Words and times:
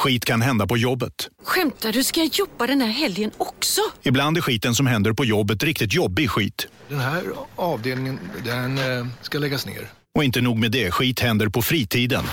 Skit 0.00 0.24
kan 0.24 0.42
hända 0.42 0.66
på 0.66 0.76
jobbet. 0.76 1.12
Skämtar 1.44 1.92
du? 1.92 2.04
Ska 2.04 2.20
jag 2.20 2.30
jobba 2.32 2.66
den 2.66 2.80
här 2.80 2.88
helgen 2.88 3.30
också? 3.36 3.80
Ibland 4.02 4.36
är 4.36 4.40
skiten 4.40 4.74
som 4.74 4.86
händer 4.86 5.12
på 5.12 5.24
jobbet 5.24 5.62
riktigt 5.62 5.94
jobbig 5.94 6.30
skit. 6.30 6.66
Den 6.88 7.00
här 7.00 7.22
avdelningen, 7.56 8.18
den 8.44 8.78
eh, 8.78 9.06
ska 9.22 9.38
läggas 9.38 9.66
ner. 9.66 9.90
Och 10.14 10.24
inte 10.24 10.40
nog 10.40 10.58
med 10.58 10.70
det, 10.72 10.90
skit 10.90 11.20
händer 11.20 11.48
på 11.48 11.62
fritiden. 11.62 12.24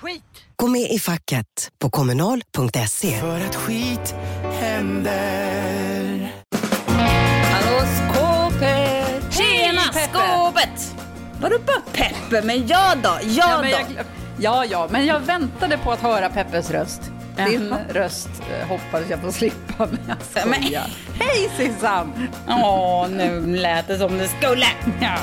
Skit! 0.00 0.22
Gå 0.56 0.66
med 0.66 0.90
i 0.92 0.98
facket 0.98 1.46
på 1.78 1.90
kommunal.se. 1.90 3.20
För 3.20 3.40
att 3.40 3.54
skit 3.54 4.14
händer. 4.60 6.34
Hallå 7.52 7.80
skåpet! 7.96 9.34
Tjena 9.36 9.82
skåpet! 9.82 10.94
Vadå 11.40 11.58
bara 11.66 11.80
Peppe? 11.92 12.46
Men 12.46 12.66
jag 12.66 12.98
då? 13.02 13.08
Jag 13.22 13.22
Ja, 13.22 13.56
då? 13.56 13.62
men 13.62 13.70
jag, 13.70 14.04
ja, 14.38 14.64
ja, 14.64 14.88
men 14.90 15.06
jag 15.06 15.20
väntade 15.20 15.78
på 15.78 15.92
att 15.92 16.00
höra 16.00 16.28
Peppes 16.28 16.70
röst. 16.70 17.02
Din 17.48 17.74
röst 17.90 18.28
eh, 18.60 18.68
hoppades 18.68 19.10
jag 19.10 19.20
få 19.20 19.32
slippa, 19.32 19.86
men 19.86 19.98
jag 20.08 20.46
Men- 20.48 20.62
skojar. 20.62 20.86
Hej 21.20 21.50
Sissan! 21.56 22.28
Åh, 22.48 23.08
nu 23.10 23.46
lät 23.56 23.86
det 23.88 23.98
som 23.98 24.18
det 24.18 24.28
skulle. 24.28 24.66
Ja. 25.00 25.16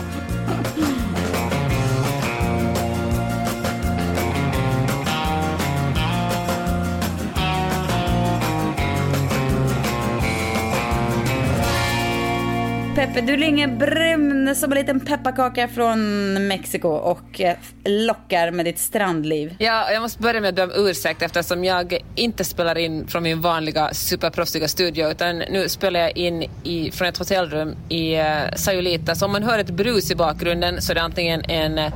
Peppe, 13.06 13.22
du 13.22 13.38
ligger 13.38 13.68
brun 13.68 14.56
som 14.56 14.72
en 14.72 14.78
liten 14.78 15.00
pepparkaka 15.00 15.68
från 15.68 16.48
Mexiko 16.48 16.90
och 16.90 17.42
eh, 17.42 17.56
lockar 17.86 18.52
med 18.52 18.66
ditt 18.66 18.80
strandliv. 18.80 19.56
Ja, 19.60 19.92
jag 19.92 20.02
måste 20.02 20.22
börja 20.22 20.42
med 20.42 20.50
att 20.50 20.56
be 20.56 20.64
om 20.64 20.88
ursäkt 20.88 21.22
eftersom 21.22 21.64
jag 21.64 21.98
inte 22.16 22.44
spelar 22.44 22.78
in 22.78 23.08
från 23.08 23.24
min 23.24 23.42
vanliga 23.42 23.94
superproffsiga 23.94 24.68
studio 24.68 25.12
utan 25.12 25.38
nu 25.38 25.70
spelar 25.70 26.00
jag 26.00 26.18
in 26.18 26.46
i, 26.64 26.92
från 26.92 27.08
ett 27.08 27.18
hotellrum 27.18 27.76
i 27.90 28.18
uh, 28.18 28.56
Sayulita. 28.56 29.16
Så 29.16 29.26
om 29.26 29.32
man 29.32 29.44
hör 29.44 29.60
ett 29.60 29.70
brus 29.70 30.12
i 30.12 30.16
bakgrunden 30.16 30.82
så 30.82 30.92
är 30.92 30.96
det 30.96 31.02
antingen 31.02 31.42
en, 31.50 31.78
eh, 31.78 31.94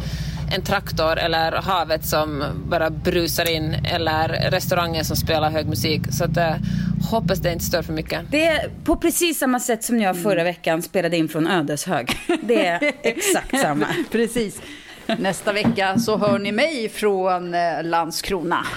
en 0.55 0.61
traktor 0.61 1.17
eller 1.17 1.51
havet 1.51 2.05
som 2.05 2.43
bara 2.69 2.89
brusar 2.89 3.49
in 3.49 3.73
eller 3.73 4.27
restaurangen 4.51 5.05
som 5.05 5.15
spelar 5.15 5.49
hög 5.49 5.67
musik. 5.67 6.01
Så 6.11 6.23
att, 6.23 6.37
uh, 6.37 6.55
hoppas 7.01 7.39
det 7.39 7.53
inte 7.53 7.65
stör 7.65 7.81
för 7.81 7.93
mycket. 7.93 8.21
Det 8.31 8.45
är 8.45 8.69
på 8.83 8.95
precis 8.95 9.39
samma 9.39 9.59
sätt 9.59 9.83
som 9.83 9.99
jag 9.99 10.21
förra 10.23 10.43
veckan 10.43 10.81
spelade 10.81 11.17
in 11.17 11.29
från 11.29 11.47
Ödeshög. 11.47 12.09
Det 12.41 12.65
är 12.65 12.91
exakt 13.01 13.59
samma. 13.59 13.87
Precis. 14.11 14.61
Nästa 15.17 15.53
vecka 15.53 15.99
så 15.99 16.17
hör 16.17 16.39
ni 16.39 16.51
mig 16.51 16.89
från 16.89 17.53
eh, 17.53 17.83
Landskrona. 17.83 18.65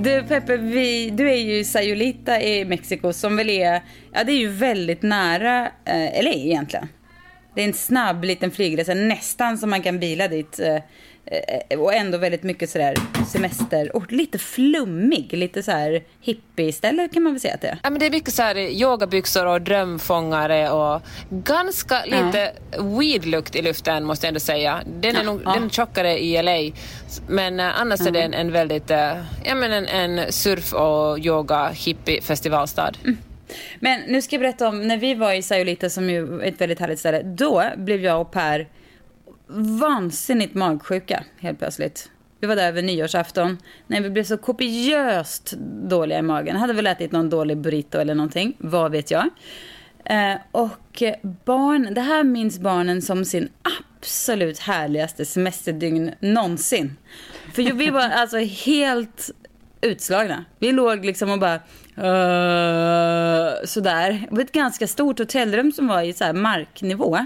Du 0.00 0.22
Peppe, 0.22 0.56
vi, 0.56 1.10
du 1.10 1.30
är 1.30 1.36
ju 1.36 1.58
i 1.58 1.64
Sayulita 1.64 2.40
i 2.40 2.64
Mexiko 2.64 3.12
som 3.12 3.36
väl 3.36 3.50
är, 3.50 3.82
ja 4.12 4.24
det 4.24 4.32
är 4.32 4.36
ju 4.36 4.48
väldigt 4.48 5.02
nära 5.02 5.70
eh, 5.84 6.24
LA 6.24 6.30
egentligen. 6.30 6.88
Det 7.54 7.62
är 7.62 7.66
en 7.66 7.74
snabb 7.74 8.24
liten 8.24 8.50
flygresa, 8.50 8.94
nästan 8.94 9.58
som 9.58 9.70
man 9.70 9.82
kan 9.82 9.98
bila 9.98 10.28
dit. 10.28 10.60
Eh, 10.60 10.74
eh, 10.74 10.82
och 11.78 11.94
ändå 11.94 12.18
väldigt 12.18 12.42
mycket 12.42 12.70
sådär 12.70 12.94
semester, 13.32 13.96
och 13.96 14.12
lite 14.12 14.38
flummig, 14.38 15.32
lite 15.32 15.62
så 15.62 15.70
här 15.70 16.02
hippie-ställe 16.20 17.08
kan 17.12 17.22
man 17.22 17.32
väl 17.32 17.40
säga 17.40 17.54
att 17.54 17.60
det 17.60 17.68
är. 17.68 17.78
Ja, 17.82 17.90
men 17.90 18.00
det 18.00 18.06
är 18.06 18.10
mycket 18.10 18.34
så 18.34 18.42
här 18.42 18.56
yogabyxor 18.56 19.46
och 19.46 19.62
drömfångare 19.62 20.70
och 20.70 21.02
ganska 21.30 22.04
lite 22.04 22.52
weed-lukt 22.78 23.56
i 23.56 23.62
luften 23.62 24.04
måste 24.04 24.26
jag 24.26 24.28
ändå 24.28 24.40
säga. 24.40 24.80
Den 25.00 25.16
är, 25.16 25.20
Ja, 25.20 25.24
nog, 25.24 25.40
ja. 25.44 25.52
den 25.54 25.64
är 25.64 25.68
tjockare 25.68 26.18
i 26.18 26.42
LA. 26.42 26.76
Men 27.28 27.60
eh, 27.60 27.80
annars 27.80 28.00
är 28.00 28.10
det 28.10 28.22
en, 28.22 28.34
en 28.34 28.52
väldigt, 28.52 28.90
eh, 28.90 29.16
ja 29.44 29.54
men 29.54 29.72
en, 29.72 29.86
en 29.86 30.32
surf 30.32 30.72
och 30.72 31.18
yoga 31.18 31.68
hippie 31.68 32.22
festivalstad. 32.22 32.92
Men 33.80 34.00
nu 34.00 34.22
ska 34.22 34.36
jag 34.36 34.40
berätta 34.40 34.68
om 34.68 34.88
när 34.88 34.96
vi 34.96 35.14
var 35.14 35.32
i 35.32 35.42
Sayulita 35.42 35.90
som 35.90 36.10
ju 36.10 36.40
är 36.40 36.46
ett 36.46 36.60
väldigt 36.60 36.80
härligt 36.80 36.98
ställe. 36.98 37.22
Då 37.22 37.64
blev 37.76 38.04
jag 38.04 38.20
och 38.20 38.30
Per 38.32 38.68
vansinnigt 39.80 40.54
magsjuka 40.54 41.24
helt 41.38 41.58
plötsligt. 41.58 42.10
Vi 42.40 42.46
var 42.46 42.56
där 42.56 42.68
över 42.68 42.82
nyårsafton 42.82 43.58
Nej, 43.86 44.02
vi 44.02 44.10
blev 44.10 44.24
så 44.24 44.36
kopiöst 44.36 45.54
dåliga 45.88 46.18
i 46.18 46.22
magen. 46.22 46.56
Hade 46.56 46.72
väl 46.72 46.86
ätit 46.86 47.12
någon 47.12 47.30
dålig 47.30 47.56
burrito 47.56 47.98
eller 47.98 48.14
någonting, 48.14 48.56
vad 48.58 48.92
vet 48.92 49.10
jag. 49.10 49.30
Eh, 50.04 50.34
och 50.50 51.02
barn, 51.44 51.94
det 51.94 52.00
här 52.00 52.24
minns 52.24 52.58
barnen 52.58 53.02
som 53.02 53.24
sin 53.24 53.48
absolut 54.00 54.58
härligaste 54.58 55.24
semesterdygn 55.24 56.14
någonsin. 56.20 56.96
För 57.54 57.62
vi 57.62 57.90
var 57.90 58.08
alltså 58.08 58.38
helt 58.38 59.30
utslagna. 59.80 60.44
Vi 60.58 60.72
låg 60.72 61.04
liksom 61.04 61.30
och 61.30 61.38
bara 61.38 61.54
uh, 61.54 61.60
sådär. 63.64 64.26
Det 64.30 64.36
var 64.36 64.42
ett 64.42 64.52
ganska 64.52 64.86
stort 64.86 65.18
hotellrum 65.18 65.72
som 65.72 65.86
var 65.86 66.02
i 66.02 66.12
så 66.12 66.24
här 66.24 66.32
marknivå. 66.32 67.18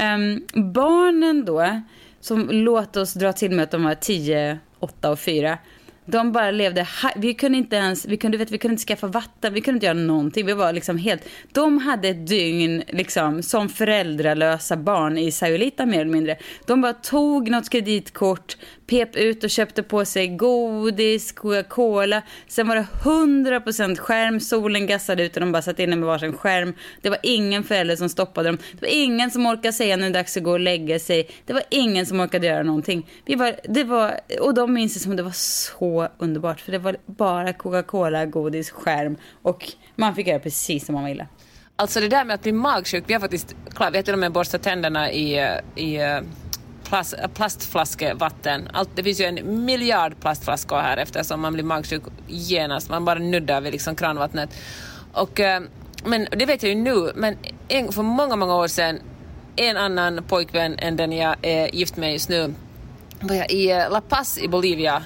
Um, 0.00 0.46
barnen 0.72 1.44
då, 1.44 1.80
som 2.20 2.48
låt 2.50 2.96
oss 2.96 3.14
dra 3.14 3.32
till 3.32 3.50
med 3.50 3.62
att 3.62 3.70
de 3.70 3.84
var 3.84 3.94
10, 3.94 4.58
8 4.78 5.10
och 5.10 5.18
4. 5.18 5.58
De 6.06 6.32
bara 6.32 6.50
levde, 6.50 6.88
vi 7.16 7.34
kunde 7.34 7.58
inte 7.58 7.76
ens, 7.76 8.06
vi 8.06 8.16
kunde, 8.16 8.38
vet, 8.38 8.50
vi 8.50 8.58
kunde 8.58 8.72
inte 8.72 8.84
skaffa 8.84 9.06
vatten, 9.06 9.54
vi 9.54 9.60
kunde 9.60 9.76
inte 9.76 9.86
göra 9.86 9.94
någonting. 9.94 10.46
Vi 10.46 10.52
var 10.52 10.72
liksom 10.72 10.98
helt, 10.98 11.22
de 11.52 11.78
hade 11.78 12.08
ett 12.08 12.26
dygn 12.26 12.82
liksom 12.88 13.42
som 13.42 13.68
föräldralösa 13.68 14.76
barn 14.76 15.18
i 15.18 15.32
Sayulita 15.32 15.86
mer 15.86 16.00
eller 16.00 16.12
mindre. 16.12 16.36
De 16.66 16.80
bara 16.80 16.92
tog 16.92 17.50
något 17.50 17.70
kreditkort, 17.70 18.56
pep 18.86 19.16
ut 19.16 19.44
och 19.44 19.50
köpte 19.50 19.82
på 19.82 20.04
sig 20.04 20.28
godis, 20.28 21.32
Coca-Cola. 21.32 22.22
Sen 22.48 22.68
var 22.68 22.76
det 22.76 22.86
100% 23.02 23.96
skärm, 23.96 24.40
solen 24.40 24.86
gassade 24.86 25.24
ut 25.24 25.34
och 25.36 25.40
de 25.40 25.52
bara 25.52 25.62
satt 25.62 25.78
inne 25.78 25.96
med 25.96 26.06
varsin 26.06 26.32
skärm. 26.32 26.74
Det 27.02 27.10
var 27.10 27.18
ingen 27.22 27.64
förälder 27.64 27.96
som 27.96 28.08
stoppade 28.08 28.48
dem. 28.48 28.58
Det 28.72 28.86
var 28.86 28.94
ingen 28.94 29.30
som 29.30 29.46
orkade 29.46 29.72
säga 29.72 29.96
nu 29.96 30.02
är 30.02 30.10
det 30.10 30.18
dags 30.18 30.36
att 30.36 30.42
gå 30.42 30.50
och 30.50 30.60
lägga 30.60 30.98
sig. 30.98 31.30
Det 31.46 31.52
var 31.52 31.62
ingen 31.70 32.06
som 32.06 32.20
orkade 32.20 32.46
göra 32.46 32.62
någonting. 32.62 33.06
Vi 33.24 33.34
var, 33.34 33.54
det 33.68 33.84
var, 33.84 34.20
och 34.40 34.54
de 34.54 34.72
minns 34.72 34.94
det 34.94 35.00
som 35.00 35.16
det 35.16 35.22
var 35.22 35.30
så 35.34 35.93
underbart. 36.18 36.60
För 36.60 36.72
det 36.72 36.78
var 36.78 36.96
bara 37.06 37.52
Coca-Cola, 37.52 38.26
godis, 38.26 38.70
skärm 38.70 39.16
och 39.42 39.72
man 39.96 40.14
fick 40.14 40.26
göra 40.26 40.38
precis 40.38 40.86
som 40.86 40.94
man 40.94 41.04
ville. 41.04 41.26
Alltså 41.76 42.00
det 42.00 42.08
där 42.08 42.24
med 42.24 42.34
att 42.34 42.42
bli 42.42 42.52
magsjuk, 42.52 43.04
vi 43.06 43.12
har 43.12 43.20
faktiskt, 43.20 43.54
klart, 43.74 43.92
vi 43.92 43.98
har 43.98 44.02
till 44.02 44.12
och 44.12 44.18
med 44.18 44.32
borstat 44.32 44.62
tänderna 44.62 45.12
i, 45.12 45.38
i 45.76 45.98
plast, 46.84 47.14
plastflaskevatten. 47.34 48.68
Allt, 48.72 48.90
det 48.94 49.02
finns 49.02 49.20
ju 49.20 49.24
en 49.24 49.64
miljard 49.64 50.20
plastflaskor 50.20 50.76
här 50.76 50.96
eftersom 50.96 51.40
man 51.40 51.52
blir 51.52 51.64
magsjuk 51.64 52.02
genast. 52.26 52.90
Man 52.90 53.04
bara 53.04 53.18
nuddar 53.18 53.60
vid 53.60 53.72
liksom 53.72 53.96
kranvattnet. 53.96 54.50
Och, 55.12 55.40
eh, 55.40 55.62
men 56.04 56.26
det 56.30 56.46
vet 56.46 56.62
jag 56.62 56.72
ju 56.72 56.78
nu, 56.78 57.12
men 57.14 57.36
en, 57.68 57.92
för 57.92 58.02
många, 58.02 58.36
många 58.36 58.56
år 58.56 58.68
sedan, 58.68 58.98
en 59.56 59.76
annan 59.76 60.24
pojkvän 60.28 60.78
än 60.78 60.96
den 60.96 61.12
jag 61.12 61.36
är 61.42 61.74
gift 61.74 61.96
med 61.96 62.12
just 62.12 62.28
nu, 62.28 62.54
var 63.20 63.34
jag 63.34 63.50
i 63.50 63.70
eh, 63.70 63.90
La 63.90 64.00
Paz 64.00 64.38
i 64.38 64.48
Bolivia 64.48 65.02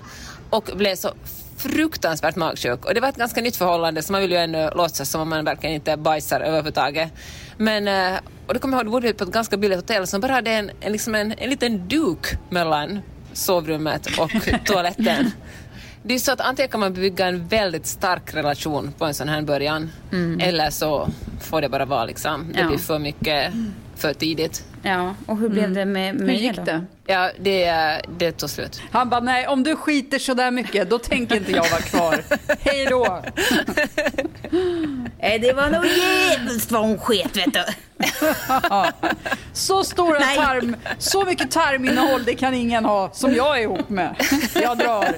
och 0.51 0.71
blev 0.75 0.95
så 0.97 1.11
fruktansvärt 1.57 2.37
magsjuk. 2.37 2.85
Och 2.85 2.95
det 2.95 3.01
var 3.01 3.09
ett 3.09 3.17
ganska 3.17 3.41
nytt 3.41 3.57
förhållande 3.57 4.03
så 4.03 4.13
man 4.13 4.21
vill 4.21 4.31
ju 4.31 4.37
ännu 4.37 4.71
låtsas 4.77 5.11
som 5.11 5.21
om 5.21 5.29
man 5.29 5.45
verkligen 5.45 5.75
inte 5.75 5.97
bajsar 5.97 6.41
överhuvudtaget. 6.41 7.13
Men, 7.57 7.89
eh, 7.89 8.19
och 8.47 8.55
då 8.55 8.61
kommer 8.61 8.77
jag 8.77 8.81
ihåg, 8.87 8.87
då 8.87 8.91
bodde 9.01 9.13
på 9.13 9.25
ett 9.25 9.31
ganska 9.31 9.57
billigt 9.57 9.79
hotell 9.79 10.07
som 10.07 10.21
bara 10.21 10.33
hade 10.33 10.51
en, 10.51 10.71
en, 10.81 10.93
liksom 10.93 11.15
en, 11.15 11.35
en 11.39 11.51
liten 11.51 11.89
duk 11.89 12.27
mellan 12.51 13.01
sovrummet 13.33 14.07
och 14.19 14.31
toaletten. 14.65 15.31
Det 16.03 16.15
är 16.15 16.19
så 16.19 16.33
att 16.33 16.41
antingen 16.41 16.71
kan 16.71 16.81
man 16.81 16.93
bygga 16.95 17.27
en 17.27 17.49
väldigt 17.49 17.87
stark 17.87 18.35
relation 18.35 18.93
på 18.99 19.05
en 19.05 19.15
sån 19.15 19.29
här 19.29 19.43
början 19.43 19.91
eller 20.41 20.71
så 20.71 21.09
får 21.41 21.61
det 21.61 21.69
bara 21.69 21.85
vara 21.85 22.05
liksom. 22.05 22.53
Det 22.53 22.61
Ja. 22.61 22.69
blir 22.69 22.79
för 22.79 22.99
mycket 22.99 23.53
för 23.99 24.15
tidigt. 24.15 24.65
Ja, 24.83 25.15
och 25.27 25.37
hur 25.37 25.49
blev 25.49 25.73
det 25.75 25.85
med, 25.85 26.15
med 26.15 26.29
Hur 26.29 26.35
gick 26.35 26.57
då? 26.57 26.63
det? 26.63 26.85
Ja, 27.07 27.31
det, 27.41 27.73
det 28.19 28.33
tog 28.33 28.51
slut. 28.51 28.81
Han 28.91 29.09
bara, 29.09 29.21
nej 29.21 29.47
om 29.47 29.63
du 29.63 29.77
skiter 29.77 30.19
så 30.19 30.35
där 30.35 30.51
mycket, 30.51 30.91
då 30.91 30.99
tänker 30.99 31.37
inte 31.37 31.53
jag 31.53 31.71
vara 31.71 31.81
kvar. 31.81 32.21
Hej 32.61 32.87
då! 32.87 33.23
Nej, 35.21 35.39
det 35.39 35.53
var 35.53 35.71
nog 35.71 35.87
jävligt 35.87 36.71
vad 36.71 36.83
hon 36.83 36.99
sket, 36.99 37.37
vet 37.37 37.55
du. 37.55 37.65
Så 39.53 39.85
stora 39.85 40.19
Nej. 40.19 40.37
tarm, 40.37 40.77
så 40.99 41.25
mycket 41.25 41.51
tarminnehåll, 41.51 42.25
det 42.25 42.35
kan 42.35 42.55
ingen 42.55 42.85
ha 42.85 43.11
som 43.13 43.35
jag 43.35 43.59
är 43.59 43.63
ihop 43.63 43.89
med. 43.89 44.15
Jag 44.55 44.79
drar. 44.79 45.15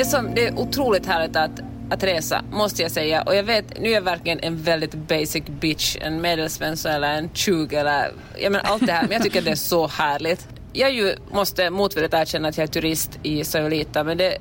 Det, 0.00 0.06
som, 0.06 0.34
det 0.34 0.46
är 0.46 0.58
otroligt 0.58 1.06
härligt 1.06 1.36
att, 1.36 1.60
att 1.90 2.02
resa, 2.02 2.44
måste 2.52 2.82
jag 2.82 2.90
säga. 2.90 3.22
Och 3.22 3.34
jag 3.34 3.42
vet, 3.42 3.80
nu 3.80 3.88
är 3.88 3.92
jag 3.92 4.02
verkligen 4.02 4.40
en 4.40 4.62
väldigt 4.62 4.94
basic 4.94 5.44
bitch, 5.44 5.96
en 6.00 6.20
medelsvensson 6.20 6.92
eller 6.92 7.18
en 7.18 7.30
20 7.34 7.76
eller 7.76 8.12
jag 8.38 8.52
menar 8.52 8.64
allt 8.64 8.86
det 8.86 8.92
här. 8.92 9.02
Men 9.02 9.12
jag 9.12 9.22
tycker 9.22 9.38
att 9.38 9.44
det 9.44 9.50
är 9.50 9.54
så 9.54 9.86
härligt. 9.86 10.48
Jag 10.72 10.92
ju 10.92 11.16
måste 11.32 11.70
motvilligt 11.70 12.14
erkänna 12.14 12.48
att 12.48 12.56
jag 12.56 12.62
är 12.62 12.68
turist 12.68 13.18
i 13.22 13.44
Sojalita, 13.44 14.04
men 14.04 14.18
det, 14.18 14.38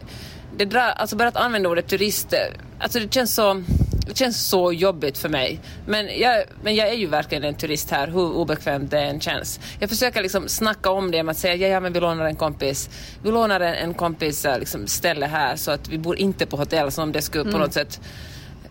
det 0.58 0.66
drar, 0.66 0.82
alltså 0.82 1.16
bara 1.16 1.28
att 1.28 1.38
använda 1.38 1.70
ordet 1.70 1.88
turist, 1.88 2.34
eh, 2.34 2.40
alltså 2.80 3.00
det 3.00 3.14
känns 3.14 3.36
så 3.36 3.64
det 4.10 4.18
känns 4.18 4.50
så 4.50 4.74
jobbigt 4.74 5.18
för 5.18 5.30
mig. 5.30 5.60
Men 5.86 6.20
jag, 6.20 6.44
men 6.64 6.76
jag 6.76 6.90
är 6.90 6.94
ju 6.94 7.08
verkligen 7.08 7.44
en 7.44 7.56
turist 7.56 7.92
här, 7.92 8.08
hur 8.08 8.32
obekvämt 8.32 8.92
det 8.92 9.00
än 9.00 9.20
känns. 9.20 9.60
Jag 9.80 9.90
försöker 9.90 10.22
liksom 10.22 10.50
snacka 10.50 10.90
om 10.90 11.12
det 11.12 11.24
med 11.24 11.32
att 11.32 11.38
säga, 11.38 11.56
ja, 11.56 11.68
ja 11.68 11.80
men 11.80 11.94
vi 11.94 12.00
lånar 12.00 12.26
en 12.26 12.36
kompis, 12.36 12.90
vi 13.24 13.32
lånar 13.32 13.60
en, 13.60 13.74
en 13.74 13.94
kompis 13.94 14.46
äh, 14.46 14.60
liksom, 14.60 14.88
ställe 14.88 15.26
här 15.26 15.56
så 15.56 15.72
att 15.72 15.90
vi 15.90 15.98
bor 15.98 16.18
inte 16.18 16.46
på 16.46 16.58
hotell 16.58 16.92
som 16.92 17.04
om 17.04 17.12
det 17.12 17.22
skulle 17.22 17.52
på 17.52 17.58
något 17.58 17.74
sätt 17.74 18.02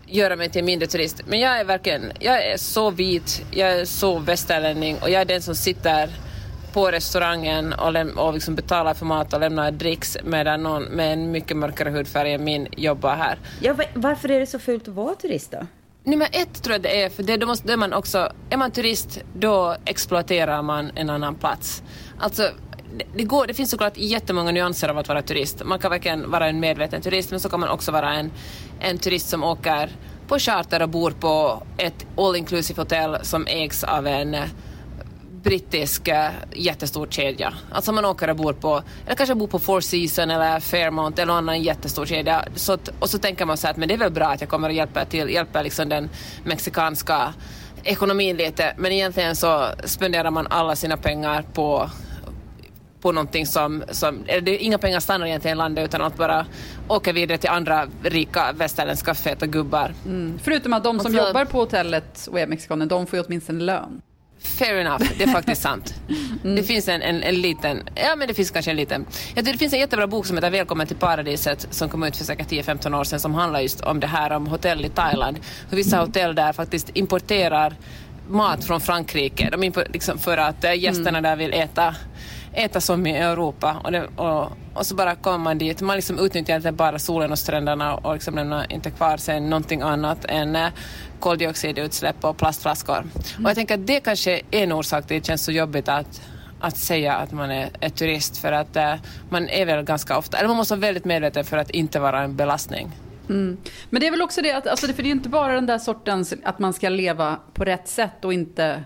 göra 0.07 0.35
mig 0.35 0.49
till 0.49 0.59
en 0.59 0.65
mindre 0.65 0.87
turist. 0.87 1.21
Men 1.27 1.39
jag 1.39 1.59
är 1.59 1.63
verkligen, 1.63 2.11
jag 2.19 2.45
är 2.45 2.57
så 2.57 2.91
vit, 2.91 3.41
jag 3.51 3.69
är 3.71 3.85
så 3.85 4.19
västerlänning 4.19 4.97
och 5.01 5.09
jag 5.09 5.21
är 5.21 5.25
den 5.25 5.41
som 5.41 5.55
sitter 5.55 6.09
på 6.73 6.91
restaurangen 6.91 7.73
och, 7.73 7.91
läm- 7.91 8.17
och 8.17 8.33
liksom 8.33 8.55
betalar 8.55 8.93
för 8.93 9.05
mat 9.05 9.33
och 9.33 9.39
lämnar 9.39 9.71
dricks 9.71 10.17
medan 10.23 10.63
någon 10.63 10.83
med 10.83 11.13
en 11.13 11.31
mycket 11.31 11.57
mörkare 11.57 11.89
hudfärg 11.89 12.33
än 12.33 12.43
min 12.43 12.67
jobbar 12.77 13.15
här. 13.15 13.37
Ja, 13.61 13.73
va- 13.73 13.83
varför 13.93 14.31
är 14.31 14.39
det 14.39 14.45
så 14.47 14.59
fult 14.59 14.87
att 14.87 14.93
vara 14.93 15.15
turist 15.15 15.51
då? 15.51 15.67
Nummer 16.03 16.27
ett 16.31 16.63
tror 16.63 16.73
jag 16.73 16.81
det 16.81 17.01
är, 17.03 17.09
för 17.09 17.23
det, 17.23 17.37
då 17.37 17.47
måste, 17.47 17.67
då 17.67 17.73
är 17.73 17.77
man 17.77 17.93
också, 17.93 18.31
är 18.49 18.57
man 18.57 18.71
turist 18.71 19.19
då 19.39 19.75
exploaterar 19.85 20.61
man 20.61 20.91
en 20.95 21.09
annan 21.09 21.35
plats. 21.35 21.83
Alltså, 22.19 22.41
det, 22.97 23.05
det, 23.15 23.23
går, 23.23 23.47
det 23.47 23.53
finns 23.53 23.71
såklart 23.71 23.97
jättemånga 23.97 24.51
nyanser 24.51 24.89
av 24.89 24.97
att 24.97 25.07
vara 25.07 25.21
turist. 25.21 25.61
Man 25.65 25.79
kan 25.79 25.91
verkligen 25.91 26.31
vara 26.31 26.47
en 26.47 26.59
medveten 26.59 27.01
turist 27.01 27.31
men 27.31 27.39
så 27.39 27.49
kan 27.49 27.59
man 27.59 27.69
också 27.69 27.91
vara 27.91 28.13
en, 28.13 28.31
en 28.79 28.97
turist 28.97 29.29
som 29.29 29.43
åker 29.43 29.89
på 30.27 30.39
charter 30.39 30.81
och 30.81 30.89
bor 30.89 31.11
på 31.11 31.63
ett 31.77 32.05
all 32.17 32.35
inclusive 32.35 32.81
hotell 32.81 33.17
som 33.21 33.47
ägs 33.47 33.83
av 33.83 34.07
en 34.07 34.35
brittisk 35.43 36.07
eh, 36.07 36.29
jättestor 36.53 37.07
kedja. 37.09 37.53
Alltså 37.71 37.91
man 37.91 38.05
åker 38.05 38.29
och 38.29 38.35
bor 38.35 38.53
på, 38.53 38.83
eller 39.05 39.15
kanske 39.15 39.35
bor 39.35 39.47
på 39.47 39.59
Four 39.59 39.81
Seasons 39.81 40.31
eller 40.31 40.59
Fairmont 40.59 41.19
eller 41.19 41.25
någon 41.27 41.37
annan 41.37 41.61
jättestor 41.63 42.05
kedja. 42.05 42.45
Så 42.55 42.73
att, 42.73 42.89
och 42.99 43.09
så 43.09 43.17
tänker 43.17 43.45
man 43.45 43.57
så 43.57 43.67
här 43.67 43.71
att 43.71 43.77
men 43.77 43.87
det 43.87 43.93
är 43.93 43.97
väl 43.97 44.11
bra 44.11 44.25
att 44.27 44.41
jag 44.41 44.49
kommer 44.49 44.69
och 44.69 44.75
hjälper 44.75 45.05
till, 45.05 45.29
hjälper 45.29 45.63
liksom 45.63 45.89
den 45.89 46.09
mexikanska 46.43 47.33
ekonomin 47.83 48.37
lite. 48.37 48.73
Men 48.77 48.91
egentligen 48.91 49.35
så 49.35 49.65
spenderar 49.83 50.31
man 50.31 50.47
alla 50.49 50.75
sina 50.75 50.97
pengar 50.97 51.45
på 51.53 51.89
på 53.01 53.11
någonting 53.11 53.45
som, 53.45 53.83
som 53.91 54.23
det, 54.41 54.57
inga 54.57 54.77
pengar 54.77 54.99
stannar 54.99 55.27
egentligen 55.27 55.57
i 55.57 55.59
landet 55.59 55.85
utan 55.85 56.01
allt 56.01 56.17
bara 56.17 56.45
åker 56.87 57.13
vidare 57.13 57.37
till 57.37 57.49
andra 57.49 57.87
rika 58.03 58.51
västerländska 58.51 59.13
feta 59.15 59.45
gubbar. 59.45 59.93
Förutom 60.43 60.73
att 60.73 60.83
de 60.83 60.99
som 60.99 61.11
så- 61.11 61.17
jobbar 61.17 61.45
på 61.45 61.59
hotellet 61.59 62.27
och 62.31 62.39
är 62.39 62.47
mexikaner, 62.47 62.85
de 62.85 63.07
får 63.07 63.19
ju 63.19 63.25
åtminstone 63.25 63.63
lön. 63.63 64.01
Fair 64.41 64.75
enough, 64.75 65.03
det 65.17 65.23
är 65.23 65.27
faktiskt 65.27 65.61
sant. 65.61 65.93
Det 66.43 66.63
finns 66.63 66.87
en, 66.87 67.01
en, 67.01 67.23
en 67.23 67.41
liten, 67.41 67.83
ja 67.95 68.15
men 68.15 68.27
det 68.27 68.33
finns 68.33 68.51
kanske 68.51 68.71
en 68.71 68.77
liten, 68.77 69.05
jag 69.35 69.45
tycker 69.45 69.51
det 69.53 69.59
finns 69.59 69.73
en 69.73 69.79
jättebra 69.79 70.07
bok 70.07 70.25
som 70.25 70.37
heter 70.37 70.49
Välkommen 70.49 70.87
till 70.87 70.95
paradiset 70.95 71.67
som 71.71 71.89
kom 71.89 72.03
ut 72.03 72.17
för 72.17 72.25
säkert 72.25 72.51
10-15 72.51 72.99
år 72.99 73.03
sedan 73.03 73.19
som 73.19 73.33
handlar 73.33 73.59
just 73.59 73.81
om 73.81 73.99
det 73.99 74.07
här 74.07 74.31
om 74.31 74.47
hotell 74.47 74.85
i 74.85 74.89
Thailand. 74.89 75.39
Hur 75.69 75.77
vissa 75.77 75.99
hotell 75.99 76.35
där 76.35 76.53
faktiskt 76.53 76.89
importerar 76.93 77.75
mat 78.29 78.63
från 78.63 78.81
Frankrike. 78.81 79.49
De 79.51 79.63
impor, 79.63 79.83
liksom 79.93 80.17
för 80.17 80.37
att 80.37 80.63
eh, 80.63 80.73
gästerna 80.73 81.21
där 81.21 81.35
vill 81.35 81.53
äta 81.53 81.95
äta 82.53 82.81
som 82.81 83.07
i 83.07 83.17
Europa 83.17 83.81
och, 83.83 83.91
det, 83.91 84.07
och, 84.15 84.51
och 84.73 84.85
så 84.85 84.95
bara 84.95 85.15
kommer 85.15 85.37
man 85.37 85.57
dit. 85.57 85.81
Man 85.81 85.95
liksom 85.95 86.19
utnyttjar 86.19 86.55
inte 86.55 86.71
bara 86.71 86.99
solen 86.99 87.31
och 87.31 87.39
stränderna 87.39 87.95
och 87.95 88.13
liksom 88.13 88.35
lämnar 88.35 88.71
inte 88.73 88.91
kvar 88.91 89.17
sen 89.17 89.49
någonting 89.49 89.81
annat 89.81 90.25
än 90.25 90.55
eh, 90.55 90.67
koldioxidutsläpp 91.19 92.23
och 92.25 92.37
plastflaskor. 92.37 93.03
Och 93.43 93.49
jag 93.49 93.55
tänker 93.55 93.73
att 93.73 93.87
det 93.87 93.99
kanske 93.99 94.35
är 94.51 94.63
en 94.63 94.71
orsak 94.71 95.07
till 95.07 95.17
att 95.17 95.23
det 95.23 95.27
känns 95.27 95.43
så 95.43 95.51
jobbigt 95.51 95.89
att 95.89 96.21
att 96.61 96.77
säga 96.77 97.13
att 97.15 97.31
man 97.31 97.51
är, 97.51 97.69
är 97.79 97.89
turist 97.89 98.37
för 98.37 98.51
att 98.51 98.75
eh, 98.75 98.93
man 99.29 99.49
är 99.49 99.65
väl 99.65 99.83
ganska 99.85 100.17
ofta, 100.17 100.37
eller 100.37 100.47
man 100.47 100.57
måste 100.57 100.73
vara 100.73 100.81
väldigt 100.81 101.05
medveten 101.05 101.45
för 101.45 101.57
att 101.57 101.69
inte 101.69 101.99
vara 101.99 102.21
en 102.21 102.35
belastning. 102.35 102.91
Men 103.89 103.99
det 104.01 104.07
är 104.07 104.11
väl 104.11 104.21
också 104.21 104.41
det, 104.41 104.51
att, 104.51 104.67
alltså, 104.67 104.87
det- 104.87 104.93
för 104.93 105.03
det 105.03 105.09
är 105.09 105.11
inte 105.11 105.29
bara 105.29 105.53
den 105.53 105.65
där 105.65 105.77
sortens 105.77 106.33
att 106.43 106.59
man 106.59 106.73
ska 106.73 106.89
leva 106.89 107.37
på 107.53 107.65
rätt 107.65 107.87
sätt 107.87 108.25
och 108.25 108.33
inte 108.33 108.83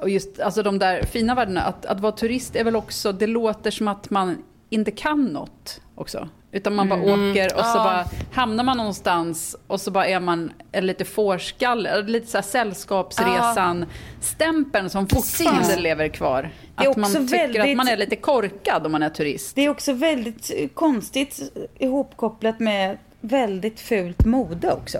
och 0.00 0.08
just 0.10 0.40
alltså 0.40 0.62
de 0.62 0.78
där 0.78 1.02
fina 1.02 1.34
värdena, 1.34 1.60
att, 1.62 1.86
att 1.86 2.00
vara 2.00 2.12
turist 2.12 2.56
är 2.56 2.64
väl 2.64 2.76
också, 2.76 3.12
det 3.12 3.26
låter 3.26 3.70
som 3.70 3.88
att 3.88 4.10
man 4.10 4.42
inte 4.70 4.90
kan 4.90 5.24
något 5.24 5.80
också. 5.94 6.28
Utan 6.52 6.74
man 6.74 6.88
bara 6.88 7.00
åker 7.02 7.44
och 7.54 7.64
så 7.64 7.78
Ja. 7.78 7.84
bara 7.84 8.06
hamnar 8.32 8.64
man 8.64 8.76
någonstans 8.76 9.56
och 9.66 9.80
så 9.80 9.90
bara 9.90 10.06
är 10.06 10.20
man 10.20 10.52
lite 10.72 11.04
fårskalle, 11.04 12.02
lite 12.02 12.26
så 12.26 12.36
här 12.38 12.42
sällskapsresan-stämpeln 12.42 14.90
som 14.90 15.08
fortfarande 15.08 15.60
Precis. 15.60 15.80
lever 15.80 16.08
kvar. 16.08 16.50
Att 16.74 16.96
man 16.96 17.10
tycker 17.12 17.24
att 17.24 17.30
väldigt- 17.56 17.76
man 17.76 17.88
är 17.88 17.96
lite 17.96 18.16
korkad 18.16 18.86
om 18.86 18.92
man 18.92 19.02
är 19.02 19.10
turist. 19.10 19.54
Det 19.54 19.64
är 19.64 19.68
också 19.68 19.92
väldigt 19.92 20.50
eh, 20.56 20.68
konstigt 20.68 21.52
ihopkopplat 21.78 22.60
med 22.60 22.98
väldigt 23.20 23.80
fult 23.80 24.24
mode 24.24 24.72
också. 24.72 24.98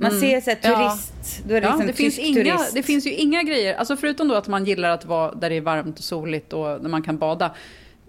Man 0.00 0.10
ser 0.20 0.40
så 0.40 0.50
här 0.50 0.58
Ja. 0.62 0.76
turist, 0.90 1.42
då 1.48 1.54
är 1.54 1.60
det 1.60 1.66
Ja, 1.66 1.70
liksom 1.70 1.86
det, 1.86 1.92
finns 1.92 2.18
inga, 2.18 2.34
turist. 2.34 2.74
det 2.74 2.82
finns 2.82 3.06
ju 3.06 3.12
inga 3.14 3.42
grejer, 3.42 3.74
alltså 3.74 3.96
förutom 3.96 4.28
då 4.28 4.34
att 4.34 4.48
man 4.48 4.64
gillar 4.64 4.90
att 4.90 5.04
vara 5.04 5.34
där 5.34 5.50
det 5.50 5.56
är 5.56 5.60
varmt 5.60 5.98
och 5.98 6.04
soligt 6.04 6.52
och 6.52 6.64
där 6.66 6.88
man 6.88 7.02
kan 7.02 7.18
bada, 7.18 7.54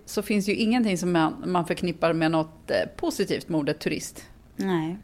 så 0.05 0.21
finns 0.21 0.49
ju 0.49 0.55
ingenting 0.55 0.97
som 0.97 1.11
man, 1.11 1.43
man 1.45 1.65
förknippar 1.65 2.13
med 2.13 2.31
något 2.31 2.71
eh, 2.71 2.77
positivt 2.95 3.49
med 3.49 3.59
ordet 3.59 3.79
turist. 3.79 4.23
Nej, 4.55 4.97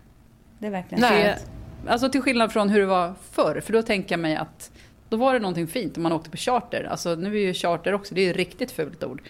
det 0.59 0.67
är 0.67 0.71
verkligen 0.71 1.01
Nej. 1.01 1.37
Alltså 1.87 2.09
till 2.09 2.21
skillnad 2.21 2.51
från 2.53 2.69
hur 2.69 2.79
det 2.79 2.85
var 2.85 3.13
förr, 3.31 3.61
för 3.65 3.73
då 3.73 3.81
tänker 3.81 4.13
jag 4.13 4.19
mig 4.19 4.35
att 4.35 4.71
då 5.09 5.17
var 5.17 5.33
det 5.33 5.39
någonting 5.39 5.67
fint 5.67 5.97
om 5.97 6.03
man 6.03 6.11
åkte 6.11 6.29
på 6.29 6.37
charter. 6.37 6.83
Alltså 6.91 7.15
nu 7.15 7.35
är 7.35 7.39
ju 7.41 7.53
charter 7.53 7.93
också, 7.93 8.15
det 8.15 8.21
är 8.21 8.25
ju 8.25 8.31
ett 8.31 8.37
riktigt 8.37 8.71
fult 8.71 9.03
ord. 9.03 9.21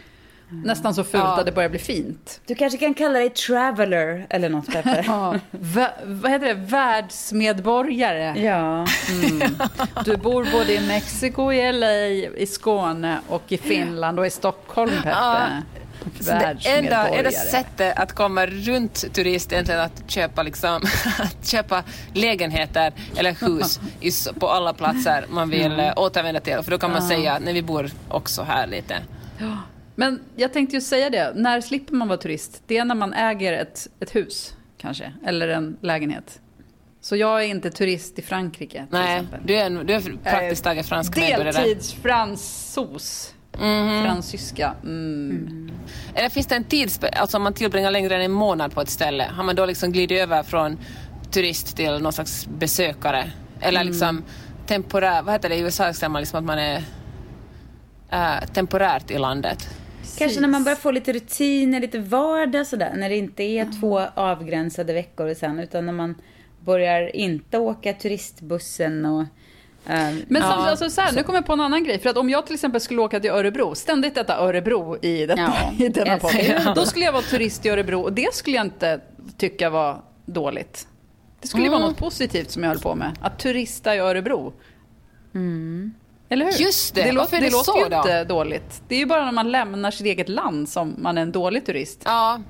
Nästan 0.50 0.94
så 0.96 1.04
fult 1.04 1.24
Ja. 1.24 1.40
att 1.40 1.46
det 1.46 1.52
börjar 1.52 1.70
bli 1.70 1.80
fint. 1.80 2.42
Du 2.48 2.56
kanske 2.56 2.78
kan 2.80 2.94
kalla 2.94 3.20
dig 3.20 3.30
traveler 3.30 4.26
eller 4.30 4.50
något 4.50 4.68
Peppe. 4.68 5.04
Ja, 5.08 5.36
vä- 5.52 5.92
vad 6.22 6.32
heter 6.32 6.46
det? 6.48 6.54
Världsmedborgare. 6.54 8.40
ja. 8.42 8.86
Du 10.06 10.18
bor 10.18 10.48
både 10.52 10.74
i 10.74 10.88
Mexiko, 10.88 11.52
i 11.52 11.72
LA, 11.72 11.92
i 12.38 12.48
Skåne 12.50 13.18
och 13.30 13.44
i 13.48 13.58
Finland 13.58 14.20
och 14.20 14.26
i 14.28 14.30
Stockholm, 14.30 14.92
Peppe. 14.92 15.10
Ja. 15.10 15.48
Så 16.20 16.32
det 16.32 16.70
enda, 16.70 17.32
sättet 17.32 18.00
att 18.00 18.14
komma 18.16 18.46
runt 18.46 19.14
turist 19.14 19.52
är 19.52 19.56
egentligen 19.56 19.82
att 19.82 20.04
köpa, 20.08 20.44
liksom, 20.44 20.76
att 21.20 21.48
köpa 21.48 21.84
lägenheter 22.14 22.94
eller 23.18 23.32
hus 23.46 23.80
i, 24.02 24.12
på 24.40 24.50
alla 24.50 24.74
platser 24.74 25.26
man 25.30 25.50
vill 25.50 25.80
eh, 25.80 25.94
återvända 25.96 26.40
till. 26.40 26.58
För 26.64 26.72
då 26.72 26.78
kan 26.78 26.92
man 26.92 27.02
säga 27.08 27.34
att 27.34 27.44
nej, 27.44 27.54
vi 27.54 27.62
bor 27.62 27.90
också 28.10 28.44
här 28.44 28.68
lite. 28.68 28.96
Men 29.96 30.20
jag 30.36 30.54
tänkte 30.54 30.76
ju 30.76 30.82
säga 30.82 31.10
det, 31.10 31.34
när 31.36 31.62
slipper 31.62 31.94
man 31.96 32.08
vara 32.08 32.18
turist? 32.18 32.64
Det 32.68 32.78
är 32.78 32.86
när 32.86 32.96
man 32.96 33.14
äger 33.14 33.54
ett, 33.54 33.88
ett 34.00 34.16
hus, 34.16 34.54
kanske, 34.78 35.14
eller 35.26 35.48
en 35.48 35.78
lägenhet. 35.82 36.42
Så 37.02 37.16
jag 37.16 37.44
är 37.44 37.48
inte 37.48 37.72
turist 37.72 38.20
i 38.20 38.22
Frankrike, 38.22 38.78
till 38.78 38.88
Nej, 38.90 39.16
exempel. 39.16 39.40
du 39.46 39.56
är, 39.56 39.66
en, 39.66 39.86
du 39.86 39.94
är 39.94 40.02
praktiskt 40.24 40.64
taget 40.64 40.86
fransk 40.86 41.18
medborgare. 41.18 41.52
Deltidsfransos. 41.52 43.36
Fransyska. 44.04 44.74
Mm. 44.84 45.72
Eller 46.14 46.30
finns 46.30 46.48
det 46.48 46.56
en 46.56 46.64
tids... 46.64 47.00
Alltså 47.04 47.38
om 47.38 47.44
man 47.44 47.54
tillbringar 47.54 47.92
längre 47.92 48.16
än 48.16 48.22
en 48.22 48.32
månad 48.32 48.74
på 48.74 48.82
ett 48.82 48.90
ställe, 48.90 49.24
har 49.24 49.44
man 49.44 49.56
då 49.56 49.66
liksom 49.66 49.92
glidit 49.92 50.22
över 50.22 50.44
från 50.44 50.78
turist 51.32 51.76
till 51.76 52.00
någon 52.00 52.14
slags 52.14 52.48
besökare? 52.48 53.32
Eller 53.60 53.84
liksom 53.84 54.24
temporär... 54.68 55.22
Vad 55.22 55.34
heter 55.34 55.50
det 55.50 55.56
i 55.56 55.60
USA? 55.60 55.88
Liksom 55.88 56.40
att 56.40 56.44
man 56.44 56.60
är 56.60 56.84
äh, 58.10 58.46
temporärt 58.54 59.12
i 59.12 59.18
landet. 59.18 59.70
Kanske 60.18 60.42
när 60.42 60.48
man 60.48 60.64
börjar 60.64 60.76
få 60.76 60.92
lite 60.92 61.14
rutiner, 61.14 61.80
lite 61.80 62.00
vardag 62.00 62.68
sådär. 62.68 62.94
När 62.96 63.10
det 63.10 63.18
inte 63.18 63.44
är 63.44 63.80
två 63.80 64.02
avgränsade 64.16 64.94
veckor 64.94 65.34
sen. 65.34 65.60
Utan 65.60 65.86
när 65.86 65.94
man 65.94 66.16
börjar 66.60 67.16
inte 67.16 67.58
åka 67.58 67.94
turistbussen 67.94 69.06
och 69.06 69.24
Ehm, 69.88 70.22
Men 70.28 70.42
ja, 70.42 70.70
alltså, 70.70 70.90
så 70.90 71.02
här, 71.02 71.12
nu 71.12 71.24
kommer 71.24 71.38
jag 71.38 71.46
på 71.46 71.54
en 71.54 71.62
annan 71.62 71.84
grej. 71.84 72.00
För 72.00 72.10
att 72.10 72.18
om 72.18 72.30
jag 72.30 72.46
till 72.46 72.54
exempel 72.54 72.82
skulle 72.82 73.02
åka 73.02 73.20
till 73.20 73.30
Örebro, 73.30 73.76
ständigt 73.76 74.16
detta 74.16 74.38
Örebro 74.38 74.98
i, 75.02 75.26
detta, 75.26 75.42
Ja, 75.42 75.74
i 75.86 75.90
denna 75.90 76.18
podd. 76.18 76.36
älskar 76.36 76.76
Då 76.76 76.86
skulle 76.86 77.06
jag 77.06 77.12
vara 77.12 77.24
turist 77.24 77.66
i 77.66 77.70
Örebro 77.70 78.02
och 78.02 78.14
det 78.14 78.34
skulle 78.34 78.56
jag 78.56 78.66
inte 78.66 79.00
tycka 79.38 79.70
var 79.70 80.02
dåligt. 80.26 80.88
Det 81.42 81.48
skulle 81.48 81.64
ju 81.64 81.70
vara 81.70 81.82
något 81.82 81.98
positivt 81.98 82.52
som 82.52 82.64
jag 82.64 82.70
höll 82.70 82.80
på 82.80 82.96
med. 82.96 83.18
Att 83.22 83.40
turista 83.40 83.96
i 83.96 84.00
Örebro. 84.00 84.54
Eller 86.30 86.46
hur? 86.46 86.52
Just 86.52 86.96
det. 86.96 87.04
Det, 87.04 87.12
lå- 87.12 87.18
Varför 87.18 87.38
är 87.38 87.42
det 87.42 87.48
det 87.48 87.52
låter 87.52 87.72
så 87.72 87.80
ju 87.84 87.90
då? 87.90 87.98
inte 87.98 88.24
dåligt. 88.24 88.82
Det 88.88 88.96
är 88.96 89.00
ju 89.00 89.06
bara 89.06 89.26
när 89.26 89.32
man 89.32 89.52
lämnar 89.52 89.92
sitt 89.92 90.06
eget 90.06 90.30
land 90.30 90.70
som 90.70 90.96
man 90.98 91.18
är 91.18 91.22
en 91.22 91.32
dålig 91.32 91.66
turist. 91.66 92.02
Ja. 92.06 92.42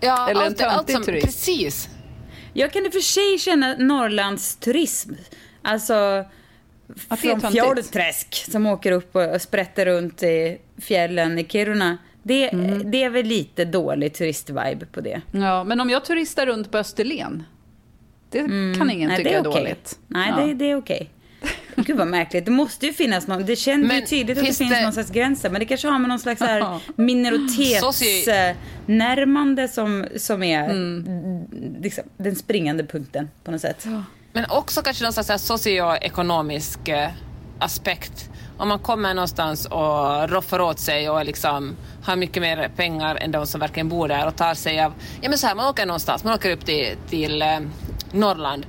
ja 0.00 0.28
Eller 0.30 0.40
en 0.40 0.46
allt, 0.46 0.60
allt 0.62 0.76
töntig 0.76 0.94
som, 0.94 1.04
turist. 1.04 1.26
Precis. 1.26 1.88
Jag 2.52 2.72
kan 2.72 2.84
i 2.86 2.88
och 2.88 2.92
för 2.92 3.00
sig 3.00 3.38
känna 3.38 3.74
Norrlands 3.78 4.56
turism. 4.56 5.12
Alltså 5.62 6.24
från. 7.20 7.40
Fjordträsk 7.52 8.50
som 8.52 8.66
åker 8.66 8.92
upp 8.92 9.16
och 9.16 9.42
sprätter 9.42 9.86
runt 9.86 10.22
i 10.22 10.58
fjällen 10.78 11.38
i 11.38 11.44
Kiruna. 11.44 11.98
Det, 12.22 12.52
Mm. 12.52 12.90
det 12.90 13.02
är 13.02 13.10
väl 13.10 13.26
lite 13.26 13.64
dålig 13.64 14.14
turistvibe 14.14 14.86
på 14.92 15.00
det. 15.00 15.20
Ja, 15.32 15.64
men 15.64 15.80
om 15.80 15.90
jag 15.90 16.04
turistar 16.04 16.46
runt 16.46 16.70
på 16.70 16.78
Österlen, 16.78 17.42
det 18.30 18.38
kan 18.38 18.50
ingen 18.90 18.90
Mm. 18.90 19.08
Nej, 19.08 19.16
tycka 19.16 19.28
det 19.30 19.34
är, 19.36 19.44
är 19.44 19.48
okej. 19.48 19.62
dåligt. 19.62 19.98
Nej, 20.08 20.32
ja. 20.38 20.44
det, 20.46 20.54
det 20.54 20.70
är 20.70 20.76
okej. 20.76 21.10
Gud 21.76 21.96
vad 21.96 22.06
märkligt. 22.08 22.44
Det 22.44 22.50
måste 22.50 22.86
ju 22.86 22.92
finnas 22.92 23.26
någon. 23.26 23.46
Det 23.46 23.56
känns 23.56 23.92
ju 23.92 24.00
tydligt 24.00 24.38
att 24.38 24.44
det 24.44 24.52
finns 24.54 24.70
det- 24.70 24.82
någon 24.82 24.92
slags 24.92 25.10
gränser. 25.10 25.50
Men 25.50 25.58
det 25.60 25.66
kanske 25.66 25.88
har 25.88 25.98
med 25.98 26.08
någon 26.08 26.18
slags 26.18 26.40
här 26.40 26.80
minoritetsnärmande 26.96 29.68
som, 29.68 30.06
som 30.16 30.42
är 30.42 30.70
Mm. 30.70 31.44
liksom, 31.82 32.04
den 32.16 32.36
springande 32.36 32.84
punkten 32.84 33.30
på 33.44 33.50
något 33.50 33.60
sätt. 33.60 33.86
Men 34.32 34.44
också 34.50 34.82
kanske 34.82 35.04
någon 35.04 35.12
slags 35.12 35.44
socioekonomisk 35.44 36.88
eh, 36.88 37.08
aspekt. 37.58 38.30
Om 38.56 38.68
man 38.68 38.78
kommer 38.78 39.14
någonstans 39.14 39.66
och 39.66 40.30
roffar 40.30 40.60
åt 40.60 40.78
sig 40.80 41.10
och 41.10 41.24
liksom 41.24 41.76
har 42.04 42.16
mycket 42.16 42.42
mer 42.42 42.70
pengar 42.76 43.16
än 43.16 43.30
de 43.30 43.46
som 43.46 43.60
verkligen 43.60 43.88
bor 43.88 44.08
där 44.08 44.26
och 44.26 44.36
tar 44.36 44.54
sig 44.54 44.84
av... 44.84 44.92
Ja 45.20 45.28
men 45.28 45.38
så 45.38 45.46
här, 45.46 45.54
man 45.54 45.68
åker 45.68 45.86
någonstans, 45.86 46.24
man 46.24 46.34
åker 46.34 46.50
upp 46.52 46.64
till, 46.64 46.88
till 47.10 47.42
eh, 47.42 47.58
Norrland 48.12 48.66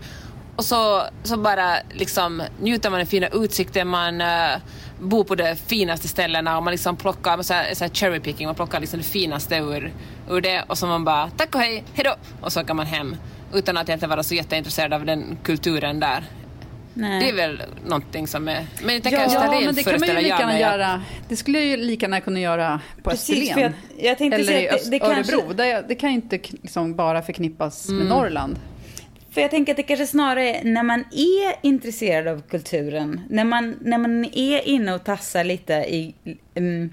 och 0.55 0.65
så, 0.65 1.01
så 1.23 1.37
bara 1.37 1.77
liksom 1.93 2.43
njuter 2.61 2.89
man 2.89 2.93
av 2.95 2.99
den 2.99 3.07
fina 3.07 3.27
utsikten, 3.27 3.87
man 3.87 4.21
eh, 4.21 4.51
bor 4.99 5.23
på 5.23 5.35
de 5.35 5.55
finaste 5.55 6.07
ställena 6.07 6.57
och 6.57 6.63
man 6.63 6.71
liksom 6.71 6.95
plockar 6.97 7.41
så 7.41 7.53
här, 7.53 7.73
så 7.73 7.83
här 7.83 7.91
cherry 7.91 8.19
picking, 8.19 8.45
man 8.47 8.55
plockar 8.55 8.79
liksom 8.79 8.99
det 8.99 9.05
finaste 9.05 9.55
ur, 9.55 9.93
ur 10.29 10.41
det 10.41 10.63
och 10.67 10.77
så 10.77 10.87
man 10.87 11.03
bara 11.05 11.29
tack 11.29 11.55
och 11.55 11.61
hej, 11.61 11.83
hejdå 11.93 12.15
och 12.41 12.53
så 12.53 12.61
åker 12.61 12.73
man 12.73 12.85
hem 12.85 13.15
utan 13.53 13.77
att 13.77 13.89
egentligen 13.89 14.09
vara 14.09 14.23
så 14.23 14.35
jätteintresserad 14.35 14.93
av 14.93 15.05
den 15.05 15.37
kulturen 15.43 15.99
där. 15.99 16.23
Nej. 16.97 17.19
Det 17.23 17.29
är 17.29 17.33
väl 17.35 17.61
någonting 17.85 18.27
som 18.27 18.47
är... 18.47 18.65
Men 18.83 18.93
jag 18.93 19.03
tänker 19.03 19.19
Ja, 19.19 19.25
Österlen 19.25 19.65
men 19.65 19.75
det 19.75 19.83
kan 19.83 19.99
man 19.99 20.09
ju 20.09 20.15
lika 20.15 20.27
gärna 20.39 20.59
göra. 20.59 21.01
Det 21.29 21.35
skulle 21.35 21.57
jag 21.59 21.67
ju 21.67 21.77
lika 21.77 22.03
gärna 22.05 22.21
kunna 22.21 22.39
göra 22.39 22.79
på 23.03 23.09
Precis, 23.09 23.49
Österlen. 23.49 23.73
jag- 23.97 24.21
jag 24.21 24.33
Eller 24.33 24.39
i 24.39 24.67
det- 24.83 24.91
det 24.91 24.99
kanske- 24.99 25.33
Örebro. 25.35 25.53
Det, 25.53 25.85
det 25.87 25.95
kan 25.95 26.09
ju 26.09 26.15
inte 26.15 26.39
liksom 26.61 26.95
bara 26.95 27.21
förknippas 27.21 27.87
Mm. 27.89 27.97
med 27.99 28.07
Norrland. 28.07 28.59
För 29.35 29.41
jag 29.41 29.51
tänker 29.51 29.73
att 29.73 29.77
det 29.77 29.83
kanske 29.83 30.07
snarare 30.07 30.55
är 30.55 30.63
när 30.63 30.83
man 30.83 30.99
är 31.11 31.67
intresserad 31.67 32.27
av 32.27 32.41
kulturen, 32.41 33.21
när 33.29 33.43
man, 33.43 33.75
när 33.81 33.97
man 33.97 34.25
är 34.25 34.67
inne 34.67 34.93
och 34.93 35.03
tassar 35.03 35.43
lite 35.43 35.73
i 35.73 36.15
um, 36.55 36.91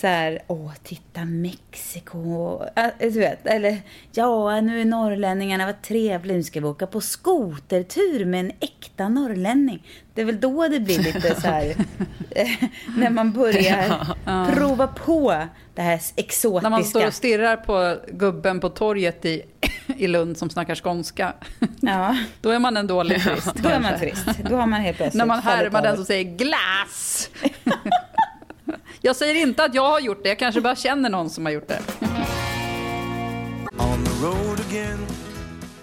så 0.00 0.06
här, 0.06 0.42
åh, 0.46 0.72
titta 0.82 1.24
Mexiko, 1.24 2.60
äh, 2.76 2.86
du 3.00 3.10
vet, 3.10 3.46
eller 3.46 3.78
ja, 4.12 4.60
nu 4.60 4.80
är 4.80 4.84
norrlänningarna, 4.84 5.66
vad 5.66 5.82
trevligt, 5.82 6.36
nu 6.36 6.42
ska 6.42 6.60
vi 6.60 6.66
åka 6.66 6.86
på 6.86 7.00
skotertur 7.00 8.24
med 8.24 8.40
en 8.40 8.52
äkta 8.60 9.08
norrlänning. 9.08 9.86
Det 10.14 10.20
är 10.20 10.24
väl 10.24 10.40
då 10.40 10.68
det 10.68 10.80
blir 10.80 10.98
lite 10.98 11.40
så 11.40 11.46
här, 11.46 11.64
eh, 12.30 12.48
när 12.96 13.10
man 13.10 13.32
börjar 13.32 14.16
prova 14.54 14.86
på 14.86 15.42
det 15.74 15.82
här 15.82 16.00
exotiska. 16.16 16.60
När 16.62 16.70
man 16.70 16.84
står 16.84 17.06
och 17.06 17.14
stirrar 17.14 17.56
på 17.56 17.96
gubben 18.08 18.60
på 18.60 18.68
torget 18.68 19.24
i, 19.24 19.42
i 19.96 20.06
Lund 20.06 20.38
som 20.38 20.50
snackar 20.50 20.74
skånska. 20.74 21.32
Ja. 21.80 22.16
Då 22.40 22.50
är 22.50 22.58
man 22.58 22.76
en 22.76 22.86
dålig 22.86 23.22
turist. 23.24 23.54
Då 23.54 23.68
är 23.68 23.80
man 23.80 23.98
turist. 23.98 24.26
Då 24.50 24.56
har 24.56 24.66
man 24.66 24.80
helt 24.80 24.96
plötsligt 24.96 25.18
När 25.18 25.26
man 25.26 25.42
härmar 25.42 25.82
den 25.82 25.96
som 25.96 26.04
säger 26.04 26.36
glass. 26.36 27.30
Jag 29.00 29.16
säger 29.16 29.34
inte 29.34 29.64
att 29.64 29.74
jag 29.74 29.90
har 29.90 30.00
gjort 30.00 30.22
det, 30.22 30.28
jag 30.28 30.38
kanske 30.38 30.60
bara 30.60 30.76
känner 30.76 31.10
någon 31.10 31.30
som 31.30 31.44
har 31.46 31.52
gjort 31.52 31.68
det. 31.68 31.80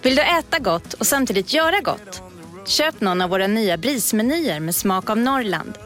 Vill 0.02 0.16
du 0.16 0.22
äta 0.22 0.58
gott 0.58 0.92
och 0.92 1.06
samtidigt 1.06 1.52
göra 1.52 1.80
gott? 1.80 2.22
Köp 2.66 3.00
någon 3.00 3.20
av 3.20 3.30
våra 3.30 3.46
nya 3.46 3.76
brismenyer 3.76 4.60
med 4.60 4.74
smak 4.74 5.10
av 5.10 5.18
Norrland. 5.18 5.78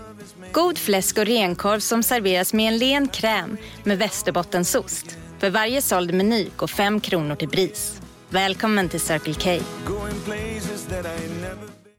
God 0.53 0.79
fläsk 0.79 1.19
och 1.19 1.27
renkorv 1.27 1.81
som 1.81 2.03
serveras 2.03 2.53
med 2.53 2.69
en 2.73 2.79
len 2.79 3.09
kräm 3.09 3.57
med 3.85 3.99
västerbottensost. 3.99 5.17
För 5.39 5.51
varje 5.51 5.83
såld 5.83 6.15
meny 6.15 6.49
går 6.57 6.67
fem 6.67 7.01
kronor 7.01 7.35
till 7.35 7.49
BRIS. 7.49 8.00
Välkommen 8.33 8.89
till 8.89 9.01
Circle 9.01 9.35
K. 9.35 9.65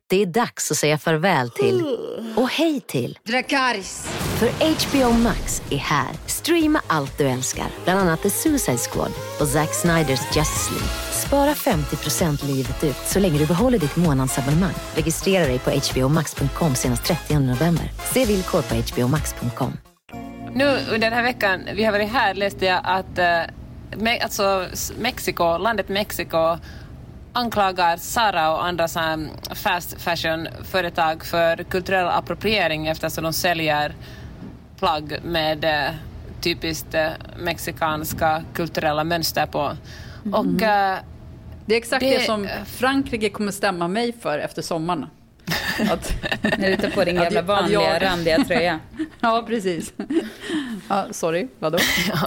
Det 0.09 0.21
är 0.21 0.25
dags 0.25 0.71
att 0.71 0.77
säga 0.77 0.97
farväl 0.97 1.49
till 1.49 1.97
och 2.35 2.49
hej 2.49 2.81
till. 2.81 3.19
Dracarys. 3.23 4.07
För 4.39 4.47
HBO 4.47 5.13
Max 5.17 5.61
är 5.69 5.77
här. 5.77 6.09
Streama 6.25 6.81
allt 6.87 7.17
du 7.17 7.27
älskar, 7.27 7.65
bland 7.83 7.99
annat 7.99 8.21
The 8.21 8.29
Suicide 8.29 8.77
Squad 8.77 9.11
och 9.39 9.47
Zack 9.47 9.73
Sniders 9.73 10.35
Justice 10.35 10.71
League. 10.71 10.89
Spara 11.11 11.53
50% 11.53 12.45
livet 12.45 12.83
ut 12.83 12.97
så 13.05 13.19
länge 13.19 13.39
du 13.39 13.45
behåller 13.45 13.79
ditt 13.79 13.95
månadsabonnemang. 13.95 14.73
Registrera 14.95 15.45
dig 15.45 15.59
på 15.59 15.69
hbomax.com 15.69 16.75
senast 16.75 17.03
30 17.03 17.39
november. 17.39 17.91
Se 18.13 18.25
villkor 18.25 18.61
på 18.61 18.75
hbomax.com. 18.75 19.77
Nu 20.53 20.65
under 20.65 20.99
den 20.99 21.13
här 21.13 21.23
veckan 21.23 21.61
vi 21.75 21.83
har 21.83 21.91
varit 21.91 22.09
här 22.09 22.33
läste 22.33 22.65
jag 22.65 22.81
att 22.83 23.17
eh, 23.17 23.41
me- 23.91 24.23
alltså, 24.23 24.65
Mexiko, 24.99 25.57
landet 25.57 25.89
Mexiko 25.89 26.57
anklagar 27.33 27.97
Zara 27.97 28.51
och 28.51 28.65
andra 28.65 28.87
så 28.87 28.99
här 28.99 29.27
fast 29.55 30.01
fashion-företag 30.01 31.25
för 31.25 31.63
kulturell 31.63 32.07
appropriering 32.07 32.87
eftersom 32.87 33.23
de 33.23 33.33
säljer 33.33 33.95
plagg 34.79 35.17
med 35.23 35.65
eh, 35.65 35.91
typiskt 36.41 36.93
eh, 36.93 37.07
mexikanska 37.39 38.43
kulturella 38.53 39.03
mönster 39.03 39.45
på. 39.45 39.59
Och 40.33 40.61
eh, 40.61 40.97
Det 41.65 41.73
är 41.75 41.77
exakt 41.77 41.99
Det- 42.01 42.17
det, 42.17 42.23
som 42.25 42.47
Frankrike 42.65 43.29
kommer 43.29 43.51
stämma 43.51 43.87
mig 43.87 44.13
för 44.21 44.39
efter 44.39 44.61
sommaren. 44.61 45.05
Att, 45.91 46.13
När 46.57 46.69
du 46.71 46.75
tar 46.77 46.89
på 46.89 47.03
din 47.03 47.15
jävla 47.15 47.41
vanliga 47.41 47.99
randiga 47.99 48.43
tröja. 48.43 48.79
ja, 49.19 49.43
precis. 49.47 49.93
Ja, 50.91 51.05
sorry, 51.11 51.47
vadå? 51.59 51.77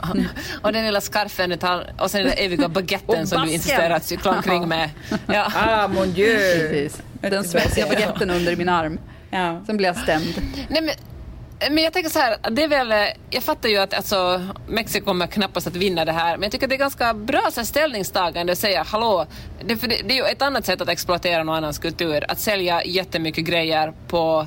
och 0.63 0.73
den 0.73 0.85
lilla 0.85 1.01
scarfen 1.01 1.51
du 1.51 1.57
tar, 1.57 1.93
och 1.99 2.11
sen 2.11 2.21
den 2.21 2.31
där 2.31 2.45
eviga 2.45 2.69
baguetten 2.79 3.27
som 3.27 3.47
du 3.47 3.53
insisterar 3.53 3.91
att 3.91 4.05
cykla 4.05 4.31
omkring 4.31 4.69
med. 4.69 4.91
Ja. 5.27 5.53
Ah, 5.55 5.89
mon 5.89 6.13
dieu! 6.13 6.37
Precis. 6.37 7.03
Den 7.21 7.45
svettiga 7.45 7.87
baguetten 7.87 8.31
under 8.31 8.57
min 8.57 8.69
arm. 8.69 8.99
Ja. 9.31 9.63
Sen 9.67 9.77
blir 9.77 9.87
jag 9.87 9.97
stämd. 9.97 10.35
Nej, 10.69 10.83
men, 10.83 10.95
men 11.75 11.85
jag 11.85 11.93
tänker 11.93 12.11
så 12.11 12.19
här, 12.19 12.37
det 12.51 12.63
är 12.63 12.69
väl, 12.69 13.15
jag 13.31 13.43
fattar 13.43 13.69
ju 13.69 13.77
att 13.77 13.95
alltså, 13.95 14.47
Mexiko 14.69 15.05
kommer 15.05 15.27
knappast 15.27 15.67
att 15.67 15.77
vinna 15.77 16.05
det 16.05 16.13
här, 16.13 16.37
men 16.37 16.43
jag 16.43 16.53
tycker 16.53 16.69
det 16.69 16.75
är 16.75 16.79
ganska 16.79 17.15
bra 17.15 17.43
så 17.53 17.61
här, 17.61 17.67
ställningstagande 17.67 18.53
att 18.53 18.59
säga 18.59 18.83
hallå, 18.83 19.27
det, 19.65 19.77
för 19.77 19.89
det, 19.89 20.01
det 20.05 20.19
är 20.19 20.25
ju 20.25 20.33
ett 20.33 20.43
annat 20.43 20.67
sätt 20.67 20.81
att 20.81 20.89
exploatera 20.89 21.45
någon 21.45 21.57
annans 21.57 21.79
kultur, 21.79 22.25
att 22.29 22.41
sälja 22.41 22.85
jättemycket 22.85 23.45
grejer 23.45 23.93
på 24.09 24.47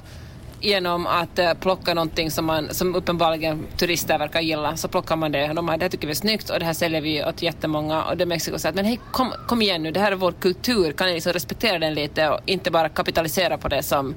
genom 0.61 1.07
att 1.07 1.39
eh, 1.39 1.53
plocka 1.53 1.93
någonting 1.93 2.31
som, 2.31 2.45
man, 2.45 2.73
som 2.73 2.95
uppenbarligen 2.95 3.67
turister 3.77 4.17
verkar 4.17 4.41
gilla, 4.41 4.77
så 4.77 4.87
plockar 4.87 5.15
man 5.15 5.31
det. 5.31 5.47
De 5.47 5.69
här, 5.69 5.77
det 5.77 5.85
här 5.85 5.89
tycker 5.89 6.07
vi 6.07 6.11
är 6.11 6.15
snyggt 6.15 6.49
och 6.49 6.59
det 6.59 6.65
här 6.65 6.73
säljer 6.73 7.01
vi 7.01 7.23
åt 7.23 7.41
jättemånga. 7.41 8.03
Och 8.03 8.17
det 8.17 8.25
Mexiko 8.25 8.59
säger 8.59 8.69
att 8.71 8.75
men 8.75 8.85
hej, 8.85 8.99
kom, 9.11 9.33
kom 9.47 9.61
igen 9.61 9.83
nu, 9.83 9.91
det 9.91 9.99
här 9.99 10.11
är 10.11 10.15
vår 10.15 10.31
kultur, 10.31 10.91
kan 10.91 11.07
ni 11.07 11.13
liksom 11.13 11.33
respektera 11.33 11.79
den 11.79 11.93
lite 11.93 12.29
och 12.29 12.39
inte 12.45 12.71
bara 12.71 12.89
kapitalisera 12.89 13.57
på 13.57 13.67
det 13.67 13.83
som 13.83 14.15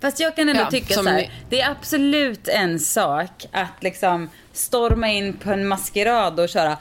Fast 0.00 0.20
jag 0.20 0.36
kan 0.36 0.48
ändå 0.48 0.62
Ja, 0.62 0.70
tycka 0.70 0.94
som 0.94 1.04
så 1.04 1.10
här, 1.10 1.30
det 1.48 1.60
är 1.60 1.70
absolut 1.70 2.48
en 2.48 2.78
sak 2.78 3.46
att 3.52 3.82
liksom 3.82 4.30
storma 4.52 5.08
in 5.08 5.32
på 5.32 5.50
en 5.50 5.68
maskerad 5.68 6.40
och 6.40 6.48
köra 6.48 6.76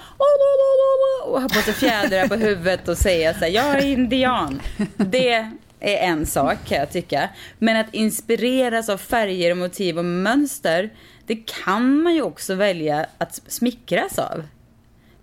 och 1.24 1.42
ha 1.42 1.50
på 1.50 1.62
sig 1.62 1.74
fjädrar 1.74 2.28
på 2.28 2.36
huvudet 2.36 2.88
och 2.88 2.98
säga 2.98 3.34
så 3.34 3.40
här, 3.40 3.48
jag 3.48 3.66
är 3.66 3.86
indian. 3.86 4.62
Det 4.98 5.52
är 5.82 5.98
en 5.98 6.26
sak 6.26 6.58
kan 6.68 6.78
jag 6.78 6.92
tycka. 6.92 7.30
Men 7.60 7.78
att 7.78 7.94
inspireras 7.94 8.90
av 8.90 8.98
färger 8.98 9.56
motiv 9.56 9.98
och 9.98 10.06
mönster, 10.06 10.90
det 11.26 11.36
kan 11.36 12.04
man 12.04 12.16
ju 12.16 12.22
också 12.22 12.56
välja 12.56 13.06
att 13.18 13.42
smickras 13.48 14.20
av. 14.20 14.44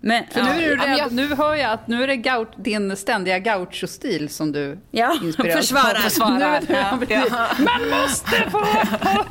Men, 0.01 0.23
För 0.31 0.43
nu, 0.43 0.49
är 0.49 0.55
du 0.55 0.83
Ja, 0.83 0.87
rädd, 0.87 0.97
jag- 0.97 1.11
nu 1.11 1.35
hör 1.35 1.55
jag 1.55 1.71
att 1.71 1.87
nu 1.87 2.03
är 2.03 2.07
det 2.07 2.15
gaut, 2.15 2.51
din 2.57 2.95
ständiga 2.95 3.39
gaucho-stil 3.39 4.29
som 4.29 4.51
du 4.51 4.77
Ja, 4.91 5.19
inspireras 5.23 5.59
försvarar. 5.59 5.95
av. 5.95 6.01
Försvarar. 6.01 6.61
Det- 7.07 7.13
Ja. 7.29 7.47
Man 7.59 7.89
måste 8.01 8.49
få, 8.49 8.65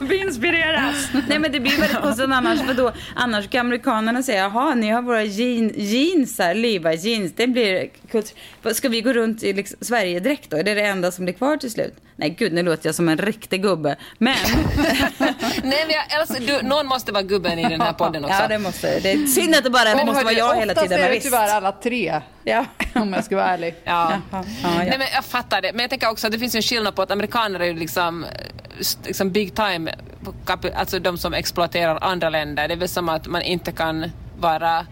få 0.07 0.13
inspireras! 0.15 1.09
Nej 1.29 1.39
men 1.39 1.53
det 1.53 1.61
blir 1.61 1.81
väldigt 1.81 2.01
konstigt 2.01 2.25
annars 2.33 2.61
för 2.61 2.75
då 2.75 2.93
annars 3.17 3.49
kan 3.49 3.61
amerikanerna 3.67 4.23
säga 4.23 4.39
jaha 4.43 4.75
ni 4.75 4.89
har 4.91 5.03
våra 5.03 5.25
jean, 5.25 5.71
jeans 5.77 6.39
här, 6.39 6.55
Levi 6.55 6.95
jeans, 6.97 7.33
det 7.37 7.47
blir 7.47 7.89
kult. 8.11 8.35
Ska 8.73 8.89
vi 8.89 9.01
gå 9.01 9.13
runt 9.13 9.43
i 9.43 9.53
liksom, 9.53 9.79
Sverigedräkt 9.81 10.51
då? 10.51 10.57
Är 10.57 10.63
det 10.65 10.75
det 10.75 10.83
enda 10.83 11.11
som 11.11 11.25
blir 11.25 11.35
kvar 11.35 11.57
till 11.57 11.71
slut? 11.71 11.95
Nej 12.21 12.31
gud 12.31 12.53
nu 12.53 12.63
låter 12.63 12.87
jag 12.89 12.95
som 12.95 13.09
en 13.09 13.19
riktig 13.19 13.63
gubbe. 13.63 13.97
Men 14.19 14.37
Nej, 15.63 15.85
men 15.87 15.91
jag, 15.91 16.21
alltså, 16.21 16.35
du, 16.41 16.63
någon 16.69 16.87
måste 16.87 17.13
vara 17.13 17.23
gubben 17.23 17.59
i 17.59 17.69
den 17.69 17.81
här 17.81 17.93
podden 17.93 18.25
också. 18.25 18.37
ja 18.43 18.49
det 18.49 18.59
måste, 18.59 19.01
det 19.01 19.13
är 19.13 19.27
synd 19.27 19.55
att 19.55 19.65
det 19.65 19.71
bara 19.71 19.95
det 19.95 20.05
måste 20.05 20.25
vara 20.25 20.35
jag 20.35 20.57
hela 20.57 20.73
Oftast 20.73 20.89
tiden. 20.89 21.05
är 21.05 21.09
Men 21.09 21.19
det 21.19 21.21
tyvärr 21.21 21.49
alla 21.49 21.73
tre, 21.73 22.21
Ja. 22.45 22.65
om 22.95 23.13
jag 23.13 23.25
ska 23.25 23.37
vara 23.37 23.47
ärlig. 23.47 23.75
Ja. 23.85 24.13
Ja, 24.33 24.45
ja. 24.63 24.69
Nej, 24.77 24.95
men 24.99 25.07
jag 25.15 25.25
fattar 25.25 25.63
det. 25.63 25.73
Men 25.73 25.81
jag 25.81 25.91
tänker 25.91 26.11
också 26.11 26.27
att 26.27 26.33
det 26.33 26.39
finns 26.39 26.55
en 26.55 26.63
skillnad 26.63 26.95
på 26.95 27.03
att 27.03 27.11
amerikaner 27.11 27.61
är 27.61 27.65
ju 27.65 27.75
liksom, 27.75 28.27
liksom 29.05 29.31
big 29.33 29.55
time, 29.55 29.95
alltså 30.75 30.99
de 30.99 31.19
som 31.19 31.35
exploaterar 31.35 31.99
andra 32.05 32.29
länder. 32.31 32.69
Det 32.69 32.75
är 32.75 32.79
väl 32.79 32.89
som 32.89 33.09
att 33.09 33.27
man 33.27 33.43
inte 33.43 33.73
kan 33.73 34.11
vara 34.39 34.87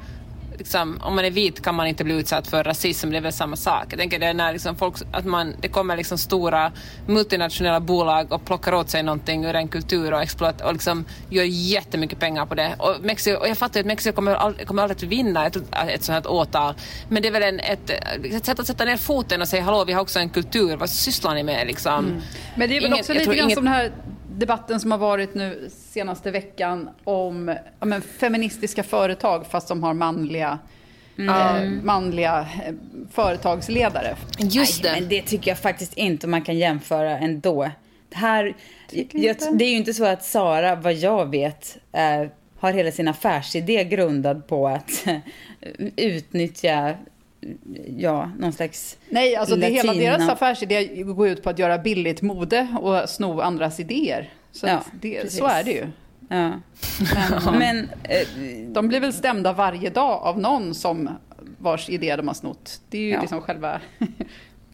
Liksom, 0.58 1.00
om 1.02 1.14
man 1.16 1.24
är 1.24 1.30
vit 1.30 1.62
kan 1.62 1.74
man 1.74 1.86
inte 1.86 2.04
bli 2.04 2.14
utsatt 2.14 2.46
för 2.46 2.64
rasism, 2.64 3.10
det 3.10 3.16
är 3.16 3.20
väl 3.20 3.32
samma 3.32 3.56
sak. 3.56 3.84
Jag 3.90 3.98
tänker 3.98 4.18
det 4.18 4.26
är 4.26 4.34
när 4.34 4.52
liksom 4.52 4.76
folk, 4.76 4.94
att 5.12 5.24
man, 5.24 5.54
det 5.60 5.68
kommer 5.68 5.96
liksom 5.96 6.18
stora 6.18 6.72
multinationella 7.06 7.80
bolag 7.80 8.32
och 8.32 8.44
plockar 8.44 8.74
åt 8.74 8.90
sig 8.90 9.02
någonting 9.02 9.44
ur 9.44 9.54
en 9.54 9.68
kultur 9.68 10.12
och, 10.12 10.22
exploat, 10.22 10.60
och 10.60 10.72
liksom 10.72 11.04
gör 11.30 11.44
jättemycket 11.44 12.18
pengar 12.18 12.46
på 12.46 12.54
det. 12.54 12.74
Och, 12.78 12.96
Mexiko, 13.00 13.36
och 13.40 13.48
jag 13.48 13.58
fattar 13.58 13.80
att 13.80 13.86
Mexiko 13.86 14.14
kommer, 14.14 14.34
all, 14.34 14.54
kommer 14.54 14.82
aldrig 14.82 14.96
att 14.96 15.02
vinna 15.02 15.46
ett, 15.46 15.56
ett 15.88 16.02
sånt 16.04 16.24
här 16.24 16.32
åtal. 16.32 16.74
Men 17.08 17.22
det 17.22 17.28
är 17.28 17.32
väl 17.32 17.42
en, 17.42 17.60
ett, 17.60 17.90
ett 18.34 18.46
sätt 18.46 18.60
att 18.60 18.66
sätta 18.66 18.84
ner 18.84 18.96
foten 18.96 19.40
och 19.42 19.48
säga 19.48 19.62
hallå, 19.62 19.84
vi 19.84 19.92
har 19.92 20.00
också 20.02 20.18
en 20.18 20.28
kultur, 20.30 20.76
vad 20.76 20.90
sysslar 20.90 21.34
ni 21.34 21.42
med 21.42 21.66
liksom? 21.66 22.22
Men 22.56 22.68
det 22.68 22.76
är 22.76 22.80
väl 22.80 22.86
Ingen- 22.86 22.98
också 23.00 23.12
lite 23.12 23.24
grann 23.24 23.44
inget- 23.44 23.54
som 23.54 23.64
den 23.64 23.74
här 23.74 23.92
debatten 24.38 24.80
som 24.80 24.90
har 24.90 24.98
varit 24.98 25.34
nu 25.34 25.70
senaste 25.70 26.30
veckan 26.30 26.90
om 27.04 27.56
ja, 27.80 27.86
men, 27.86 28.02
feministiska 28.02 28.82
företag 28.82 29.46
fast 29.46 29.68
som 29.68 29.82
har 29.82 29.94
manliga, 29.94 30.58
eh, 31.18 31.70
manliga 31.82 32.40
eh, 32.40 32.74
företagsledare. 33.12 34.16
Just 34.38 34.82
Nej, 34.82 34.92
det. 34.92 35.00
men 35.00 35.08
det 35.08 35.22
tycker 35.22 35.50
jag 35.50 35.58
faktiskt 35.58 35.94
inte 35.94 36.26
man 36.26 36.42
kan 36.42 36.58
jämföra 36.58 37.18
ändå. 37.18 37.70
Det 38.08 38.16
här, 38.16 38.56
jag, 39.12 39.36
det 39.52 39.64
är 39.64 39.70
ju 39.70 39.76
inte 39.76 39.94
så 39.94 40.04
att 40.04 40.24
Sara, 40.24 40.74
vad 40.74 40.94
jag 40.94 41.30
vet, 41.30 41.78
eh, 41.92 42.30
har 42.58 42.72
hela 42.72 42.90
sin 42.90 43.08
affärsidé 43.08 43.84
grundad 43.84 44.46
på 44.46 44.68
att 44.68 45.04
utnyttja, 45.96 46.94
ja, 47.96 48.30
någon 48.38 48.52
slags 48.52 48.98
Nej, 49.08 49.36
alltså 49.36 49.56
det, 49.56 49.66
hela 49.66 49.94
deras 49.94 50.28
affärsidé 50.28 51.02
går 51.02 51.28
ut 51.28 51.42
på 51.42 51.50
att 51.50 51.58
göra 51.58 51.78
billigt 51.78 52.22
mode 52.22 52.68
och 52.80 53.08
sno 53.08 53.40
andras 53.40 53.80
idéer. 53.80 54.32
Så, 54.52 54.66
Ja, 54.66 54.82
det, 55.00 55.32
så 55.32 55.46
är 55.46 55.64
det 55.64 55.70
ju. 55.70 55.86
Ja. 56.28 56.52
Men, 57.14 57.58
men 57.58 57.78
eh, 58.02 58.26
De 58.68 58.88
blir 58.88 59.00
väl 59.00 59.12
stämda 59.12 59.52
varje 59.52 59.90
dag 59.90 60.22
av 60.22 60.38
någon 60.40 60.74
som 60.74 61.08
vars 61.58 61.88
idé 61.88 62.16
de 62.16 62.26
har 62.28 62.34
snott. 62.34 62.80
Det 62.88 62.98
är 62.98 63.02
ju 63.02 63.10
Ja. 63.10 63.20
liksom 63.20 63.40
själva 63.40 63.80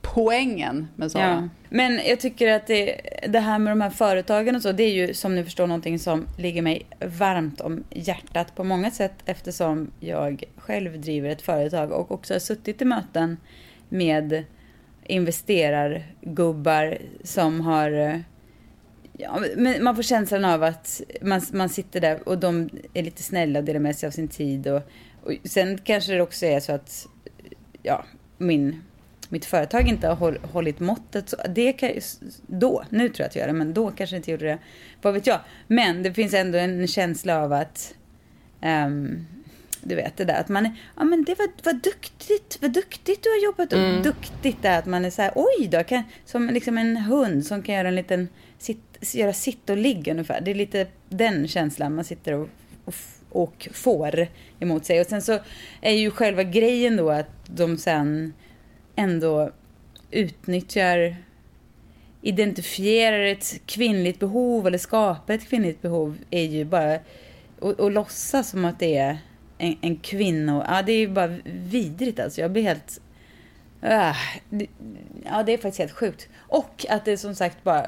poängen 0.03 0.89
med 0.97 1.13
Sara. 1.13 1.23
Ja. 1.23 1.49
Men 1.69 2.01
jag 2.07 2.21
tycker 2.21 2.53
att 2.53 2.67
det, 2.67 3.01
det 3.29 3.41
här 3.41 3.59
med 3.59 3.71
de 3.71 3.81
här 3.81 3.91
företagen 3.91 4.57
och 4.57 4.63
så, 4.63 4.73
det 4.73 4.83
är 4.83 4.93
ju 4.93 5.15
som 5.15 5.35
ni 5.35 5.45
förstår 5.45 5.67
någonting 5.67 5.99
som 5.99 6.27
ligger 6.39 6.63
mig 6.63 6.87
varmt 7.01 7.61
om 7.61 7.85
hjärtat 7.91 8.55
på 8.55 8.65
många 8.65 8.91
sätt 8.91 9.15
eftersom 9.25 9.91
jag 10.01 10.45
själv 10.57 11.01
driver 11.01 11.29
ett 11.29 11.43
företag 11.43 11.93
och 11.93 12.13
också 12.13 12.35
har 12.35 12.39
suttit 12.39 12.83
i 12.83 12.85
möten 12.85 13.37
med 13.89 14.45
investerargubbar 15.05 16.99
som 17.25 17.61
har 17.61 18.23
Ja, 19.19 19.43
men 19.57 19.85
man 19.85 19.97
får 19.97 20.03
känslan 20.03 20.45
av 20.45 20.63
att 20.63 21.01
man, 21.23 21.41
man 21.53 21.69
sitter 21.69 22.01
där 22.01 22.29
och 22.29 22.39
de 22.39 22.71
är 22.95 23.03
lite 23.03 23.23
snälla 23.23 23.59
och 23.59 23.65
delar 23.65 23.81
med 23.81 23.97
sig 23.97 24.07
av 24.07 24.11
sin 24.11 24.29
tid. 24.29 24.67
Och, 24.67 24.83
och 25.23 25.33
sen 25.45 25.79
kanske 25.79 26.13
det 26.13 26.21
också 26.21 26.47
är 26.47 26.61
så 26.61 26.73
att 26.73 27.09
ja, 27.83 28.05
min, 28.39 28.83
mitt 29.33 29.45
företag 29.45 29.89
inte 29.89 30.09
har 30.09 30.15
håll, 30.15 30.39
hållit 30.53 30.81
måttet. 30.81 31.29
Så 31.29 31.37
det 31.49 31.73
kan, 31.73 31.91
då, 32.47 32.85
nu 32.91 33.09
tror 33.09 33.21
jag 33.21 33.27
att 33.29 33.37
jag 33.37 33.41
gör 33.41 33.47
det, 33.47 33.59
men 33.59 33.75
då 33.75 33.91
kanske 33.91 34.17
inte 34.17 34.31
gjorde 34.31 34.45
det. 34.47 34.59
Vad 35.03 35.15
vet 35.15 35.27
jag. 35.27 35.41
Men 35.67 36.03
det 36.03 36.13
finns 36.13 36.35
ändå 36.35 36.59
en 36.59 36.87
känsla 36.87 37.43
av 37.43 37.53
att 37.53 37.95
ehm, 38.61 39.27
du 39.81 39.95
vet 39.95 40.17
det 40.17 40.25
där 40.25 40.41
att 40.41 40.49
man 40.49 40.67
är, 40.67 40.73
ja 40.97 41.05
men 41.05 41.25
det 41.25 41.39
var, 41.39 41.49
var 41.63 41.73
duktigt, 41.73 42.59
vad 42.61 42.73
duktigt 42.73 43.23
du 43.23 43.31
har 43.31 43.45
jobbat. 43.45 43.73
Mm. 43.73 43.97
Och 43.97 44.05
duktigt 44.05 44.65
är 44.65 44.79
att 44.79 44.87
man 44.87 45.05
är 45.05 45.11
så 45.11 45.23
här, 45.23 45.33
oj 45.35 45.69
då, 45.69 45.85
kan, 45.85 46.03
som 46.25 46.47
liksom 46.47 46.79
en 46.79 46.97
hund 46.97 47.47
som 47.47 47.63
kan 47.63 47.75
göra 47.75 47.89
en 47.89 47.95
liten, 47.95 48.29
sitt, 48.59 49.15
göra 49.15 49.33
sitt 49.33 49.71
och 49.71 49.77
ligg 49.77 50.09
ungefär. 50.09 50.41
Det 50.41 50.51
är 50.51 50.55
lite 50.55 50.87
den 51.09 51.49
känslan 51.49 51.95
man 51.95 52.05
sitter 52.05 52.33
och, 52.33 52.49
och, 52.85 52.95
och 53.29 53.69
får 53.73 54.27
emot 54.61 54.85
sig. 54.85 55.01
Och 55.01 55.07
sen 55.07 55.23
så 55.23 55.39
är 55.81 55.93
ju 55.93 56.11
själva 56.11 56.43
grejen 56.43 56.97
då 56.97 57.11
att 57.11 57.31
de 57.47 57.77
sen 57.79 58.33
ändå 58.97 59.51
utnyttjar 60.11 61.17
identifierar 62.23 63.21
ett 63.21 63.61
kvinnligt 63.67 64.21
behov 64.21 64.67
eller 64.67 64.79
skapar 64.79 65.35
ett 65.35 65.49
kvinnligt 65.49 65.83
behov 65.83 66.19
är 66.31 66.45
ju 66.45 66.65
bara 66.65 66.99
och, 67.59 67.81
och 67.81 67.91
låtsas 67.91 68.51
som 68.51 68.65
att 68.65 68.79
det 68.79 68.97
är 68.97 69.19
en, 69.59 69.77
en 69.81 69.97
kvinno... 69.97 70.65
Ja, 70.69 70.83
det 70.83 70.93
är 70.93 70.99
ju 70.99 71.09
bara 71.09 71.39
vidrigt 71.45 72.21
alltså. 72.21 72.41
Jag 72.41 72.53
blir 72.53 72.63
helt... 72.63 73.01
Äh, 73.83 74.17
det, 74.51 74.67
ja, 75.25 75.43
det 75.43 75.53
är 75.53 75.59
faktiskt 75.59 75.79
helt 75.79 75.93
sjukt. 75.93 76.29
Och 76.37 76.87
att 76.89 77.05
det 77.05 77.17
som 77.17 77.35
sagt 77.35 77.65
bara 77.65 77.87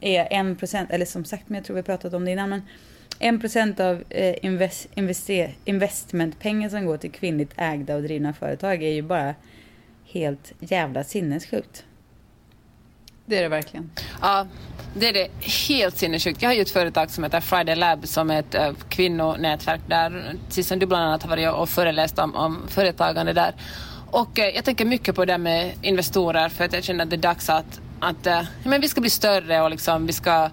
är 0.00 0.28
en 0.30 0.56
procent, 0.56 0.90
eller 0.90 1.06
som 1.06 1.24
sagt, 1.24 1.48
men 1.48 1.56
jag 1.56 1.64
tror 1.64 1.74
vi 1.74 1.78
har 1.78 1.84
pratat 1.84 2.14
om 2.14 2.24
det 2.24 2.30
innan, 2.30 2.50
men 2.50 2.62
en 3.18 3.40
procent 3.40 3.80
av 3.80 4.04
eh, 4.08 4.34
invest, 4.42 4.88
investmentpengar 5.64 6.68
som 6.68 6.86
går 6.86 6.96
till 6.96 7.10
kvinnligt 7.12 7.52
ägda 7.56 7.96
och 7.96 8.02
drivna 8.02 8.32
företag 8.32 8.82
är 8.82 8.90
ju 8.90 9.02
bara 9.02 9.34
helt 10.12 10.52
jävla 10.60 11.04
sinnessjukt. 11.04 11.84
Det 13.26 13.38
är 13.38 13.42
det 13.42 13.48
verkligen. 13.48 13.90
Ja, 14.20 14.46
det 14.94 15.08
är 15.08 15.12
det 15.12 15.28
helt 15.68 15.96
sinnessjukt. 15.96 16.42
Jag 16.42 16.48
har 16.48 16.54
ju 16.54 16.62
ett 16.62 16.70
företag 16.70 17.10
som 17.10 17.24
heter 17.24 17.40
Friday 17.40 17.76
Lab 17.76 18.06
som 18.08 18.30
är 18.30 18.40
ett 18.40 18.54
äh, 18.54 18.72
kvinnonätverk 18.88 19.80
där 19.86 20.34
Sissan 20.48 20.78
du 20.78 20.86
bland 20.86 21.04
annat 21.04 21.22
har 21.22 21.30
varit 21.30 21.48
och 21.48 21.68
föreläst 21.68 22.18
om, 22.18 22.34
om 22.34 22.62
företagande 22.68 23.32
där. 23.32 23.54
Och 24.10 24.38
eh, 24.38 24.48
jag 24.48 24.64
tänker 24.64 24.84
mycket 24.84 25.14
på 25.14 25.24
det 25.24 25.38
med 25.38 25.72
investorer 25.82 26.48
för 26.48 26.64
att 26.64 26.72
jag 26.72 26.84
känner 26.84 27.04
att 27.04 27.10
det 27.10 27.16
är 27.16 27.18
dags 27.18 27.50
att, 27.50 27.80
att 28.00 28.26
eh, 28.26 28.42
men 28.64 28.80
vi 28.80 28.88
ska 28.88 29.00
bli 29.00 29.10
större 29.10 29.62
och 29.62 29.70
liksom 29.70 30.06
vi 30.06 30.12
ska 30.12 30.50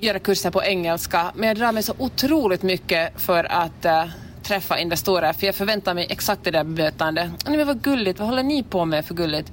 göra 0.00 0.18
kurser 0.18 0.50
på 0.50 0.62
engelska. 0.62 1.32
Men 1.34 1.48
jag 1.48 1.56
drar 1.56 1.72
mig 1.72 1.82
så 1.82 1.94
otroligt 1.98 2.62
mycket 2.62 3.20
för 3.20 3.44
att 3.52 3.86
träffa 4.50 4.78
investorer 4.78 5.32
för 5.32 5.46
jag 5.46 5.54
förväntar 5.54 5.94
mig 5.94 6.06
exakt 6.10 6.44
det 6.44 6.50
där 6.50 6.64
bemötandet. 6.64 7.30
Nej 7.46 7.56
men 7.56 7.66
vad 7.66 7.82
gulligt, 7.82 8.18
vad 8.18 8.28
håller 8.28 8.42
ni 8.42 8.62
på 8.62 8.84
med 8.84 9.04
för 9.04 9.14
gulligt? 9.14 9.52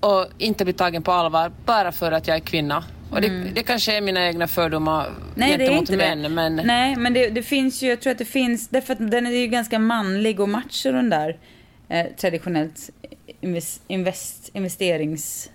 och 0.00 0.26
inte 0.38 0.64
bli 0.64 0.72
tagen 0.72 1.02
på 1.02 1.12
allvar 1.12 1.52
bara 1.64 1.92
för 1.92 2.12
att 2.12 2.26
jag 2.28 2.36
är 2.36 2.40
kvinna. 2.40 2.84
Och 3.10 3.20
det, 3.20 3.28
det 3.54 3.62
kanske 3.62 3.96
är 3.96 4.00
mina 4.00 4.26
egna 4.26 4.46
fördomar 4.46 5.10
Nej, 5.34 5.48
det 5.48 5.64
är 5.64 5.68
gentemot 5.68 5.80
inte 5.90 5.96
män. 5.96 6.22
det. 6.22 6.28
Men 6.28 6.56
Nej, 6.56 6.96
men 6.96 7.12
det, 7.12 7.28
det 7.28 7.42
finns 7.42 7.82
ju, 7.82 7.88
jag 7.88 8.00
tror 8.00 8.10
att 8.10 8.18
det 8.18 8.24
finns, 8.24 8.68
därför 8.68 8.92
att 8.92 9.10
den 9.10 9.26
är 9.26 9.30
ju 9.30 9.46
ganska 9.46 9.78
manlig 9.78 10.40
och 10.40 10.48
macho 10.48 10.92
den 10.92 11.10
där 11.10 11.36
eh, 11.88 12.06
traditionellt 12.16 12.90
invest, 13.40 13.82
invest, 13.88 14.50
investerings 14.52 15.50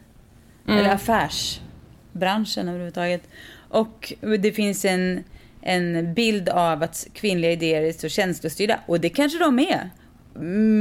Mm. 0.67 0.79
eller 0.79 0.89
affärsbranschen 0.95 2.69
överhuvudtaget. 2.69 3.21
Och 3.69 4.13
det 4.39 4.51
finns 4.51 4.85
en, 4.85 5.23
en 5.61 6.13
bild 6.13 6.49
av 6.49 6.83
att 6.83 7.07
kvinnliga 7.13 7.51
idéer 7.51 7.81
är 7.81 7.91
så 7.91 8.09
känslostyrda. 8.09 8.79
Och 8.85 8.99
det 8.99 9.09
kanske 9.09 9.39
de 9.39 9.59
är. 9.59 9.89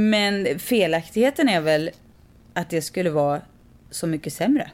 Men 0.09 0.59
felaktigheten 0.59 1.49
är 1.49 1.61
väl 1.61 1.89
att 2.53 2.69
det 2.69 2.81
skulle 2.81 3.09
vara 3.09 3.41
så 3.91 4.07
mycket 4.07 4.33
sämre. 4.33 4.71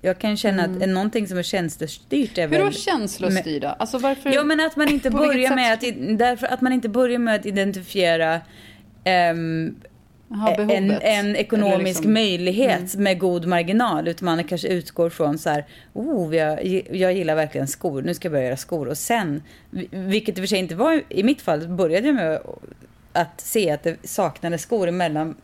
Jag 0.00 0.18
kan 0.18 0.36
känna 0.36 0.64
att 0.64 0.88
någonting 0.88 1.28
som 1.28 1.38
är 1.38 1.42
känslostyrt 1.42 2.38
är 2.38 2.42
Mm. 2.42 2.52
Hur 2.52 2.64
väl... 2.64 2.72
då 2.72 2.78
känslostyrda? 2.78 3.72
Alltså 3.72 3.98
varför? 3.98 4.30
Ja, 4.30 4.44
men 4.44 4.60
att 4.60 4.76
man 4.76 4.88
inte 4.88 5.10
börjar 5.10 5.54
med 5.54 5.72
att, 5.72 6.18
därför 6.18 6.46
att 6.46 6.60
man 6.60 6.72
inte 6.72 6.88
börjar 6.88 7.18
med 7.18 7.34
att 7.34 7.46
identifiera 7.46 8.40
ehm, 9.04 9.76
Jaha, 10.34 10.54
en, 10.72 10.90
en 10.90 11.36
ekonomisk 11.36 11.86
liksom- 11.86 12.12
möjlighet 12.12 12.94
med 12.94 13.18
god 13.18 13.46
marginal. 13.46 14.08
Utan 14.08 14.26
man 14.26 14.44
kanske 14.44 14.68
utgår 14.68 15.10
från 15.10 15.38
så 15.38 15.50
här, 15.50 15.64
oh, 15.92 16.36
jag, 16.36 16.64
jag 16.90 17.12
gillar 17.12 17.34
verkligen 17.34 17.66
skor, 17.68 18.02
nu 18.02 18.14
ska 18.14 18.26
jag 18.26 18.32
börja 18.32 18.44
göra 18.44 18.56
skor. 18.56 18.88
Och 18.88 18.98
sen, 18.98 19.42
vilket 19.90 20.38
i 20.38 20.40
och 20.40 20.42
för 20.42 20.46
sig 20.46 20.58
inte 20.58 20.74
var 20.74 21.02
i 21.08 21.22
mitt 21.22 21.42
fall, 21.42 21.68
började 21.68 22.06
jag 22.06 22.14
med 22.14 22.40
att 23.12 23.40
se 23.40 23.70
att 23.70 23.82
det 23.82 23.96
saknades 24.08 24.62
skor 24.62 24.88
emellan 24.88 25.34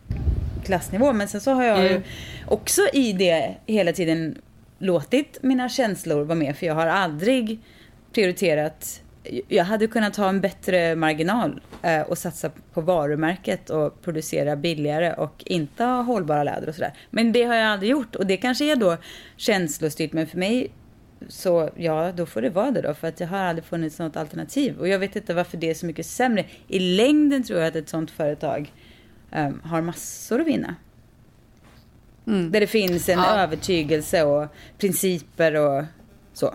klassnivå. 0.65 1.13
Men 1.13 1.29
sen 1.29 1.41
så 1.41 1.51
har 1.53 1.65
jag 1.65 1.83
ju 1.83 1.89
Mm. 1.91 2.03
också 2.47 2.81
i 2.93 3.13
det 3.13 3.55
hela 3.67 3.93
tiden 3.93 4.39
låtit 4.79 5.39
mina 5.43 5.69
känslor 5.69 6.25
vara 6.25 6.39
med. 6.39 6.57
För 6.57 6.67
jag 6.67 6.75
har 6.75 6.87
aldrig 6.87 7.59
prioriterat 8.13 9.01
jag 9.49 9.65
hade 9.65 9.87
kunnat 9.87 10.17
ha 10.17 10.29
en 10.29 10.41
bättre 10.41 10.97
marginal 10.97 11.61
eh, 11.83 12.01
och 12.01 12.19
satsa 12.19 12.51
på 12.73 12.81
varumärket 12.81 13.71
och 13.71 14.03
producera 14.03 14.57
billigare 14.57 15.13
och 15.13 15.43
inte 15.47 15.85
ha 15.85 16.03
hållbara 16.03 16.45
läder 16.45 16.69
och 16.69 16.75
sådär. 16.75 16.93
Men 17.11 17.33
det 17.33 17.43
har 17.45 17.55
jag 17.55 17.67
aldrig 17.67 17.91
gjort 17.91 18.17
och 18.17 18.27
det 18.27 18.37
kanske 18.37 18.73
är 18.73 18.77
då 18.77 18.97
känslostyrt 19.37 20.13
men 20.13 20.27
för 20.27 20.39
mig 20.39 20.71
så 21.29 21.71
ja, 21.77 22.13
då 22.13 22.27
får 22.27 22.43
det 22.43 22.51
vara 22.51 22.71
det 22.71 22.81
då 22.81 22.95
för 22.95 23.09
att 23.09 23.17
det 23.17 23.25
har 23.25 23.39
aldrig 23.39 23.65
funnits 23.65 23.99
något 23.99 24.17
alternativ 24.17 24.79
och 24.79 24.89
jag 24.89 24.99
vet 24.99 25.17
inte 25.17 25.35
varför 25.35 25.57
det 25.57 25.71
är 25.71 25.75
så 25.75 25.87
mycket 25.87 26.07
sämre. 26.07 26.45
I 26.69 26.79
längden 26.79 27.43
tror 27.43 27.59
jag 27.59 27.69
att 27.69 27.77
ett 27.77 27.89
sånt 27.89 28.11
företag 28.11 28.73
um, 29.33 29.61
har 29.65 29.83
massor 29.83 30.41
att 30.41 30.47
vinna. 30.47 30.75
Mm. 32.27 32.53
Där 32.53 32.61
det 32.61 32.67
finns 32.67 33.09
en 33.09 33.19
ja. 33.19 33.37
övertygelse 33.37 34.25
och 34.25 34.47
principer 34.79 35.55
och 35.57 35.85
så. 36.33 36.55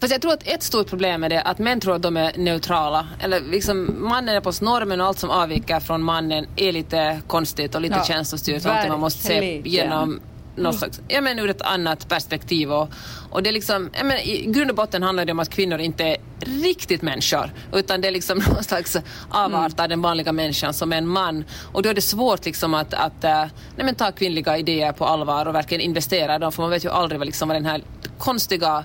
Fast 0.00 0.12
jag 0.12 0.22
tror 0.22 0.32
att 0.32 0.48
ett 0.48 0.62
stort 0.62 0.88
problem 0.88 1.24
är 1.24 1.28
det 1.28 1.42
att 1.42 1.58
män 1.58 1.80
tror 1.80 1.94
att 1.94 2.02
de 2.02 2.16
är 2.16 2.32
neutrala. 2.38 3.08
Eller 3.20 3.40
liksom 3.40 3.96
mannen 4.08 4.36
är 4.36 4.40
på 4.40 4.52
normen 4.64 5.00
och 5.00 5.06
allt 5.06 5.18
som 5.18 5.30
avviker 5.30 5.80
från 5.80 6.02
mannen 6.02 6.46
är 6.56 6.72
lite 6.72 7.20
konstigt 7.26 7.74
och 7.74 7.80
lite 7.80 7.96
ja, 7.96 8.04
känslostyrt. 8.04 8.62
Sånt 8.62 8.88
man 8.88 9.00
måste 9.00 9.22
se 9.22 9.62
genom 9.64 10.20
något 10.56 10.78
slags, 10.78 11.00
ja 11.08 11.20
men 11.20 11.38
ur 11.38 11.50
ett 11.50 11.62
annat 11.62 12.08
perspektiv. 12.08 12.72
Och, 12.72 12.88
och 13.30 13.42
det 13.42 13.50
är 13.50 13.52
liksom, 13.52 13.90
ja 13.98 14.04
men 14.04 14.18
i 14.18 14.44
grund 14.46 14.70
och 14.70 14.76
botten 14.76 15.02
handlar 15.02 15.24
det 15.24 15.32
om 15.32 15.38
att 15.38 15.50
kvinnor 15.50 15.78
inte 15.78 16.04
är 16.04 16.16
riktigt 16.40 17.02
människor 17.02 17.52
utan 17.72 18.00
det 18.00 18.08
är 18.08 18.12
liksom 18.12 18.38
någon 18.54 18.64
slags 18.64 18.96
avart 19.30 19.80
av 19.80 19.88
den 19.88 20.02
vanliga 20.02 20.32
människan 20.32 20.74
som 20.74 20.92
är 20.92 20.96
en 20.96 21.08
man. 21.08 21.44
Och 21.72 21.82
då 21.82 21.88
är 21.88 21.94
det 21.94 22.02
svårt 22.02 22.44
liksom 22.44 22.74
att, 22.74 22.94
att 22.94 23.24
äh, 23.24 23.30
nej 23.76 23.84
men 23.84 23.94
ta 23.94 24.12
kvinnliga 24.12 24.58
idéer 24.58 24.92
på 24.92 25.04
allvar 25.04 25.46
och 25.46 25.54
verkligen 25.54 25.80
investera 25.80 26.36
i 26.36 26.38
dem 26.38 26.52
för 26.52 26.62
man 26.62 26.70
vet 26.70 26.84
ju 26.84 26.90
aldrig 26.90 27.18
vad, 27.18 27.26
liksom, 27.26 27.48
vad 27.48 27.56
den 27.56 27.66
här 27.66 27.82
konstiga 28.18 28.84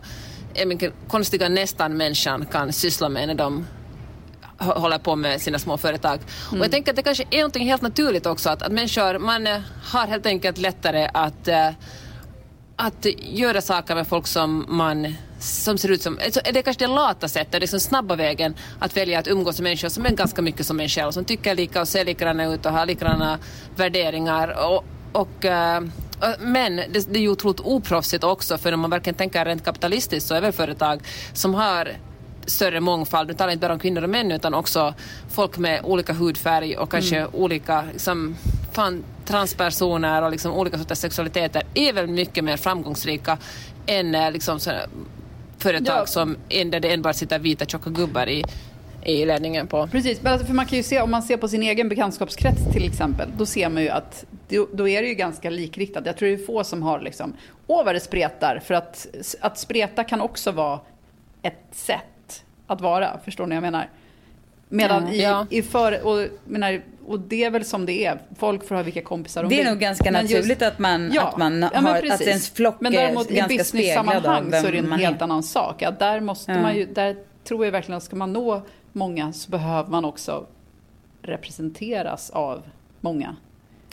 konstiga 1.07 1.49
nästan-människan 1.49 2.45
kan 2.45 2.73
syssla 2.73 3.09
med 3.09 3.27
när 3.27 3.35
de 3.35 3.65
håller 4.57 4.97
på 4.97 5.15
med 5.15 5.41
sina 5.41 5.59
små 5.59 5.77
företag. 5.77 6.19
Mm. 6.47 6.59
Och 6.59 6.65
jag 6.65 6.71
tänker 6.71 6.91
att 6.91 6.95
det 6.95 7.03
kanske 7.03 7.25
är 7.31 7.43
något 7.43 7.57
helt 7.57 7.81
naturligt 7.81 8.25
också 8.25 8.49
att, 8.49 8.61
att 8.61 8.71
människor, 8.71 9.19
man 9.19 9.47
eh, 9.47 9.59
har 9.83 10.07
helt 10.07 10.25
enkelt 10.25 10.57
lättare 10.57 11.09
att, 11.13 11.47
äh, 11.47 11.69
att 12.75 13.05
göra 13.19 13.61
saker 13.61 13.95
med 13.95 14.07
folk 14.07 14.27
som 14.27 14.65
man 14.67 15.15
som 15.39 15.77
ser 15.77 15.91
ut 15.91 16.01
som, 16.01 16.19
alltså, 16.25 16.41
det 16.43 16.59
är 16.59 16.63
kanske 16.63 16.85
det 16.85 16.93
lata 16.93 17.27
sättet, 17.27 17.51
det 17.51 17.57
är 17.57 17.61
liksom 17.61 17.79
snabba 17.79 18.15
vägen 18.15 18.55
att 18.79 18.97
välja 18.97 19.19
att 19.19 19.27
umgås 19.27 19.59
med 19.59 19.63
människor 19.63 19.89
som 19.89 20.05
är 20.05 20.09
ganska 20.09 20.41
mycket 20.41 20.65
som 20.65 20.79
en 20.79 20.89
själv, 20.89 21.11
som 21.11 21.25
tycker 21.25 21.55
lika 21.55 21.81
och 21.81 21.87
ser 21.87 22.05
likadana 22.05 22.45
ut 22.45 22.65
och 22.65 22.71
har 22.71 22.85
likadana 22.85 23.39
värderingar. 23.75 24.65
Och, 24.67 24.85
och 25.11 25.45
äh, 25.45 25.81
men 26.39 26.75
det, 26.75 27.13
det 27.13 27.19
är 27.19 27.21
ju 27.21 27.29
otroligt 27.29 27.59
oproffsigt 27.59 28.23
också 28.23 28.57
för 28.57 28.71
om 28.71 28.79
man 28.79 28.89
verkligen 28.89 29.15
tänker 29.15 29.45
rent 29.45 29.65
kapitalistiskt 29.65 30.27
så 30.27 30.35
är 30.35 30.41
väl 30.41 30.51
företag 30.51 31.01
som 31.33 31.53
har 31.53 31.89
större 32.45 32.79
mångfald, 32.79 33.27
nu 33.27 33.33
talar 33.33 33.49
jag 33.49 33.55
inte 33.55 33.67
bara 33.67 33.73
om 33.73 33.79
kvinnor 33.79 34.03
och 34.03 34.09
män 34.09 34.31
utan 34.31 34.53
också 34.53 34.93
folk 35.29 35.57
med 35.57 35.81
olika 35.83 36.13
hudfärg 36.13 36.77
och 36.77 36.91
kanske 36.91 37.17
mm. 37.17 37.29
olika 37.33 37.83
liksom, 37.91 38.35
fan, 38.71 39.03
transpersoner 39.25 40.21
och 40.21 40.31
liksom 40.31 40.51
olika 40.51 40.77
sorters 40.77 40.97
sexualiteter 40.97 41.63
är 41.73 41.93
väl 41.93 42.07
mycket 42.07 42.43
mer 42.43 42.57
framgångsrika 42.57 43.37
än 43.85 44.15
eh, 44.15 44.31
liksom, 44.31 44.59
så, 44.59 44.71
företag 45.57 46.01
ja. 46.01 46.05
som 46.05 46.37
där 46.49 46.79
det 46.79 46.93
enbart 46.93 47.15
sitter 47.15 47.39
vita 47.39 47.65
tjocka 47.65 47.89
gubbar 47.89 48.29
i 48.29 48.43
i 49.05 49.25
ledningen 49.25 49.67
på. 49.67 49.87
Precis, 49.87 50.25
alltså, 50.25 50.47
för 50.47 50.53
man 50.53 50.65
kan 50.65 50.77
ju 50.77 50.83
se 50.83 51.01
om 51.01 51.11
man 51.11 51.23
ser 51.23 51.37
på 51.37 51.47
sin 51.47 51.63
egen 51.63 51.89
bekantskapskrets 51.89 52.73
till 52.73 52.85
exempel, 52.85 53.29
då 53.37 53.45
ser 53.45 53.69
man 53.69 53.83
ju 53.83 53.89
att 53.89 54.25
då 54.73 54.87
är 54.87 55.01
det 55.01 55.07
ju 55.07 55.13
ganska 55.13 55.49
likriktat. 55.49 56.05
Jag 56.05 56.17
tror 56.17 56.29
det 56.29 56.35
är 56.35 56.45
få 56.45 56.63
som 56.63 56.83
har 56.83 57.01
liksom, 57.01 57.33
åh 57.67 57.85
vad 57.85 57.95
det 57.95 57.99
spretar, 57.99 58.61
för 58.65 58.73
att, 58.73 59.07
att 59.41 59.57
spreta 59.57 60.03
kan 60.03 60.21
också 60.21 60.51
vara 60.51 60.79
ett 61.41 61.67
sätt 61.71 62.43
att 62.67 62.81
vara, 62.81 63.19
förstår 63.25 63.45
ni 63.47 63.49
vad 63.49 63.55
jag 63.55 63.71
menar? 63.71 63.89
Medan 64.69 65.07
ja, 65.07 65.13
i, 65.13 65.21
ja. 65.21 65.47
i 65.49 65.61
för, 65.61 66.05
och, 66.07 66.27
menar, 66.45 66.81
och 67.05 67.19
det 67.19 67.43
är 67.43 67.49
väl 67.49 67.65
som 67.65 67.85
det 67.85 68.05
är, 68.05 68.19
folk 68.39 68.67
får 68.67 68.75
ha 68.75 68.83
vilka 68.83 69.01
kompisar 69.01 69.43
de 69.43 69.49
vill. 69.49 69.57
Det 69.57 69.63
är 69.63 69.69
nog 69.69 69.79
ganska 69.79 70.11
men 70.11 70.23
naturligt 70.23 70.49
just, 70.49 70.61
att 70.61 70.79
man, 70.79 71.11
ja, 71.13 71.21
att 71.21 71.37
man 71.37 71.63
har, 71.63 72.11
att 72.11 72.21
ens 72.21 72.49
flock 72.49 72.75
men 72.79 72.91
däremot, 72.91 73.31
är 73.31 73.35
ganska 73.35 73.63
speglad 73.63 74.25
av 74.25 74.49
vem 74.49 74.61
så 74.61 74.67
är 74.67 74.71
det 74.71 74.77
en 74.77 74.91
helt 74.91 75.19
är. 75.19 75.23
annan 75.23 75.43
sak. 75.43 75.81
Att 75.81 75.99
där 75.99 76.19
måste 76.19 76.59
man 76.59 76.75
ju, 76.75 76.85
där 76.85 77.15
tror 77.43 77.65
jag 77.65 77.71
verkligen 77.71 77.97
att 77.97 78.03
ska 78.03 78.15
man 78.15 78.33
nå 78.33 78.61
många 78.93 79.33
så 79.33 79.51
behöver 79.51 79.89
man 79.89 80.05
också 80.05 80.45
representeras 81.21 82.29
av 82.29 82.61
många 83.01 83.35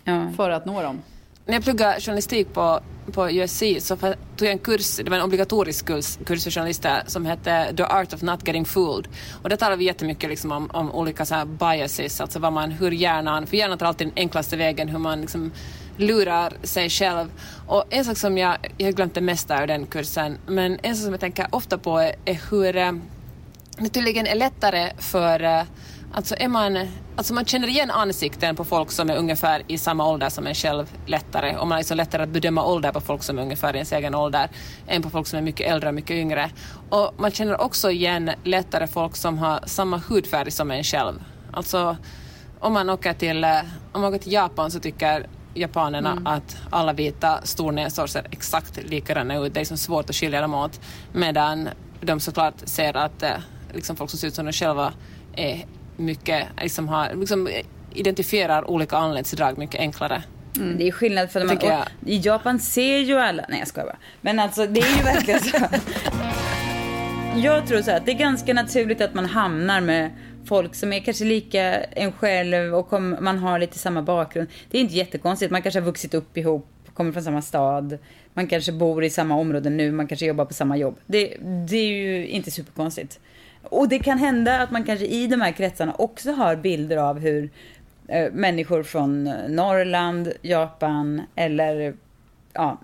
ja. 0.05 0.31
för 0.37 0.51
att 0.51 0.67
nå 0.67 0.83
dem. 0.83 1.03
När 1.47 1.55
jag 1.55 1.63
pluggade 1.65 2.01
journalistik 2.01 2.53
på, 2.53 2.81
på 3.13 3.31
USC 3.31 3.63
så 3.79 3.97
tog 3.97 4.15
jag 4.39 4.53
en 4.53 4.59
kurs, 4.59 4.97
det 4.97 5.11
var 5.11 5.17
en 5.17 5.23
obligatorisk 5.23 5.87
kurs, 5.87 6.19
kurs 6.27 6.45
för 6.45 6.51
journalister 6.51 7.03
som 7.07 7.27
hette 7.27 7.77
The 7.77 7.83
Art 7.83 8.13
of 8.15 8.23
Not 8.23 8.47
Getting 8.47 8.65
Fooled. 8.65 9.09
Och 9.43 9.49
där 9.49 9.57
talade 9.57 9.77
vi 9.77 9.85
jättemycket 9.85 10.31
liksom 10.31 10.53
om, 10.53 10.71
om 10.73 10.93
olika 10.93 11.27
så 11.27 11.45
biases, 11.45 12.21
alltså 12.21 12.39
vad 12.39 12.53
man, 12.53 12.71
hur 12.71 12.91
hjärnan, 12.91 13.47
för 13.47 13.57
hjärnan 13.57 13.79
tar 13.79 13.87
alltid 13.87 14.07
den 14.07 14.15
enklaste 14.17 14.57
vägen, 14.57 14.89
hur 14.89 14.99
man 14.99 15.21
liksom 15.21 15.53
lurar 15.97 16.53
sig 16.63 16.91
själv. 16.91 17.29
Och 17.67 17.85
en 17.91 18.05
sak 18.05 18.17
som 18.17 18.39
jag, 18.39 18.57
jag 18.79 18.87
har 18.87 18.93
glömt 18.93 19.15
det 19.15 19.21
mesta 19.21 19.63
ur 19.63 19.67
den 19.67 19.87
kursen, 19.87 20.39
men 20.47 20.79
en 20.83 20.97
sak 20.97 21.05
som 21.05 21.13
jag 21.13 21.21
tänker 21.21 21.47
ofta 21.51 21.79
på 21.79 21.99
är, 21.99 22.15
är 22.25 22.51
hur 22.51 22.77
eh, 22.77 22.93
det 23.85 23.89
tydligen 23.89 24.27
är 24.27 24.35
lättare 24.35 24.93
för 24.99 25.43
eh, 25.43 25.63
Alltså, 26.13 26.35
är 26.39 26.49
man, 26.49 26.89
alltså 27.17 27.35
man 27.35 27.45
känner 27.45 27.69
igen 27.69 27.91
ansikten 27.91 28.57
på 28.57 28.65
folk 28.65 28.91
som 28.91 29.11
är 29.11 29.17
ungefär 29.17 29.63
i 29.67 29.79
samma 29.79 30.09
ålder 30.09 30.29
som 30.29 30.47
en 30.47 30.55
själv 30.55 30.97
lättare 31.07 31.57
och 31.57 31.67
man 31.67 31.71
har 31.71 31.79
liksom 31.79 31.97
lättare 31.97 32.23
att 32.23 32.29
bedöma 32.29 32.65
ålder 32.65 32.93
på 32.93 33.01
folk 33.01 33.23
som 33.23 33.39
är 33.39 33.43
ungefär 33.43 33.75
i 33.75 33.77
ens 33.77 33.93
egen 33.93 34.15
ålder 34.15 34.49
än 34.87 35.03
på 35.03 35.11
folk 35.11 35.27
som 35.27 35.39
är 35.39 35.43
mycket 35.43 35.71
äldre 35.73 35.89
och 35.89 35.95
mycket 35.95 36.11
yngre. 36.11 36.51
Och 36.89 37.15
man 37.19 37.31
känner 37.31 37.61
också 37.61 37.91
igen 37.91 38.31
lättare 38.45 38.87
folk 38.87 39.17
som 39.17 39.39
har 39.39 39.61
samma 39.67 39.97
hudfärg 40.09 40.51
som 40.51 40.71
en 40.71 40.85
själv. 40.85 41.25
Alltså 41.53 41.97
om 42.61 42.73
man 42.73 42.91
åker 42.91 43.13
till, 43.13 43.45
eh, 43.45 43.61
om 43.93 44.01
man 44.01 44.15
åker 44.15 44.23
till 44.23 44.33
Japan 44.33 44.71
så 44.71 44.81
tycker 44.81 45.27
japanerna 45.55 46.13
mm. 46.13 46.27
att 46.27 46.57
alla 46.71 46.93
vita 46.93 47.41
stornäsor 47.43 48.07
ser 48.07 48.27
exakt 48.31 48.77
likadana 48.83 49.37
ut. 49.37 49.55
Det 49.55 49.59
är 49.59 49.61
liksom 49.61 49.79
svårt 49.79 50.11
att 50.11 50.17
skilja 50.17 50.41
dem 50.41 50.55
åt. 50.55 50.81
Medan 51.13 51.69
de 52.01 52.21
såklart 52.21 52.55
ser 52.65 52.97
att 52.97 53.23
eh, 53.23 53.31
liksom 53.75 53.97
folk 53.97 54.11
som 54.11 54.19
ser 54.19 54.29
ut 54.29 54.35
som 54.35 54.47
de 54.47 54.53
själva 54.53 54.93
är 55.37 55.65
mycket, 55.97 56.47
liksom, 56.63 56.89
har, 56.89 57.15
liksom 57.15 57.49
identifierar 57.95 58.71
olika 58.71 58.97
anletsdrag 58.97 59.59
mycket 59.59 59.81
enklare. 59.81 60.23
Mm. 60.57 60.79
Det 60.79 60.89
är 60.89 60.93
skillnad 60.93 61.31
för 61.31 61.45
man, 61.45 61.59
i 62.07 62.21
Japan 62.25 62.59
ser 62.59 62.99
ju 62.99 63.19
alla, 63.19 63.45
nej 63.49 63.59
jag 63.59 63.69
skojar 63.69 63.87
bara. 63.87 63.99
Men 64.21 64.39
alltså 64.39 64.67
det 64.67 64.81
är 64.81 64.97
ju 64.97 65.03
verkligen 65.03 65.41
så. 65.41 65.57
Jag 67.37 67.67
tror 67.67 67.83
så 67.83 67.91
här 67.91 67.99
att 67.99 68.07
det 68.07 68.13
är 68.13 68.19
ganska 68.19 68.55
naturligt 68.55 69.01
att 69.01 69.15
man 69.15 69.27
hamnar 69.27 69.81
med 69.81 70.11
folk 70.45 70.75
som 70.75 70.93
är 70.93 71.01
kanske 71.01 71.25
lika 71.25 71.63
en 71.85 72.13
själv 72.13 72.75
och 72.75 72.89
kom, 72.89 73.17
man 73.21 73.39
har 73.39 73.59
lite 73.59 73.79
samma 73.79 74.03
bakgrund. 74.03 74.49
Det 74.71 74.79
är 74.79 74.83
inte 74.83 74.95
jättekonstigt, 74.95 75.53
man 75.53 75.63
kanske 75.63 75.81
har 75.81 75.87
vuxit 75.87 76.15
upp 76.15 76.37
ihop, 76.37 76.67
kommer 76.95 77.13
från 77.13 77.23
samma 77.23 77.43
stad, 77.43 77.99
man 78.35 78.47
kanske 78.47 78.73
bor 78.73 79.05
i 79.05 79.11
samma 79.11 79.35
område 79.35 79.71
nu, 79.71 79.93
man 79.93 80.07
kanske 80.07 80.27
jobbar 80.27 80.45
på 80.45 80.55
samma 80.55 80.77
jobb. 80.77 80.97
Det, 81.07 81.37
det 81.69 81.77
är 81.77 81.93
ju 81.93 82.29
inte 82.29 82.51
superkonstigt. 82.51 83.21
Och 83.63 83.89
det 83.89 83.99
kan 83.99 84.19
hända 84.19 84.61
att 84.61 84.71
man 84.71 84.85
kanske 84.85 85.07
i 85.07 85.27
de 85.27 85.41
här 85.41 85.53
kretsarna 85.53 85.95
också 85.95 86.33
har 86.33 86.57
bilder 86.57 86.97
av 86.97 87.19
hur 87.19 87.51
eh, 88.09 88.33
människor 88.33 88.83
från 88.83 89.25
Norrland, 89.49 90.33
Japan 90.43 91.23
eller 91.35 91.95
ja, 92.53 92.79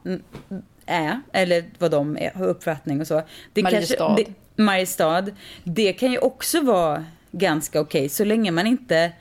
är, 0.87 1.21
eller 1.33 1.65
vad 1.79 1.91
de 1.91 2.17
är, 2.17 2.31
har 2.31 2.47
uppfattning 2.47 3.01
och 3.01 3.07
så. 3.07 3.23
Det 3.53 3.63
Mariestad. 3.63 3.97
Kanske, 3.97 4.25
det, 4.25 4.63
Mariestad. 4.63 5.25
Det 5.65 5.93
kan 5.93 6.13
ju 6.13 6.19
också 6.19 6.61
vara 6.61 7.05
ganska 7.33 7.81
okej 7.81 8.01
okay, 8.01 8.09
så 8.09 8.25
länge 8.25 8.51
man 8.51 8.67
inte 8.67 9.13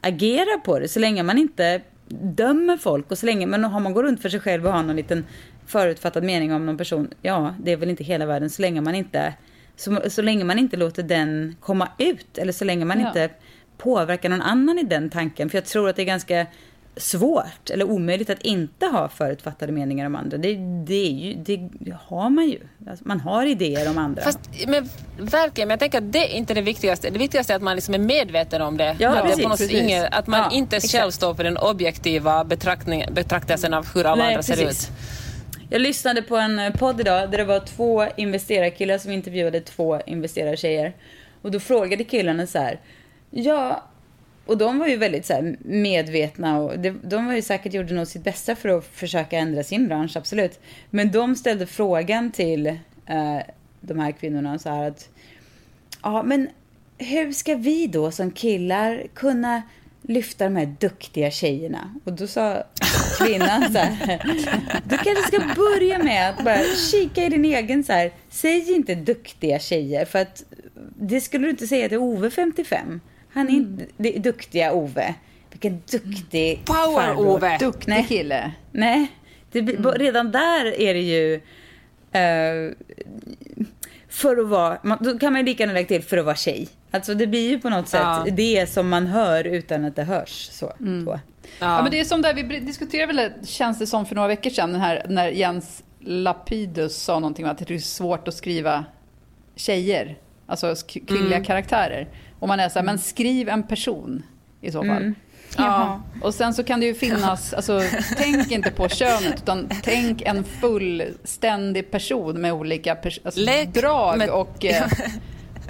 agerar 0.00 0.58
på 0.58 0.78
det, 0.78 0.88
så 0.88 1.00
länge 1.00 1.22
man 1.22 1.38
inte 1.38 1.80
dömer 2.08 2.76
folk 2.76 3.10
och 3.10 3.18
så 3.18 3.26
länge, 3.26 3.46
men 3.46 3.64
har 3.64 3.80
man 3.80 3.92
går 3.92 4.02
runt 4.02 4.22
för 4.22 4.28
sig 4.28 4.40
själv 4.40 4.66
och 4.66 4.72
har 4.72 4.82
någon 4.82 4.96
liten 4.96 5.24
förutfattad 5.66 6.24
mening 6.24 6.52
om 6.52 6.66
någon 6.66 6.76
person, 6.76 7.10
ja, 7.22 7.54
det 7.62 7.72
är 7.72 7.76
väl 7.76 7.90
inte 7.90 8.04
hela 8.04 8.26
världen 8.26 8.50
så 8.50 8.62
länge 8.62 8.80
man 8.80 8.94
inte 8.94 9.34
så, 9.76 10.00
så 10.10 10.22
länge 10.22 10.44
man 10.44 10.58
inte 10.58 10.76
låter 10.76 11.02
den 11.02 11.56
komma 11.60 11.88
ut 11.98 12.38
eller 12.38 12.52
så 12.52 12.64
länge 12.64 12.84
man 12.84 13.00
ja. 13.00 13.06
inte 13.06 13.30
påverkar 13.78 14.28
någon 14.28 14.42
annan 14.42 14.78
i 14.78 14.82
den 14.82 15.10
tanken. 15.10 15.50
För 15.50 15.58
jag 15.58 15.64
tror 15.64 15.88
att 15.88 15.96
det 15.96 16.02
är 16.02 16.06
ganska 16.06 16.46
svårt 16.96 17.70
eller 17.70 17.84
omöjligt 17.84 18.30
att 18.30 18.42
inte 18.42 18.86
ha 18.86 19.08
förutfattade 19.08 19.72
meningar 19.72 20.06
om 20.06 20.16
andra. 20.16 20.36
Det, 20.36 20.54
det, 20.86 21.06
är 21.06 21.10
ju, 21.10 21.34
det 21.36 21.96
har 22.04 22.30
man 22.30 22.48
ju. 22.48 22.58
Alltså, 22.90 23.08
man 23.08 23.20
har 23.20 23.46
idéer 23.46 23.90
om 23.90 23.98
andra. 23.98 24.22
Fast, 24.22 24.40
men, 24.66 24.88
verkligen, 25.18 25.68
men 25.68 25.72
jag 25.72 25.80
tänker 25.80 25.98
att 25.98 26.12
det 26.12 26.34
är 26.34 26.36
inte 26.36 26.54
det 26.54 26.60
viktigaste. 26.60 27.10
Det 27.10 27.18
viktigaste 27.18 27.52
är 27.52 27.56
att 27.56 27.62
man 27.62 27.74
liksom 27.74 27.94
är 27.94 27.98
medveten 27.98 28.62
om 28.62 28.76
det. 28.76 28.96
Ja, 28.98 29.10
att, 29.10 29.22
precis, 29.22 29.42
det 29.44 29.48
precis. 29.48 29.72
Inget, 29.72 30.14
att 30.14 30.26
man 30.26 30.40
ja, 30.40 30.50
inte 30.52 30.76
exakt. 30.76 30.92
själv 30.92 31.10
står 31.10 31.34
för 31.34 31.44
den 31.44 31.56
objektiva 31.56 32.44
betraktelsen 33.14 33.74
av 33.74 33.86
hur 33.94 34.06
alla 34.06 34.24
Nej, 34.24 34.34
andra 34.34 34.42
ser 34.42 34.68
ut. 34.68 34.90
Jag 35.70 35.80
lyssnade 35.80 36.22
på 36.22 36.36
en 36.36 36.58
eh, 36.58 36.72
podd 36.72 37.00
idag 37.00 37.30
där 37.30 37.38
det 37.38 37.44
var 37.44 37.60
två 37.60 38.06
investerarkillar 38.16 38.98
som 38.98 39.12
intervjuade 39.12 39.60
två 39.60 40.00
investerartjejer. 40.06 40.92
Och 41.42 41.50
då 41.50 41.60
frågade 41.60 42.04
killarna 42.04 42.46
så 42.46 42.58
här. 42.58 42.80
Ja, 43.30 43.82
och 44.46 44.58
de 44.58 44.78
var 44.78 44.86
ju 44.86 44.96
väldigt 44.96 45.26
så 45.26 45.54
medvetna 45.58 46.58
och 46.58 46.78
de 47.02 47.26
var 47.26 47.34
ju 47.34 47.42
säkert 47.42 47.74
gjorde 47.74 47.94
nog 47.94 48.06
sitt 48.06 48.24
bästa 48.24 48.56
för 48.56 48.68
att 48.68 48.84
försöka 48.84 49.38
ändra 49.38 49.62
sin 49.62 49.88
bransch, 49.88 50.16
absolut. 50.16 50.60
Men 50.90 51.10
de 51.10 51.36
ställde 51.36 51.66
frågan 51.66 52.30
till 52.30 52.66
eh, 52.66 53.38
de 53.80 53.98
här 53.98 54.12
kvinnorna 54.12 54.58
så 54.58 54.68
här 54.68 54.88
att 54.88 55.08
ja 56.02 56.22
men 56.22 56.48
hur 56.98 57.32
ska 57.32 57.54
vi 57.54 57.86
då 57.86 58.10
som 58.10 58.30
killar 58.30 59.06
kunna 59.14 59.62
lyfta 60.08 60.44
de 60.44 60.56
här 60.56 60.74
duktiga 60.80 61.30
tjejerna? 61.30 61.94
Och 62.04 62.12
då 62.12 62.26
sa 62.26 62.62
kvinnan 63.18 63.72
så 63.72 63.78
här, 63.78 64.20
du 64.84 64.96
kanske 64.96 65.22
ska 65.26 65.54
börja 65.56 65.98
med 65.98 66.30
att 66.30 66.44
bara 66.44 66.58
kika 66.90 67.24
i 67.24 67.28
din 67.28 67.44
egen 67.44 67.84
så 67.84 67.92
här, 67.92 68.12
säg 68.30 68.72
inte 68.72 68.94
duktiga 68.94 69.58
tjejer 69.58 70.04
för 70.04 70.18
att 70.18 70.44
det 70.98 71.20
skulle 71.20 71.46
du 71.46 71.50
inte 71.50 71.66
säga 71.66 71.88
till 71.88 71.98
Ove 71.98 72.30
55. 72.30 73.00
Han 73.32 73.48
är 73.48 73.52
inte 73.52 73.86
det 73.96 74.16
är 74.16 74.20
duktiga 74.20 74.72
Ove. 74.72 75.14
Vilken 75.50 75.82
duktig 75.90 76.64
Power, 76.64 77.06
farbror. 77.06 77.26
Ove. 77.28 77.58
Duktig 77.58 77.88
Nej. 77.88 78.04
kille. 78.08 78.52
Nej, 78.72 79.06
det, 79.52 79.58
Mm. 79.58 79.92
redan 79.92 80.30
där 80.32 80.80
är 80.80 80.94
det 80.94 81.00
ju... 81.00 81.34
eh, 82.12 82.72
för 84.08 84.36
att 84.36 84.46
vara... 84.48 84.78
Man, 84.82 84.98
då 85.00 85.18
kan 85.18 85.32
man 85.32 85.40
ju 85.40 85.46
lika 85.46 85.62
gärna 85.62 85.72
lägga 85.72 85.86
till 85.88 86.02
för 86.02 86.16
att 86.16 86.24
vara 86.24 86.36
tjej. 86.36 86.68
Alltså 86.96 87.14
det 87.14 87.26
blir 87.26 87.48
ju 87.50 87.58
på 87.60 87.70
något 87.70 87.88
sätt 87.88 88.00
Ja. 88.02 88.26
det 88.32 88.70
som 88.70 88.88
man 88.88 89.06
hör 89.06 89.44
utan 89.44 89.84
att 89.84 89.96
det 89.96 90.04
hörs. 90.04 90.48
Så, 90.52 90.72
Mm. 90.80 91.04
så. 91.04 91.20
Ja. 91.60 91.82
men 91.82 91.90
det 91.90 92.00
är 92.00 92.04
som 92.04 92.22
där 92.22 92.34
vi 92.34 92.42
diskuterade 92.60 93.12
väl, 93.12 93.30
känns 93.46 93.78
det 93.78 93.86
som 93.86 94.06
för 94.06 94.14
några 94.14 94.28
veckor 94.28 94.50
sedan, 94.50 94.72
den 94.72 94.80
här, 94.80 95.06
när 95.08 95.28
Jens 95.28 95.82
Lapidus 96.00 96.96
sa 96.96 97.14
någonting 97.18 97.44
om 97.44 97.50
att 97.50 97.58
det 97.58 97.74
är 97.74 97.78
svårt 97.78 98.28
att 98.28 98.34
skriva 98.34 98.84
tjejer, 99.56 100.18
alltså 100.46 100.74
kvinnliga 101.06 101.26
Mm. 101.36 101.44
karaktärer. 101.44 102.08
Och 102.38 102.48
man 102.48 102.60
är 102.60 102.68
så 102.68 102.78
här, 102.78 102.86
men 102.86 102.98
skriv 102.98 103.48
en 103.48 103.62
person 103.62 104.22
i 104.60 104.72
så 104.72 104.78
fall. 104.78 104.88
Mm. 105.02 105.14
Ja. 105.58 106.00
Och 106.22 106.34
sen 106.34 106.54
så 106.54 106.64
kan 106.64 106.80
det 106.80 106.86
ju 106.86 106.94
finnas, 106.94 107.54
alltså 107.54 107.82
tänk 108.16 108.50
inte 108.52 108.70
på 108.70 108.88
könet 108.88 109.34
utan 109.42 109.68
tänk 109.82 110.22
en 110.22 110.44
fullständig 110.44 111.90
person 111.90 112.40
med 112.40 112.52
olika 112.52 112.94
pers- 112.94 113.20
alltså, 113.24 113.40
drag 113.80 114.18
med- 114.18 114.30
och, 114.30 114.64
eh, 114.64 114.84
och 114.84 114.90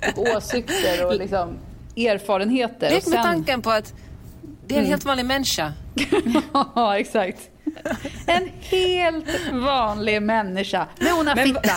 åsikter 0.16 1.06
och 1.06 1.14
liksom 1.16 1.56
erfarenheter. 1.96 2.90
Lek 2.90 3.06
med 3.06 3.14
sen- 3.14 3.22
tanken 3.22 3.62
på 3.62 3.70
att 3.70 3.94
det 4.66 4.74
är 4.74 4.78
en 4.78 4.84
Mm. 4.84 4.90
helt 4.90 5.04
vanlig 5.04 5.24
människa. 5.26 5.72
Ja, 6.74 6.98
exakt. 6.98 7.38
En 8.26 8.48
helt 8.60 9.24
vanlig 9.52 10.22
människa 10.22 10.86
med 11.00 11.12
ona 11.12 11.34
Men 11.34 11.46
fitta. 11.46 11.74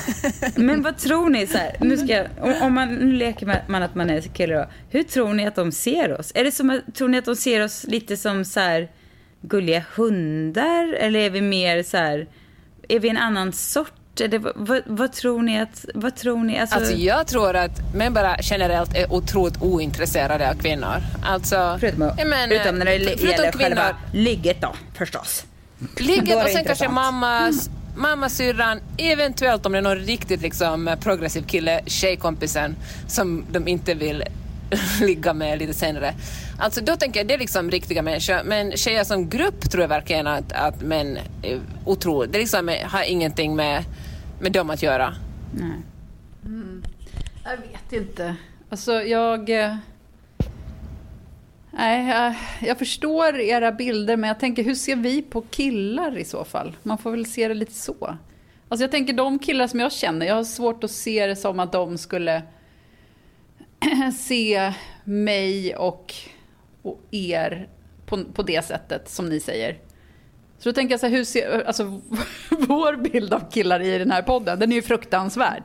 Men 0.62 0.82
vad 0.84 0.98
tror 0.98 1.30
ni, 1.30 1.48
så 1.48 1.58
här, 1.58 1.76
nu, 1.82 1.98
ska 1.98 2.08
jag, 2.08 2.28
om, 2.62 2.74
man 2.74 2.96
nu 2.96 3.12
leker 3.12 3.46
man- 3.46 3.56
man 3.68 3.84
att 3.84 3.96
man 3.96 4.10
är 4.10 4.22
kille 4.22 4.56
då. 4.56 4.66
Hur 4.90 5.04
tror 5.04 5.34
ni 5.34 5.48
att 5.48 5.56
de 5.56 5.72
ser 5.72 6.20
oss? 6.20 6.32
Är 6.36 6.44
det 6.44 6.52
som, 6.52 6.82
tror 6.94 7.08
ni 7.08 7.18
att 7.18 7.26
de 7.26 7.36
ser 7.36 7.64
oss 7.64 7.84
lite 7.84 8.18
som 8.18 8.46
så 8.46 8.60
här 8.60 8.90
gulliga 9.42 9.84
hundar? 9.96 10.94
Eller 10.94 11.20
är 11.20 11.30
vi 11.30 11.42
mer 11.42 11.84
så 11.84 11.98
här, 11.98 12.28
är 12.90 13.00
vi 13.00 13.10
en 13.10 13.18
annan 13.18 13.54
sort? 13.54 13.94
Eller, 14.22 14.40
vad, 14.40 14.54
vad, 14.56 14.82
vad 14.86 15.14
tror 15.14 15.42
ni 15.42 15.60
att, 15.62 15.86
vad 15.94 16.16
tror 16.16 16.44
ni? 16.44 16.60
Alltså, 16.60 16.76
Alltså 16.76 16.94
jag 16.94 17.28
tror 17.28 17.56
att 17.56 17.94
män 17.96 18.14
bara 18.14 18.38
generellt 18.42 18.96
är 18.96 19.14
otroligt 19.14 19.62
ointresserade 19.62 20.50
av 20.50 20.54
kvinnor. 20.54 20.96
Alltså, 21.24 21.78
förutom, 21.80 22.00
menar, 22.00 22.48
förutom 22.48 22.80
när 22.80 22.86
det 22.86 23.00
förutom 23.00 23.28
gäller 23.28 23.52
kvinnor. 23.52 23.52
själva 23.64 23.96
ligget 24.14 24.62
då, 24.62 24.74
förstås. 24.98 25.46
Då 25.80 26.04
Ligget 26.04 26.36
och 26.36 26.42
sen 26.42 26.54
kanske 26.54 26.60
intressant. 26.60 26.94
mammas, 26.94 27.70
mamma, 27.96 28.30
syrran, 28.30 28.80
eventuellt 28.98 29.66
om 29.66 29.72
det 29.72 29.78
är 29.78 29.82
någon 29.82 29.96
riktigt 29.96 30.42
liksom, 30.42 30.96
progressiv 31.02 31.42
kille, 31.42 31.82
tjejkompisen 31.86 32.76
som 33.08 33.46
de 33.52 33.68
inte 33.68 33.94
vill 33.94 34.24
ligga 35.02 35.34
med 35.34 35.60
lite 35.60 35.74
senare. 35.74 36.14
Alltså 36.60 36.82
då 36.82 36.96
tänker 36.96 37.20
jag 37.20 37.28
det 37.28 37.34
är 37.34 37.38
liksom 37.38 37.72
riktiga 37.72 38.02
människor. 38.02 38.44
Men 38.44 38.72
tjejer 38.72 39.04
som 39.04 39.30
grupp 39.30 39.72
tror 39.72 39.82
jag 39.82 39.90
verkligen 39.90 40.28
att, 40.28 40.52
att 40.52 40.82
män 40.82 41.18
är 41.44 41.60
otroligt, 41.86 42.32
det 42.34 42.40
liksom 42.40 42.72
har 42.84 43.04
ingenting 43.04 43.56
med, 43.56 43.84
med 44.42 44.52
dem 44.52 44.70
att 44.70 44.84
göra. 44.84 45.16
Nej. 45.54 45.72
Jag 47.44 47.58
vet 47.58 47.94
inte. 47.94 48.36
Alltså 48.70 48.94
jag... 48.94 49.50
eh, 49.50 49.76
Nej, 51.72 52.08
jag, 52.08 52.36
jag 52.70 52.78
förstår 52.78 53.40
era 53.40 53.72
bilder, 53.72 54.18
men 54.18 54.28
jag 54.28 54.40
tänker 54.40 54.64
hur 54.64 54.76
ser 54.76 54.96
vi 54.96 55.22
på 55.22 55.42
killar 55.42 56.18
i 56.18 56.26
så 56.26 56.44
fall? 56.46 56.76
Man 56.84 56.98
får 56.98 57.12
väl 57.12 57.26
se 57.26 57.48
det 57.48 57.54
lite 57.54 57.74
så. 57.74 58.18
Alltså 58.70 58.84
jag 58.84 58.92
tänker 58.92 59.14
de 59.14 59.40
killar 59.40 59.68
som 59.68 59.80
jag 59.80 59.92
känner, 59.92 60.26
jag 60.26 60.36
har 60.36 60.44
svårt 60.44 60.84
att 60.84 60.92
se 60.92 61.28
det 61.28 61.36
som 61.36 61.60
att 61.60 61.72
de 61.72 61.98
skulle 61.98 62.44
se 64.20 64.74
mig 65.04 65.76
och, 65.76 66.14
och 66.90 67.00
er 67.12 67.68
på, 68.06 68.24
på 68.34 68.44
det 68.44 68.66
sättet 68.66 69.10
som 69.10 69.30
ni 69.30 69.40
säger. 69.40 69.78
Så 70.60 70.70
då 70.70 70.74
tänker 70.74 70.94
jag 70.94 71.00
så 71.00 71.08
här, 71.08 71.14
hur 71.18 71.24
ser, 71.24 71.64
alltså, 71.68 71.84
vår 72.50 72.96
bild 72.96 73.34
av 73.34 73.52
killar 73.52 73.80
i 73.80 73.98
den 73.98 74.12
här 74.12 74.22
podden, 74.22 74.60
den 74.60 74.72
är 74.72 74.76
ju 74.76 74.82
fruktansvärd. 74.82 75.64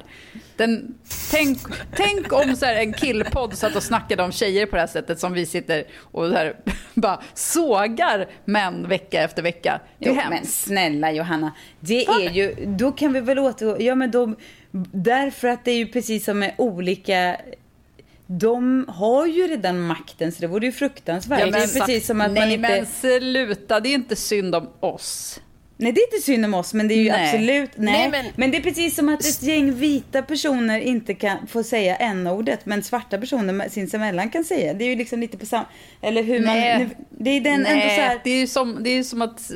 Den, 0.57 0.95
tänk, 1.31 1.59
tänk 1.97 2.33
om 2.33 2.57
så 2.57 2.67
här, 2.67 2.75
en 2.75 2.93
killpodd 2.93 3.55
satt 3.55 3.77
och 3.77 3.83
snackade 3.83 4.23
om 4.23 4.33
tjejer 4.33 4.67
på 4.67 4.77
det 4.77 4.81
här 4.83 4.87
sättet 4.87 5.19
som 5.21 5.33
vi 5.33 5.47
sitter 5.47 5.85
och 5.99 6.29
så 6.29 6.33
här, 6.35 6.57
bara 6.95 7.23
sågar 7.35 8.29
män 8.45 8.89
vecka 8.89 9.23
efter 9.23 9.43
vecka. 9.43 9.81
Det 9.99 10.05
är 10.05 10.09
Jo, 10.09 10.15
men 10.15 10.33
hemskt. 10.33 10.65
snälla 10.65 11.13
Johanna, 11.13 11.53
det 11.81 12.07
är 12.07 12.31
ju, 12.31 12.55
då 12.67 12.93
kan 12.93 13.13
vi 13.13 13.21
väl 13.21 13.39
återgå, 13.39 13.77
ja 13.83 13.95
men 13.95 14.11
de, 14.11 14.37
därför 14.93 15.49
att 15.49 15.65
det 15.65 15.71
är 15.71 15.77
ju 15.79 15.87
precis 15.87 16.25
som 16.25 16.39
med 16.39 16.55
olika, 16.59 17.37
de 18.27 18.85
har 18.89 19.27
ju 19.27 19.47
redan 19.47 19.81
makten 19.81 20.33
så 20.33 20.41
det 20.41 20.47
vore 20.47 20.67
ju 20.67 20.73
fruktansvärt. 20.73 21.41
Ja, 21.41 21.47
det 21.47 21.59
är 21.59 21.67
men- 21.75 21.81
precis 21.87 22.07
som 22.07 22.21
att 22.21 22.31
Nej 22.33 22.43
man 22.43 22.51
inte... 22.51 22.69
men 22.69 22.87
sluta, 23.21 23.81
det 23.81 23.89
är 23.89 23.95
inte 23.95 24.17
synd 24.17 24.55
om 24.55 24.69
oss. 24.81 25.41
Nej 25.77 25.93
det 25.93 26.01
är 26.01 26.15
inte 26.15 26.25
synd 26.27 26.45
om 26.45 26.55
oss 26.55 26.75
men 26.75 26.89
det 26.89 26.95
är 26.95 27.03
ju 27.03 27.11
Nej. 27.11 27.25
absolut, 27.35 27.71
nej. 27.77 27.93
Nej, 27.93 28.11
men... 28.11 28.33
men- 28.37 28.51
det 28.51 28.57
är 28.57 28.63
precis 28.63 28.95
som 28.97 29.09
att 29.09 29.21
ett 29.25 29.43
gäng 29.43 29.75
vita 29.75 30.23
personer 30.23 30.79
inte 30.81 31.15
kan 31.15 31.47
få 31.47 31.63
säga 31.63 31.97
n-ordet 31.97 32.67
men 32.67 32.83
svarta 32.83 33.19
personer 33.19 33.69
sinsemellan 33.69 34.31
kan 34.31 34.45
säga. 34.45 34.75
Det 34.75 34.85
är 34.85 34.89
ju 34.89 34.97
liksom 34.97 35.21
lite 35.21 35.37
på 35.39 35.47
samma, 35.47 35.67
eller 36.03 36.23
hur 36.23 36.41
man, 36.41 36.57
Nej. 36.57 36.79
nu- 36.79 36.91
det 37.11 37.31
är 37.31 37.41
den 37.41 37.55
ändå 37.67 37.69
så 37.81 37.87
Nej, 37.87 37.99
här, 38.01 38.21
det 38.25 38.31
är 38.31 38.37
ju 38.41 38.47
som, 38.47 38.79
det 38.83 38.91
är 38.91 38.95
ju 38.95 39.05
som 39.05 39.23
att 39.23 39.51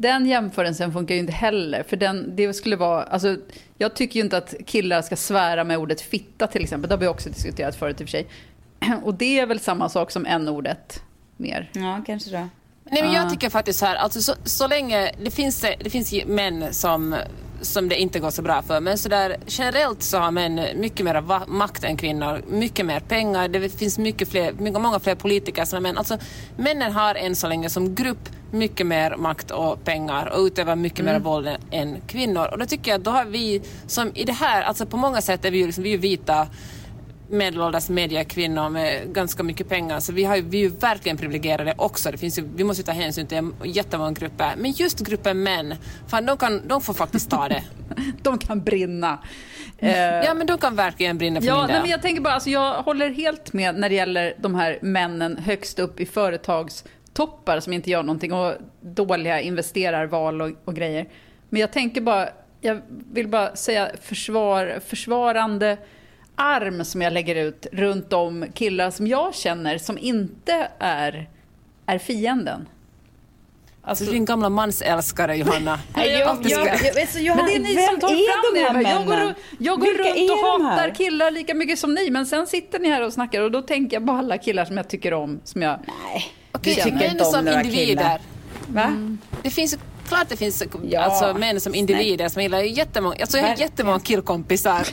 den 0.00 0.26
jämförelsen 0.26 0.92
funkar 0.92 1.14
ju 1.14 1.20
inte 1.20 1.32
heller. 1.32 1.82
För 1.82 1.96
den, 1.96 2.36
det 2.36 2.54
skulle 2.54 2.76
vara, 2.76 3.02
alltså, 3.02 3.36
jag 3.78 3.94
tycker 3.94 4.20
ju 4.20 4.24
inte 4.24 4.36
att 4.36 4.54
killar 4.66 5.02
ska 5.02 5.16
svära 5.16 5.64
med 5.64 5.78
ordet 5.78 6.00
fitta 6.00 6.46
till 6.46 6.62
exempel. 6.62 6.88
Det 6.88 6.94
har 6.94 7.00
vi 7.00 7.06
också 7.06 7.28
diskuterat 7.28 7.76
förut 7.76 8.00
i 8.00 8.04
och 8.04 8.08
för 8.08 8.10
sig. 8.10 8.26
Och 9.04 9.14
det 9.14 9.38
är 9.38 9.46
väl 9.46 9.60
samma 9.60 9.88
sak 9.88 10.10
som 10.10 10.26
n-ordet 10.26 11.02
mer. 11.36 11.70
ja 11.72 12.02
kanske 12.06 12.30
då. 12.30 12.48
Nej, 12.84 13.02
men 13.02 13.12
jag 13.12 13.30
tycker 13.30 13.50
faktiskt 13.50 13.78
så 13.78 13.86
här, 13.86 13.96
alltså, 13.96 14.22
så, 14.22 14.34
så 14.44 14.66
länge 14.66 15.12
det 15.24 15.30
finns, 15.30 15.60
det 15.60 15.90
finns 15.90 16.14
män 16.26 16.74
som, 16.74 17.16
som 17.62 17.88
det 17.88 18.00
inte 18.00 18.20
går 18.20 18.30
så 18.30 18.42
bra 18.42 18.62
för, 18.62 18.80
men 18.80 18.98
så 18.98 19.08
där, 19.08 19.36
generellt 19.46 20.02
så 20.02 20.18
har 20.18 20.30
män 20.30 20.60
mycket 20.76 21.06
mer 21.06 21.46
makt 21.48 21.84
än 21.84 21.96
kvinnor, 21.96 22.42
mycket 22.48 22.86
mer 22.86 23.00
pengar, 23.00 23.48
det 23.48 23.68
finns 23.68 23.98
mycket 23.98 24.28
fler, 24.28 24.52
mycket, 24.52 24.80
många 24.80 25.00
fler 25.00 25.14
politiker 25.14 25.64
som 25.64 25.76
är 25.76 25.80
män. 25.80 25.98
Alltså, 25.98 26.18
männen 26.56 26.92
har 26.92 27.14
än 27.14 27.36
så 27.36 27.48
länge 27.48 27.70
som 27.70 27.94
grupp 27.94 28.28
mycket 28.52 28.86
mer 28.86 29.16
makt 29.16 29.50
och 29.50 29.84
pengar 29.84 30.26
och 30.26 30.40
utövar 30.40 30.76
mycket 30.76 31.04
mer 31.04 31.18
våld 31.18 31.48
än- 31.70 32.00
kvinnor. 32.06 32.48
Och 32.52 32.58
då 32.58 32.66
tycker 32.66 32.90
jag 32.90 32.98
att 32.98 33.04
då 33.04 33.10
har 33.10 33.24
vi, 33.24 33.62
som 33.86 34.12
i 34.14 34.24
det 34.24 34.32
här, 34.32 34.62
alltså 34.62 34.86
på 34.86 34.96
många 34.96 35.20
sätt 35.20 35.44
är 35.44 35.50
vi 35.50 35.58
ju 35.58 35.66
liksom, 35.66 35.84
vi 35.84 35.94
är 35.94 35.98
vita 35.98 36.46
medelålders 37.30 37.88
mediekvinnor 37.88 38.68
med 38.68 39.14
ganska 39.14 39.42
mycket 39.42 39.68
pengar. 39.68 40.00
Så 40.00 40.12
vi, 40.12 40.24
har 40.24 40.36
vi 40.36 40.58
är 40.58 40.62
ju 40.62 40.68
verkligen 40.68 41.16
privilegierade 41.16 41.74
också. 41.78 42.10
Det 42.10 42.18
finns 42.18 42.38
ju, 42.38 42.48
vi 42.54 42.64
måste 42.64 42.80
ju 42.80 42.84
ta 42.84 42.92
hänsyn 42.92 43.26
till 43.26 43.50
jättemånga 43.64 44.12
grupper. 44.12 44.52
Men 44.56 44.70
just 44.70 45.00
gruppen 45.00 45.42
män, 45.42 45.74
fan, 46.08 46.26
de, 46.26 46.36
kan, 46.36 46.68
de 46.68 46.80
får 46.80 46.94
faktiskt 46.94 47.30
ta 47.30 47.48
det. 47.48 47.62
De 48.22 48.38
kan 48.38 48.60
brinna. 48.60 49.18
Eh, 49.78 49.98
Ja, 49.98 50.34
men 50.34 50.46
de 50.46 50.58
kan 50.58 50.76
verkligen 50.76 51.18
brinna 51.18 51.40
för 51.40 51.48
Ja, 51.48 51.66
min 51.66 51.76
men 51.76 51.90
jag 51.90 52.02
tänker 52.02 52.22
bara, 52.22 52.34
alltså, 52.34 52.50
jag 52.50 52.82
håller 52.82 53.08
helt 53.10 53.52
med 53.52 53.74
när 53.74 53.88
det 53.88 53.94
gäller 53.94 54.34
de 54.38 54.54
här 54.54 54.78
männen 54.82 55.36
högst 55.36 55.78
upp 55.78 56.00
i 56.00 56.06
företagstoppar 56.06 57.60
som 57.60 57.72
inte 57.72 57.90
gör 57.90 58.02
någonting 58.02 58.32
och 58.32 58.54
dåliga 58.80 59.40
investerarval 59.40 60.42
och, 60.42 60.50
och 60.64 60.74
grejer. 60.74 61.08
Men 61.48 61.60
jag 61.60 61.72
tänker 61.72 62.00
bara, 62.00 62.28
jag 62.60 62.80
vill 63.12 63.28
bara 63.28 63.56
säga 63.56 63.90
försvar, 64.02 64.80
försvarande 64.86 65.76
arm 66.40 66.84
som 66.84 67.02
jag 67.02 67.12
lägger 67.12 67.34
ut 67.34 67.66
runt 67.72 68.12
om 68.12 68.44
killar 68.54 68.90
som 68.90 69.06
jag 69.06 69.34
känner 69.34 69.78
som 69.78 69.98
inte 69.98 70.68
är, 70.78 71.28
är 71.86 71.98
fienden. 71.98 72.68
Alltså, 73.82 74.04
du 74.04 74.10
är 74.10 74.14
en 74.14 74.24
gamla 74.24 74.48
mansälskare, 74.48 75.36
Johanna. 75.36 75.80
Nej, 75.96 76.10
jag- 76.10 76.28
Alltid 76.28 76.50
jag- 76.52 76.76
ska- 76.78 76.86
jag- 76.86 77.00
alltså, 77.00 77.18
Johanna, 77.18 77.42
men 77.42 77.62
det 77.62 77.68
är 77.68 77.74
ni 77.74 77.74
vem 77.74 77.86
som 77.86 78.00
tar 78.00 78.08
är 78.08 78.32
fram 78.32 78.74
de 78.74 78.84
här. 78.88 78.94
Jag 78.96 79.06
går, 79.06 79.34
jag 79.58 79.80
går 79.80 79.86
runt 79.86 80.30
och 80.30 80.60
de 80.60 80.64
hatar 80.66 80.94
killar 80.94 81.30
lika 81.30 81.54
mycket 81.54 81.78
som 81.78 81.94
ni, 81.94 82.10
men 82.10 82.26
sen 82.26 82.46
sitter 82.46 82.78
ni 82.78 82.88
här 82.88 83.02
och 83.06 83.12
snackar 83.12 83.40
och 83.42 83.50
då 83.50 83.62
tänker 83.62 83.96
jag 83.96 84.06
på 84.06 84.12
alla 84.12 84.38
killar 84.38 84.64
som 84.64 84.76
jag 84.76 84.88
tycker 84.88 85.14
om. 85.14 85.40
Som 85.44 85.62
jag, 85.62 85.78
Nej, 86.12 86.24
du 86.60 86.74
tycker 86.74 87.10
inte 87.10 87.24
om 87.24 87.32
som 87.32 87.44
några 87.44 87.60
individer. 87.62 87.86
killar. 87.86 88.20
Va? 88.68 89.16
Det 89.42 89.50
finns 89.50 89.74
ju- 89.74 89.78
klart 90.10 90.28
det 90.28 90.36
finns 90.36 90.62
Ja, 90.82 91.00
alltså, 91.00 91.38
män 91.38 91.60
som 91.60 91.74
individer 91.74 92.28
som 92.28 92.42
gillar 92.42 92.58
jättemånga, 92.60 93.16
alltså 93.20 93.38
jag 93.38 93.48
har 93.48 93.56
jättemånga 93.56 94.00
killkompisar. 94.00 94.86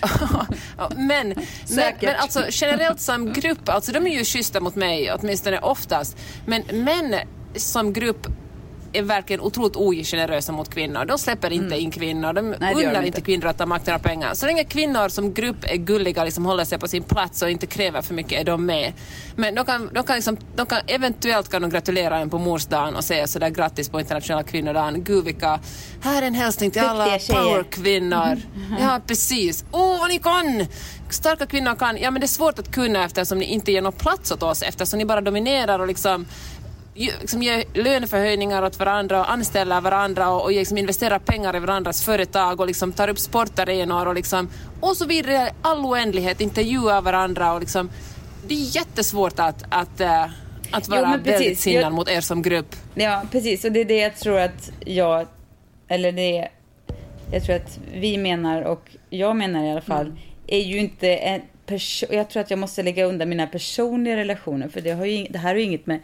men, 0.96 1.28
men, 1.70 1.94
men 2.02 2.16
alltså 2.16 2.44
generellt 2.50 3.02
som 3.02 3.34
grupp, 3.34 3.70
alltså 3.70 3.92
de 3.92 4.08
är 4.08 4.18
ju 4.18 4.24
schyssta 4.24 4.60
mot 4.60 4.76
mig 4.76 5.12
åtminstone 5.14 5.60
oftast. 5.60 6.18
Men 6.46 6.64
män 6.72 7.16
som 7.56 7.94
grupp 7.94 8.28
är 8.94 9.02
verkligen 9.02 9.42
otroligt 9.42 9.76
ogenerösa 9.76 10.52
mot 10.52 10.70
kvinnor. 10.70 11.06
De 11.06 11.18
släpper 11.18 11.54
inte 11.54 11.78
in 11.78 11.92
kvinnor, 11.92 12.34
de 12.34 12.52
det 12.52 12.66
gör 12.66 12.76
de 12.76 12.84
inte. 12.84 13.08
inte 13.08 13.22
kvinnor 13.22 13.46
att 13.46 13.58
ta 13.58 13.66
makten 13.66 13.96
och 13.96 14.02
pengar. 14.02 14.34
Så 14.34 14.46
länge 14.46 14.64
kvinnor 14.64 15.10
som 15.10 15.34
grupp 15.34 15.64
är 15.64 15.76
gulliga, 15.76 16.24
liksom 16.24 16.46
håller 16.46 16.64
sig 16.64 16.80
på 16.80 16.88
sin 16.88 17.04
plats 17.04 17.42
och 17.42 17.50
inte 17.50 17.68
kräver 17.68 18.02
för 18.02 18.14
mycket 18.14 18.42
är 18.42 18.44
de 18.44 18.66
med. 18.66 18.94
Men 19.36 19.56
de 19.56 19.66
kan, 19.66 19.90
de 19.94 20.04
kan, 20.04 20.16
liksom, 20.16 20.38
de 20.56 20.66
kan 20.66 20.82
eventuellt 20.88 21.50
kan 21.50 21.62
de 21.62 21.70
gratulera 21.72 22.18
en 22.18 22.30
på 22.30 22.38
morsdagen 22.38 22.96
och 22.96 23.04
säga 23.04 23.28
sådär 23.28 23.50
grattis 23.50 23.90
på 23.90 24.00
internationella 24.00 24.44
kvinnodagen. 24.44 25.04
Gud 25.04 25.26
vilka, 25.26 25.60
här 26.02 26.22
är 26.22 26.28
en 26.28 26.34
hälsning 26.34 26.72
till 26.72 26.82
alla 26.82 27.06
powerkvinnor. 27.06 28.38
Ja 28.80 29.02
precis. 29.08 29.66
Åh 29.72 29.82
oh, 29.82 30.00
vad 30.00 30.10
ni 30.10 30.20
kan! 30.20 30.66
Starka 31.10 31.46
kvinnor 31.46 31.76
kan. 31.76 31.98
Ja 31.98 32.12
men 32.12 32.22
det 32.22 32.26
är 32.26 32.28
svårt 32.28 32.60
att 32.60 32.72
kunna 32.72 33.06
eftersom 33.06 33.40
ni 33.40 33.46
inte 33.46 33.72
ger 33.72 33.82
någon 33.82 33.94
plats 33.94 34.32
åt 34.32 34.44
oss 34.44 34.62
eftersom 34.62 35.00
ni 35.00 35.06
bara 35.06 35.22
dominerar 35.22 35.80
och 35.80 35.88
liksom 35.88 36.26
liksom 36.98 37.44
ger 37.44 37.64
löneförhöjningar 37.74 38.64
åt 38.64 38.80
varandra 38.80 39.20
och 39.20 39.32
anställer 39.32 39.82
varandra 39.82 40.30
och, 40.30 40.44
och 40.44 40.52
liksom 40.52 40.78
investerar 40.78 41.20
pengar 41.20 41.56
i 41.56 41.60
varandras 41.60 42.04
företag 42.06 42.60
och 42.60 42.68
liksom 42.68 42.92
tar 42.94 43.08
upp 43.08 43.20
sportarenor 43.20 44.08
och, 44.08 44.16
liksom, 44.16 44.50
och 44.80 44.98
så 44.98 45.06
vidare. 45.06 45.50
All 45.62 45.86
oändlighet, 45.86 46.42
intervjuar 46.42 47.02
varandra 47.02 47.54
och 47.54 47.60
liksom, 47.60 47.90
det 48.48 48.54
är 48.54 48.76
jättesvårt 48.76 49.40
att, 49.40 49.64
att, 49.70 50.02
äh, 50.02 50.26
att 50.72 50.88
vara 50.90 51.18
väldigt 51.24 51.60
sinnad 51.60 51.84
Jag- 51.84 51.94
mot 51.94 52.10
er 52.10 52.22
som 52.22 52.42
grupp. 52.42 52.76
Ja, 52.96 53.24
precis. 53.32 53.66
Och 53.66 53.72
det 53.72 53.80
är 53.82 53.86
det 53.86 53.98
jag 53.98 54.16
tror 54.16 54.40
att 54.40 54.72
jag, 54.86 55.28
eller 55.88 56.12
det 56.12 56.48
jag 57.32 57.44
tror 57.44 57.56
att 57.56 57.80
vi 57.94 58.18
menar 58.18 58.62
och 58.62 58.90
jag 59.10 59.36
menar 59.36 59.64
i 59.64 59.72
alla 59.72 59.82
fall, 59.82 60.14
är 60.48 60.60
ju 60.60 60.78
inte 60.78 61.16
en 61.16 61.42
person, 61.66 62.10
jag 62.12 62.30
tror 62.30 62.42
att 62.42 62.50
jag 62.50 62.60
måste 62.60 62.84
lägga 62.84 63.06
undan 63.06 63.30
mina 63.30 63.48
personliga 63.48 64.16
relationer 64.16 64.68
för 64.70 64.82
det, 64.82 64.92
har 64.92 65.06
ju, 65.06 65.28
det 65.30 65.38
här 65.38 65.50
har 65.50 65.56
ju 65.56 65.64
inget 65.64 65.86
med 65.86 66.00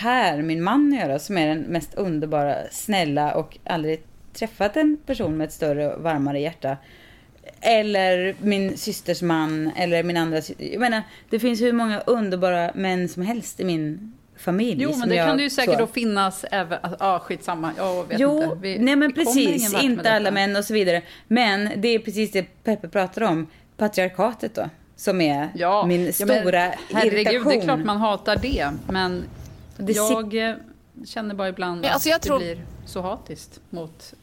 Per, 0.00 0.42
min 0.42 0.62
man, 0.62 0.92
att 0.92 1.00
göra 1.00 1.18
som 1.18 1.38
är 1.38 1.46
den 1.48 1.58
mest 1.60 1.94
underbara, 1.94 2.56
snälla 2.70 3.34
och 3.34 3.58
aldrig 3.64 4.02
träffat 4.32 4.76
en 4.76 4.96
person 5.06 5.36
med 5.36 5.44
ett 5.44 5.52
större 5.52 5.94
och 5.94 6.02
varmare 6.02 6.40
hjärta. 6.40 6.76
Eller 7.60 8.34
min 8.40 8.76
systers 8.76 9.22
man, 9.22 9.70
eller 9.76 10.02
min 10.02 10.16
andra 10.16 10.40
Jag 10.58 10.80
menar, 10.80 11.02
det 11.30 11.38
finns 11.38 11.60
hur 11.60 11.72
många 11.72 12.00
underbara 12.00 12.70
män 12.74 13.08
som 13.08 13.22
helst 13.22 13.60
i 13.60 13.64
min 13.64 14.12
familj. 14.36 14.82
Jo, 14.82 14.92
men 14.96 15.08
det 15.08 15.14
jag, 15.14 15.28
kan 15.28 15.36
det 15.36 15.42
ju 15.42 15.50
säkert 15.50 15.74
så. 15.74 15.78
då 15.80 15.86
finnas 15.86 16.44
även... 16.50 16.78
Ja, 16.82 16.96
ah, 16.98 17.18
skitsamma. 17.18 17.72
Jag 17.76 18.08
vet 18.08 18.20
Jo, 18.20 18.42
inte. 18.42 18.56
Vi- 18.60 18.78
nej 18.78 18.96
men 18.96 19.12
precis. 19.12 19.82
Inte 19.82 20.12
alla 20.12 20.30
män 20.30 20.56
och 20.56 20.64
så 20.64 20.74
vidare. 20.74 21.02
Men 21.28 21.70
det 21.76 21.88
är 21.88 21.98
precis 21.98 22.32
det 22.32 22.42
Peppe 22.64 22.88
pratar 22.88 23.22
om. 23.22 23.46
Patriarkatet 23.76 24.54
då. 24.54 24.70
Som 24.96 25.20
är 25.20 25.48
Ja, 25.54 25.86
min 25.86 26.00
ja, 26.00 26.26
men 26.26 26.40
stora 26.42 26.72
Herregud, 26.94 27.12
irritation. 27.12 27.48
det 27.48 27.56
är 27.56 27.60
klart 27.60 27.84
man 27.84 27.96
hatar 27.96 28.36
det. 28.36 28.70
Men 28.88 29.24
Det 29.86 29.92
jag 29.92 30.48
eh, 30.50 30.54
känner 31.06 31.34
bara 31.34 31.48
ibland 31.48 31.86
att 31.86 31.92
alltså 31.92 32.08
jag 32.08 32.20
det 32.20 32.26
tror- 32.26 32.38
blir 32.38 32.64
så 32.86 33.02
hatiskt 33.02 33.60
mot... 33.70 34.14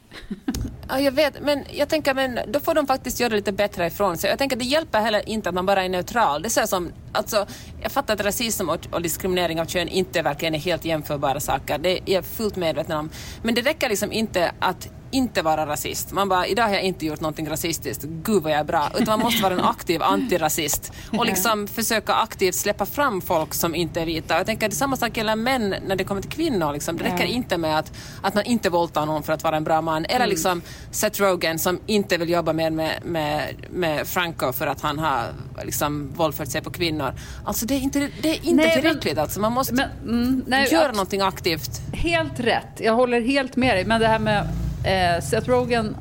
Ja, 0.90 1.00
jag 1.00 1.12
vet, 1.12 1.42
men 1.42 1.64
jag 1.72 1.90
tänker 1.90 2.14
men 2.14 2.40
då 2.48 2.60
får 2.60 2.74
de 2.76 2.88
faktiskt 2.88 3.20
göra 3.20 3.36
lite 3.36 3.52
bättre 3.52 3.88
ifrån 3.88 4.18
sig. 4.18 4.30
Jag 4.30 4.40
tänker 4.40 4.56
det 4.56 4.66
hjälper 4.66 5.00
heller 5.00 5.30
inte 5.30 5.50
att 5.50 5.56
man 5.56 5.66
bara 5.66 5.84
är 5.84 5.90
neutral. 5.90 6.42
Det 6.42 6.56
här 6.56 6.66
som, 6.66 6.92
alltså, 7.12 7.46
jag 7.82 7.92
fattar 7.92 8.14
att 8.14 8.22
rasism 8.26 8.70
och, 8.70 8.88
och 8.92 9.02
diskriminering 9.02 9.62
av 9.62 9.66
kön 9.66 9.88
inte 9.88 10.22
verkligen 10.22 10.56
är 10.56 10.60
helt 10.60 10.86
jämförbara 10.86 11.40
saker. 11.40 11.78
Det 11.78 11.90
är 11.90 12.14
jag 12.14 12.26
fullt 12.26 12.56
medveten 12.56 12.98
om. 12.98 13.10
Men 13.44 13.56
det 13.56 13.62
räcker 13.62 13.90
liksom 13.90 14.12
inte 14.12 14.52
att 14.60 14.90
inte 15.12 15.42
vara 15.42 15.66
rasist. 15.66 16.12
Man 16.12 16.30
bara, 16.30 16.48
idag 16.48 16.64
har 16.64 16.74
jag 16.74 16.84
inte 16.84 17.06
gjort 17.06 17.20
någonting 17.22 17.50
rasistiskt. 17.50 18.04
Gud 18.04 18.44
vad 18.44 18.52
jag 18.52 18.60
är 18.60 18.64
bra. 18.64 18.90
Utan 18.96 19.06
man 19.08 19.20
måste 19.20 19.44
vara 19.44 19.54
en 19.54 19.60
aktiv 19.60 20.04
antirasist. 20.04 20.92
Och 21.18 21.26
liksom 21.26 21.68
försöka 21.68 22.14
aktivt 22.14 22.56
släppa 22.56 22.86
fram 22.86 23.22
folk 23.22 23.54
som 23.54 23.76
inte 23.76 24.02
är 24.02 24.06
vita. 24.06 24.38
Jag 24.38 24.46
tänker 24.46 24.68
att 24.68 24.74
samma 24.74 24.96
sak 24.96 25.18
gäller 25.18 25.36
män 25.36 25.76
när 25.88 25.96
det 25.96 26.04
kommer 26.04 26.22
till 26.22 26.32
kvinnor. 26.32 26.74
Liksom. 26.74 26.98
Det 26.98 27.04
räcker 27.04 27.26
inte 27.26 27.58
med 27.58 27.80
att, 27.80 27.92
att 28.22 28.34
man 28.36 28.44
inte 28.44 28.70
våldtar 28.70 29.06
någon 29.06 29.24
för 29.24 29.34
att 29.34 29.44
vara 29.44 29.58
en 29.58 29.64
bra 29.64 29.82
man. 29.82 30.06
Eller 30.06 30.28
liksom 30.28 30.62
Seth 30.92 31.22
Rogen 31.22 31.60
som 31.60 31.80
inte 31.86 32.18
vill 32.18 32.30
jobba 32.30 32.54
mer 32.54 32.70
med, 32.72 33.00
med, 33.06 33.56
med 33.70 34.08
Franco 34.08 34.52
för 34.54 34.68
att 34.68 34.82
han 34.82 35.00
har 35.00 35.24
liksom 35.64 36.12
våldfört 36.16 36.48
sig 36.48 36.62
på 36.62 36.70
kvinnor. 36.72 37.14
Alltså 37.46 37.66
det 37.66 37.74
är 37.74 37.80
inte, 37.80 38.10
det 38.22 38.30
är 38.30 38.34
inte 38.36 38.54
Nej, 38.54 38.66
men- 38.76 38.82
tillräckligt. 38.82 39.18
alltså. 39.18 39.40
Man 39.40 39.52
måste 39.52 39.74
Men, 39.74 39.90
mm, 40.04 40.44
nej, 40.48 40.68
göra 40.74 40.88
abs- 40.88 40.92
någonting 40.92 41.22
aktivt. 41.22 41.82
Helt 41.94 42.40
rätt. 42.40 42.66
Jag 42.78 42.94
håller 42.94 43.22
helt 43.22 43.56
med 43.56 43.76
dig. 43.76 43.86
Men 43.86 44.02
det 44.02 44.08
här 44.08 44.20
med 44.20 44.48
eh, 44.84 45.22
Seth 45.24 45.50
Rogen 45.50 45.96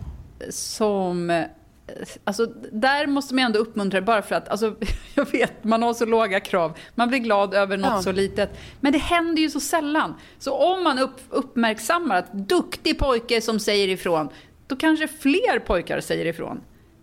som... 0.51 1.31
eh, 1.31 1.45
Alltså, 2.25 2.47
där 2.73 3.07
måste 3.07 3.35
man 3.35 3.45
ändå 3.45 3.59
uppmuntra 3.59 4.01
bara 4.01 4.23
för 4.23 4.35
att, 4.35 4.49
alltså, 4.49 4.75
jag 5.15 5.33
vet, 5.33 5.65
man 5.65 5.83
har 5.83 5.95
så 5.95 6.05
låga 6.07 6.41
krav. 6.41 6.79
Man 6.95 7.09
blir 7.09 7.19
glad 7.19 7.55
över 7.55 7.77
något 7.77 7.91
Ja. 7.91 8.03
så 8.03 8.13
litet. 8.13 8.59
Men 8.81 8.93
det 8.93 8.99
händer 8.99 9.43
ju 9.43 9.51
så 9.51 9.61
sällan. 9.61 10.15
Så 10.39 10.53
om 10.55 10.85
man 10.85 10.99
upp, 10.99 11.21
uppmärksammar 11.31 12.17
att 12.17 12.33
duktig 12.33 12.99
pojke 12.99 13.41
som 13.41 13.61
säger 13.61 13.89
ifrån, 13.89 14.29
då 14.67 14.77
kanske 14.77 15.09
fler 15.09 15.59
pojkar 15.59 16.01
säger 16.01 16.25
ifrån. 16.27 16.61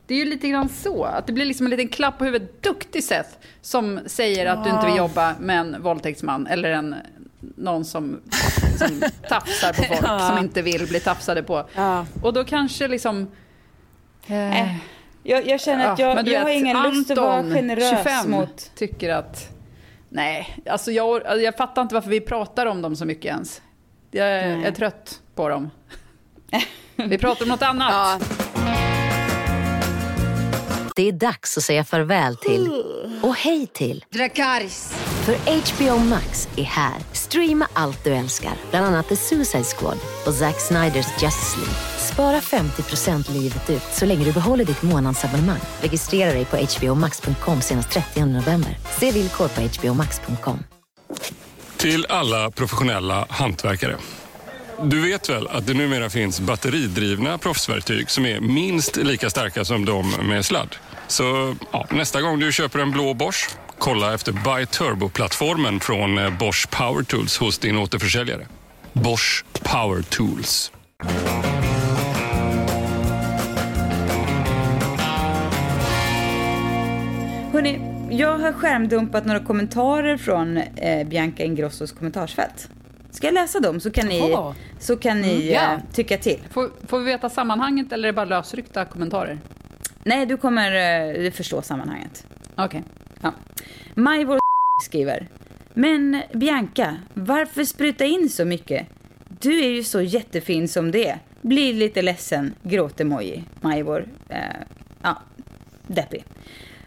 Det 0.07 0.13
är 0.13 0.17
ju 0.17 0.25
lite 0.25 0.47
grann 0.47 0.69
så, 0.69 1.03
att 1.03 1.27
det 1.27 1.33
blir 1.33 1.45
liksom 1.45 1.65
en 1.65 1.69
liten 1.69 1.87
klapp 1.87 2.17
på 2.17 2.25
huvudet. 2.25 2.61
Duktig 2.63 3.03
Seth, 3.03 3.29
som 3.61 3.99
säger 4.05 4.45
att 4.45 4.63
du 4.63 4.69
inte 4.69 4.85
vill 4.85 4.95
jobba 4.97 5.35
med 5.39 5.59
en 5.59 5.81
våldtäktsman 5.81 6.47
eller 6.47 6.71
en, 6.71 6.95
någon 7.57 7.85
som, 7.85 8.21
som 8.77 9.01
tafsar 9.29 9.73
på 9.73 9.83
folk 9.83 9.99
Ja. 10.03 10.19
som 10.19 10.37
inte 10.37 10.61
vill 10.61 10.87
bli 10.87 10.99
tafsade 10.99 11.43
på. 11.43 11.65
Ja. 11.75 12.05
Och 12.21 12.33
då 12.33 12.43
kanske 12.43 12.87
liksom... 12.87 13.27
Eh, 14.27 14.61
Äh, 14.61 14.75
jag, 15.23 15.47
jag 15.47 15.61
känner 15.61 15.87
att 15.87 15.99
ja, 15.99 16.15
jag, 16.15 16.25
du 16.25 16.31
jag 16.31 16.39
har 16.39 16.45
vet, 16.45 16.55
ingen 16.55 16.83
lust 16.83 17.11
att 17.11 17.17
vara 17.17 17.33
Anton, 17.33 17.53
generös 17.53 17.89
25, 17.89 18.31
mot... 18.31 18.71
tycker 18.75 19.09
att... 19.13 19.49
Nej, 20.09 20.57
alltså 20.69 20.91
jag, 20.91 21.41
jag 21.41 21.57
fattar 21.57 21.81
inte 21.81 21.95
varför 21.95 22.09
vi 22.09 22.21
pratar 22.21 22.65
om 22.65 22.81
dem 22.81 22.95
så 22.95 23.05
mycket 23.05 23.25
ens. 23.25 23.61
Jag 24.11 24.27
är, 24.27 24.65
är 24.65 24.71
trött 24.71 25.21
på 25.35 25.49
dem. 25.49 25.71
Vi 26.95 27.17
pratar 27.17 27.45
om 27.45 27.49
något 27.49 27.61
annat. 27.61 28.21
Ja, 30.97 31.03
Det 31.03 31.07
är 31.07 31.11
dags 31.11 31.57
att 31.57 31.63
säga 31.63 31.83
farväl 31.83 32.35
till 32.35 32.83
och 33.21 33.35
hej 33.35 33.67
till 33.67 34.05
Dracarys. 34.09 34.93
För 35.25 35.35
HBO 35.35 35.97
Max 35.99 36.47
är 36.55 36.63
här. 36.63 36.93
Streama 37.13 37.67
allt 37.73 38.03
du 38.03 38.13
älskar, 38.13 38.53
bland 38.69 38.85
annat 38.85 39.09
The 39.09 39.15
Suicide 39.15 39.63
Squad 39.63 39.97
och 40.25 40.33
Zack 40.33 40.59
Sniders 40.59 41.07
Justice 41.21 41.57
League. 41.57 41.75
Spara 41.97 42.39
50% 42.39 43.33
livet 43.33 43.69
ut 43.69 43.83
så 43.93 44.05
länge 44.05 44.25
du 44.25 44.33
behåller 44.33 44.65
ditt 44.65 44.81
månadsabonnemang. 44.81 45.59
Registrera 45.81 46.33
dig 46.33 46.45
på 46.45 46.57
hbomax.com 46.57 47.61
senast 47.61 47.91
30 47.91 48.25
november. 48.25 48.77
Se 48.99 49.11
villkor 49.11 49.47
på 49.47 49.61
hbomax.com. 49.61 50.63
Till 51.77 52.05
alla 52.09 52.51
professionella 52.51 53.25
hantverkare. 53.29 53.97
Du 54.83 55.01
vet 55.01 55.29
väl 55.29 55.47
att 55.47 55.67
det 55.67 55.73
numera 55.73 56.09
finns 56.09 56.39
batteridrivna 56.39 57.37
proffsverktyg 57.37 58.09
som 58.09 58.25
är 58.25 58.39
minst 58.39 58.95
lika 58.97 59.29
starka 59.29 59.65
som 59.65 59.85
de 59.85 60.09
med 60.11 60.45
sladd? 60.45 60.75
Så 61.07 61.55
ja, 61.71 61.87
nästa 61.91 62.21
gång 62.21 62.39
du 62.39 62.51
köper 62.51 62.79
en 62.79 62.91
blå 62.91 63.13
Bosch, 63.13 63.49
kolla 63.77 64.13
efter 64.13 64.31
Buy 64.31 64.65
Turbo-plattformen 64.65 65.79
från 65.79 66.17
eh, 66.17 66.37
Bosch 66.37 66.69
Power 66.69 67.03
Tools 67.03 67.37
hos 67.37 67.57
din 67.57 67.77
återförsäljare. 67.77 68.47
Bosch 68.93 69.45
Power 69.63 70.01
Tools. 70.01 70.71
Hörrni, 77.53 77.79
jag 78.09 78.37
har 78.37 78.53
skärmdumpat 78.53 79.25
några 79.25 79.39
kommentarer 79.39 80.17
från 80.17 80.57
eh, 80.57 81.07
Bianca 81.07 81.43
Ingrossos 81.43 81.91
kommentarsfält. 81.91 82.69
Ska 83.11 83.27
jag 83.27 83.33
läsa 83.33 83.59
dem 83.59 83.79
så 83.79 83.91
kan 83.91 84.07
ni, 84.07 84.37
så 84.79 84.97
kan 84.97 85.21
ni 85.21 85.53
Mm, 85.53 85.73
eh, 85.73 85.79
tycka 85.93 86.17
till. 86.17 86.39
Får, 86.51 86.69
får 86.87 86.99
vi 86.99 87.05
veta 87.05 87.29
sammanhanget 87.29 87.91
eller 87.91 88.07
är 88.07 88.11
det 88.11 88.15
bara 88.15 88.25
lösryckta 88.25 88.85
kommentarer? 88.85 89.39
Nej, 90.07 90.25
du 90.25 90.37
kommer 90.37 90.71
eh, 91.25 91.31
förstå 91.31 91.61
sammanhanget. 91.61 92.27
Okej. 92.55 92.83
Ja. 93.21 93.33
Majvor 93.93 94.39
skriver. 94.83 95.27
Men 95.73 96.21
Bianca, 96.33 96.97
varför 97.13 97.63
spruta 97.63 98.05
in 98.05 98.29
så 98.29 98.45
mycket? 98.45 98.87
Du 99.27 99.59
är 99.59 99.69
ju 99.69 99.83
så 99.83 100.01
jättefin 100.01 100.67
som 100.67 100.91
det 100.91 101.07
är. 101.07 101.19
Blir 101.41 101.73
lite 101.73 102.01
ledsen, 102.01 102.55
gråtemoji. 102.63 103.43
Majvor. 103.61 104.05
Eh, 104.29 104.39
ja, 105.01 105.21
deppig. 105.87 106.25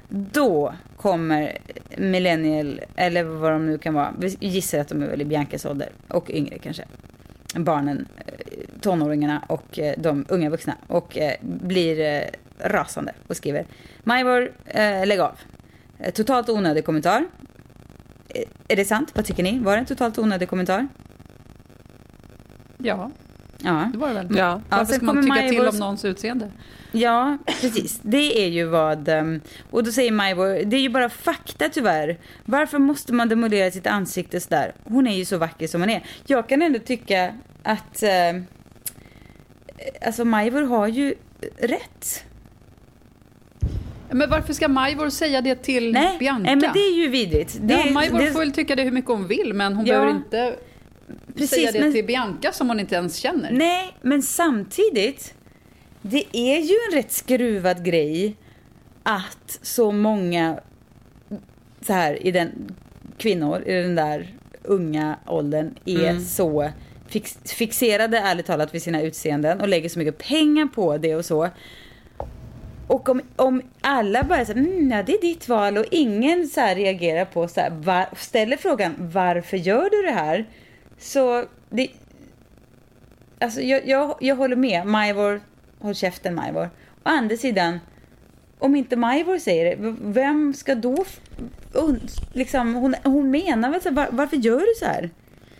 Då 0.08 0.74
kommer 0.96 1.58
millennial, 1.96 2.80
eller 2.96 3.24
vad 3.24 3.52
de 3.52 3.66
nu 3.66 3.78
kan 3.78 3.94
vara. 3.94 4.14
Vi 4.18 4.36
gissar 4.40 4.78
att 4.78 4.88
de 4.88 5.02
är 5.02 5.06
väl 5.06 5.20
i 5.20 5.24
Biancas 5.24 5.66
ålder. 5.66 5.88
Och 6.08 6.30
yngre 6.30 6.58
kanske. 6.58 6.84
Barnen, 7.54 8.08
eh, 8.26 8.80
tonåringarna 8.80 9.42
och 9.48 9.78
eh, 9.78 9.94
de 9.98 10.24
unga 10.28 10.50
vuxna. 10.50 10.76
Och 10.86 11.18
eh, 11.18 11.34
blir 11.40 12.00
eh, 12.00 12.22
rasande 12.60 13.12
och 13.26 13.36
skriver. 13.36 13.66
Majvor, 14.04 14.52
eh, 14.66 15.06
lägg 15.06 15.20
av. 15.20 15.38
Eh, 15.98 16.10
Totalt 16.12 16.48
onödig 16.48 16.84
kommentar. 16.84 17.24
Eh, 18.28 18.42
Är 18.68 18.76
det 18.76 18.84
sant? 18.84 19.10
Vad 19.14 19.24
tycker 19.24 19.42
ni? 19.42 19.58
Var 19.58 19.72
det 19.72 19.78
en 19.78 19.86
totalt 19.86 20.18
onödig 20.18 20.48
kommentar? 20.48 20.88
Ja, 22.78 23.10
Ja. 23.58 23.88
det 23.92 23.98
var 23.98 24.08
det 24.08 24.14
väl. 24.14 24.36
Ja. 24.36 24.60
Varför 24.68 24.84
sen 24.84 24.96
ska 24.96 25.06
man 25.06 25.22
tycka 25.22 25.48
till 25.48 25.68
om 25.68 25.76
någons 25.78 26.04
utseende? 26.04 26.50
Ja, 26.92 27.38
precis. 27.60 28.00
Det 28.02 28.44
är 28.44 28.48
ju 28.48 28.64
vad... 28.64 29.08
ehm, 29.08 29.40
Och 29.70 29.84
då 29.84 29.92
säger 29.92 30.12
Majvor, 30.12 30.64
det 30.64 30.76
är 30.76 30.80
ju 30.80 30.88
bara 30.88 31.08
fakta 31.08 31.68
tyvärr. 31.68 32.18
Varför 32.44 32.78
måste 32.78 33.12
man 33.12 33.28
demolera 33.28 33.70
sitt 33.70 33.86
ansikte 33.86 34.40
sådär? 34.40 34.72
Hon 34.84 35.06
är 35.06 35.16
ju 35.16 35.24
så 35.24 35.38
vacker 35.38 35.66
som 35.66 35.80
hon 35.80 35.90
är. 35.90 36.04
Jag 36.26 36.48
kan 36.48 36.62
ändå 36.62 36.78
tycka 36.78 37.34
att 37.62 38.02
eh, 38.02 38.10
alltså 40.06 40.24
Majvor 40.24 40.62
har 40.62 40.86
ju 40.88 41.14
rätt. 41.58 42.24
Men 44.10 44.30
varför 44.30 44.52
ska 44.52 44.68
Majvor 44.68 45.10
säga 45.10 45.40
det 45.40 45.54
till 45.54 45.92
Nej, 45.92 46.16
Bianca? 46.18 46.42
nej, 46.42 46.56
men 46.56 46.72
det 46.72 46.78
är 46.80 46.94
ju 46.96 47.08
vidrigt. 47.08 47.58
Det, 47.60 47.74
ja, 47.74 47.92
Majvor 47.92 48.18
det, 48.18 48.32
får 48.32 48.38
väl 48.40 48.52
tycka 48.52 48.76
det 48.76 48.82
hur 48.82 48.90
mycket 48.90 49.10
hon 49.10 49.26
vill, 49.26 49.54
men 49.54 49.74
hon 49.76 49.86
Ja. 49.86 49.92
behöver 49.94 50.10
inte 50.16 50.56
Precis, 51.34 51.50
säga 51.50 51.72
det 51.72 51.80
men- 51.80 51.92
till 51.92 52.04
Bianca 52.04 52.52
som 52.52 52.68
hon 52.68 52.80
inte 52.80 52.94
ens 52.94 53.16
känner. 53.16 53.50
Nej, 53.52 53.94
men 54.02 54.22
samtidigt, 54.22 55.34
det 56.02 56.24
är 56.32 56.58
ju 56.58 56.74
en 56.90 56.96
rätt 56.96 57.12
skruvad 57.12 57.84
grej 57.84 58.36
att 59.02 59.58
så 59.62 59.92
många 59.92 60.60
så 61.80 61.92
här 61.92 62.26
i 62.26 62.30
den 62.30 62.76
kvinnor 63.18 63.62
i 63.66 63.72
den 63.82 63.94
där 63.94 64.34
unga 64.62 65.16
åldern 65.26 65.74
är 65.84 66.08
Mm. 66.10 66.24
så 66.24 66.70
fix, 67.08 67.38
fixerade 67.44 68.18
ärligt 68.18 68.46
talat 68.46 68.74
vid 68.74 68.82
sina 68.82 69.02
utseenden 69.02 69.60
och 69.60 69.68
lägger 69.68 69.88
så 69.88 69.98
mycket 69.98 70.18
pengar 70.18 70.66
på 70.66 70.98
det 70.98 71.14
och 71.16 71.24
så. 71.24 71.48
Och 72.88 73.08
om, 73.08 73.20
om 73.36 73.62
alla 73.80 74.22
bara 74.24 74.44
säger 74.44 74.60
mm, 74.60 74.90
ja, 74.90 75.02
det 75.02 75.12
är 75.14 75.20
ditt 75.20 75.48
val 75.48 75.78
och 75.78 75.84
ingen 75.90 76.46
så 76.48 76.60
här 76.60 76.74
reagerar 76.74 77.24
på 77.24 77.48
så 77.48 77.60
här, 77.60 77.70
var, 77.70 78.06
ställer 78.16 78.56
frågan 78.56 78.94
varför 78.98 79.56
gör 79.56 79.90
du 79.90 80.02
det 80.02 80.12
här? 80.14 80.44
Så 80.98 81.44
det, 81.70 81.88
Alltså 83.40 83.60
jag, 83.60 83.88
jag, 83.88 84.14
jag 84.20 84.36
håller 84.36 84.56
med. 84.56 84.86
Majvor, 84.86 85.40
håll 85.78 85.94
käften 85.94 86.34
Majvor. 86.34 86.64
Å 86.64 86.68
andra 87.02 87.36
sidan, 87.36 87.80
om 88.58 88.76
inte 88.76 88.96
Majvor 88.96 89.38
säger 89.38 89.64
det, 89.76 89.94
vem 90.00 90.54
ska 90.54 90.74
då... 90.74 91.04
un- 91.72 92.08
Liksom, 92.32 92.74
hon, 92.74 92.94
hon 93.04 93.30
menar 93.30 93.70
väl 93.70 93.80
så 93.82 93.88
här, 93.88 93.96
var, 93.96 94.06
varför 94.10 94.36
gör 94.36 94.58
du 94.60 94.74
så 94.78 94.84
här? 94.84 95.10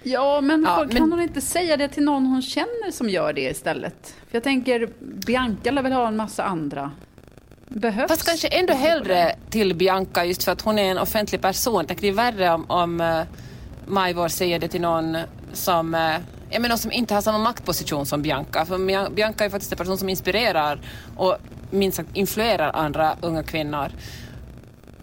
Ja, 0.03 0.41
men, 0.41 0.63
Ja, 0.63 0.77
kan 0.77 0.89
men- 1.03 1.13
hon 1.13 1.21
inte 1.23 1.41
säga 1.41 1.77
det 1.77 1.89
till 1.89 2.05
någon 2.05 2.27
hon 2.27 2.43
känner 2.43 2.91
som 2.91 3.09
gör 3.09 3.33
det 3.33 3.41
istället? 3.51 4.15
För 4.29 4.37
jag 4.37 4.43
tänker, 4.43 4.89
Bianca 5.27 5.71
lär 5.71 5.83
väl 5.83 5.93
ha 5.93 6.09
en 6.09 6.17
massa 6.17 6.45
andra. 6.45 6.91
Behövs 7.69 8.09
Fast 8.09 8.27
kanske 8.27 8.49
ändå 8.49 8.73
hellre 8.73 9.35
till 9.51 9.75
Bianca 9.75 10.25
just 10.25 10.45
för 10.45 10.53
att 10.53 10.61
hon 10.61 10.79
är 10.79 10.91
en 10.91 10.99
offentlig 10.99 11.41
person. 11.41 11.85
Det 11.89 12.09
är 12.09 12.13
värre 12.13 12.51
om, 12.51 12.71
om 12.71 13.01
eh, 13.01 13.21
uh, 13.21 13.23
Majvor 13.87 14.29
säger 14.29 14.59
det 14.59 14.69
till 14.69 14.81
någon 14.81 15.17
som, 15.53 15.95
eh, 15.95 16.01
uh, 16.01 16.17
jag 16.51 16.63
menar, 16.63 16.77
som 16.77 16.93
inte 16.93 17.15
har 17.15 17.23
samma 17.23 17.39
maktposition 17.39 18.07
som 18.07 18.23
Bianca. 18.23 18.65
För 18.65 19.11
Bianca 19.11 19.45
är 19.45 19.51
faktiskt 19.51 19.73
en 19.73 19.79
person 19.79 19.99
som 19.99 20.09
inspirerar 20.09 20.81
och 21.17 21.37
minst 21.71 21.97
sagt 21.97 22.09
influerar 22.17 22.73
andra 22.73 23.17
unga 23.21 23.43
kvinnor. 23.43 23.93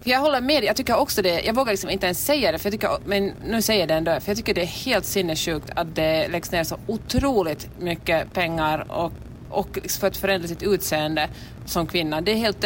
Jag 0.04 0.20
håller 0.20 0.40
med 0.40 0.62
dig. 0.62 0.66
jag 0.66 0.76
tycker 0.76 0.96
också 0.96 1.22
det, 1.22 1.40
jag 1.40 1.54
vågar 1.54 1.72
liksom 1.72 1.90
inte 1.90 2.06
ens 2.06 2.26
säga 2.26 2.52
det, 2.52 2.58
för 2.58 2.66
jag 2.66 2.72
tycker, 2.72 2.90
men 3.04 3.32
nu 3.46 3.62
säger 3.62 3.80
jag 3.80 3.88
det 3.88 3.94
ändå, 3.94 4.20
för 4.20 4.30
jag 4.30 4.36
tycker 4.36 4.54
det 4.54 4.62
är 4.62 4.66
helt 4.66 5.04
sinnessjukt 5.04 5.70
att 5.76 5.94
det 5.94 6.28
läggs 6.28 6.52
ner 6.52 6.64
så 6.64 6.76
otroligt 6.86 7.68
mycket 7.78 8.32
pengar 8.32 8.92
och, 8.92 9.12
och 9.50 9.68
liksom 9.82 10.00
för 10.00 10.06
att 10.06 10.16
förändra 10.16 10.48
sitt 10.48 10.62
utseende 10.62 11.28
som 11.66 11.86
kvinna. 11.86 12.20
Det 12.20 12.32
är 12.32 12.36
helt 12.36 12.64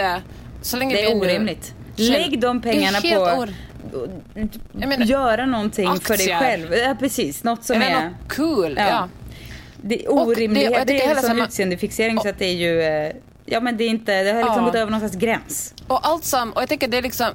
så 0.62 0.76
länge 0.76 0.94
Det 0.94 1.02
är 1.02 1.16
orimligt. 1.16 1.74
känner- 1.96 2.10
Lägg 2.10 2.40
de 2.40 2.60
pengarna 2.60 3.00
det 3.00 3.12
är 3.12 3.16
på 3.16 3.24
menar, 4.88 5.06
göra 5.06 5.46
någonting 5.46 5.86
för 6.00 6.16
dig 6.16 6.32
aktier. 6.32 6.38
själv. 6.38 6.74
Ja, 6.74 6.96
precis. 6.98 7.44
Något 7.44 7.64
som 7.64 7.76
Eller 7.76 7.86
är... 7.96 8.04
något 8.04 8.12
kul, 8.28 8.74
ja. 8.78 9.08
Det 9.82 10.04
är 10.04 10.08
Och 10.10 10.16
det- 10.16 10.22
och 10.22 10.28
orimlighet. 10.28 10.72
Det, 10.86 10.92
tycker 10.98 11.10
är 11.10 11.14
sån 11.14 11.30
samma- 11.30 11.44
utseendefixering 11.44 12.18
så 12.20 12.28
att 12.28 12.38
det 12.38 12.46
är 12.46 12.54
ju... 12.56 12.82
eh, 12.82 13.12
Ja 13.44 13.60
men 13.60 13.76
det 13.76 13.84
är 13.84 13.88
inte... 13.88 14.22
Det 14.22 14.32
har 14.32 14.38
liksom 14.42 14.58
Ja. 14.58 14.64
gått 14.64 14.74
över 14.74 14.90
någon 14.90 15.00
slags 15.00 15.16
gräns. 15.16 15.74
Och 15.86 16.06
allt 16.08 16.24
som, 16.24 16.52
och 16.52 16.62
jag 16.62 16.68
tänker 16.68 16.88
det 16.88 16.98
är 16.98 17.02
liksom 17.02 17.28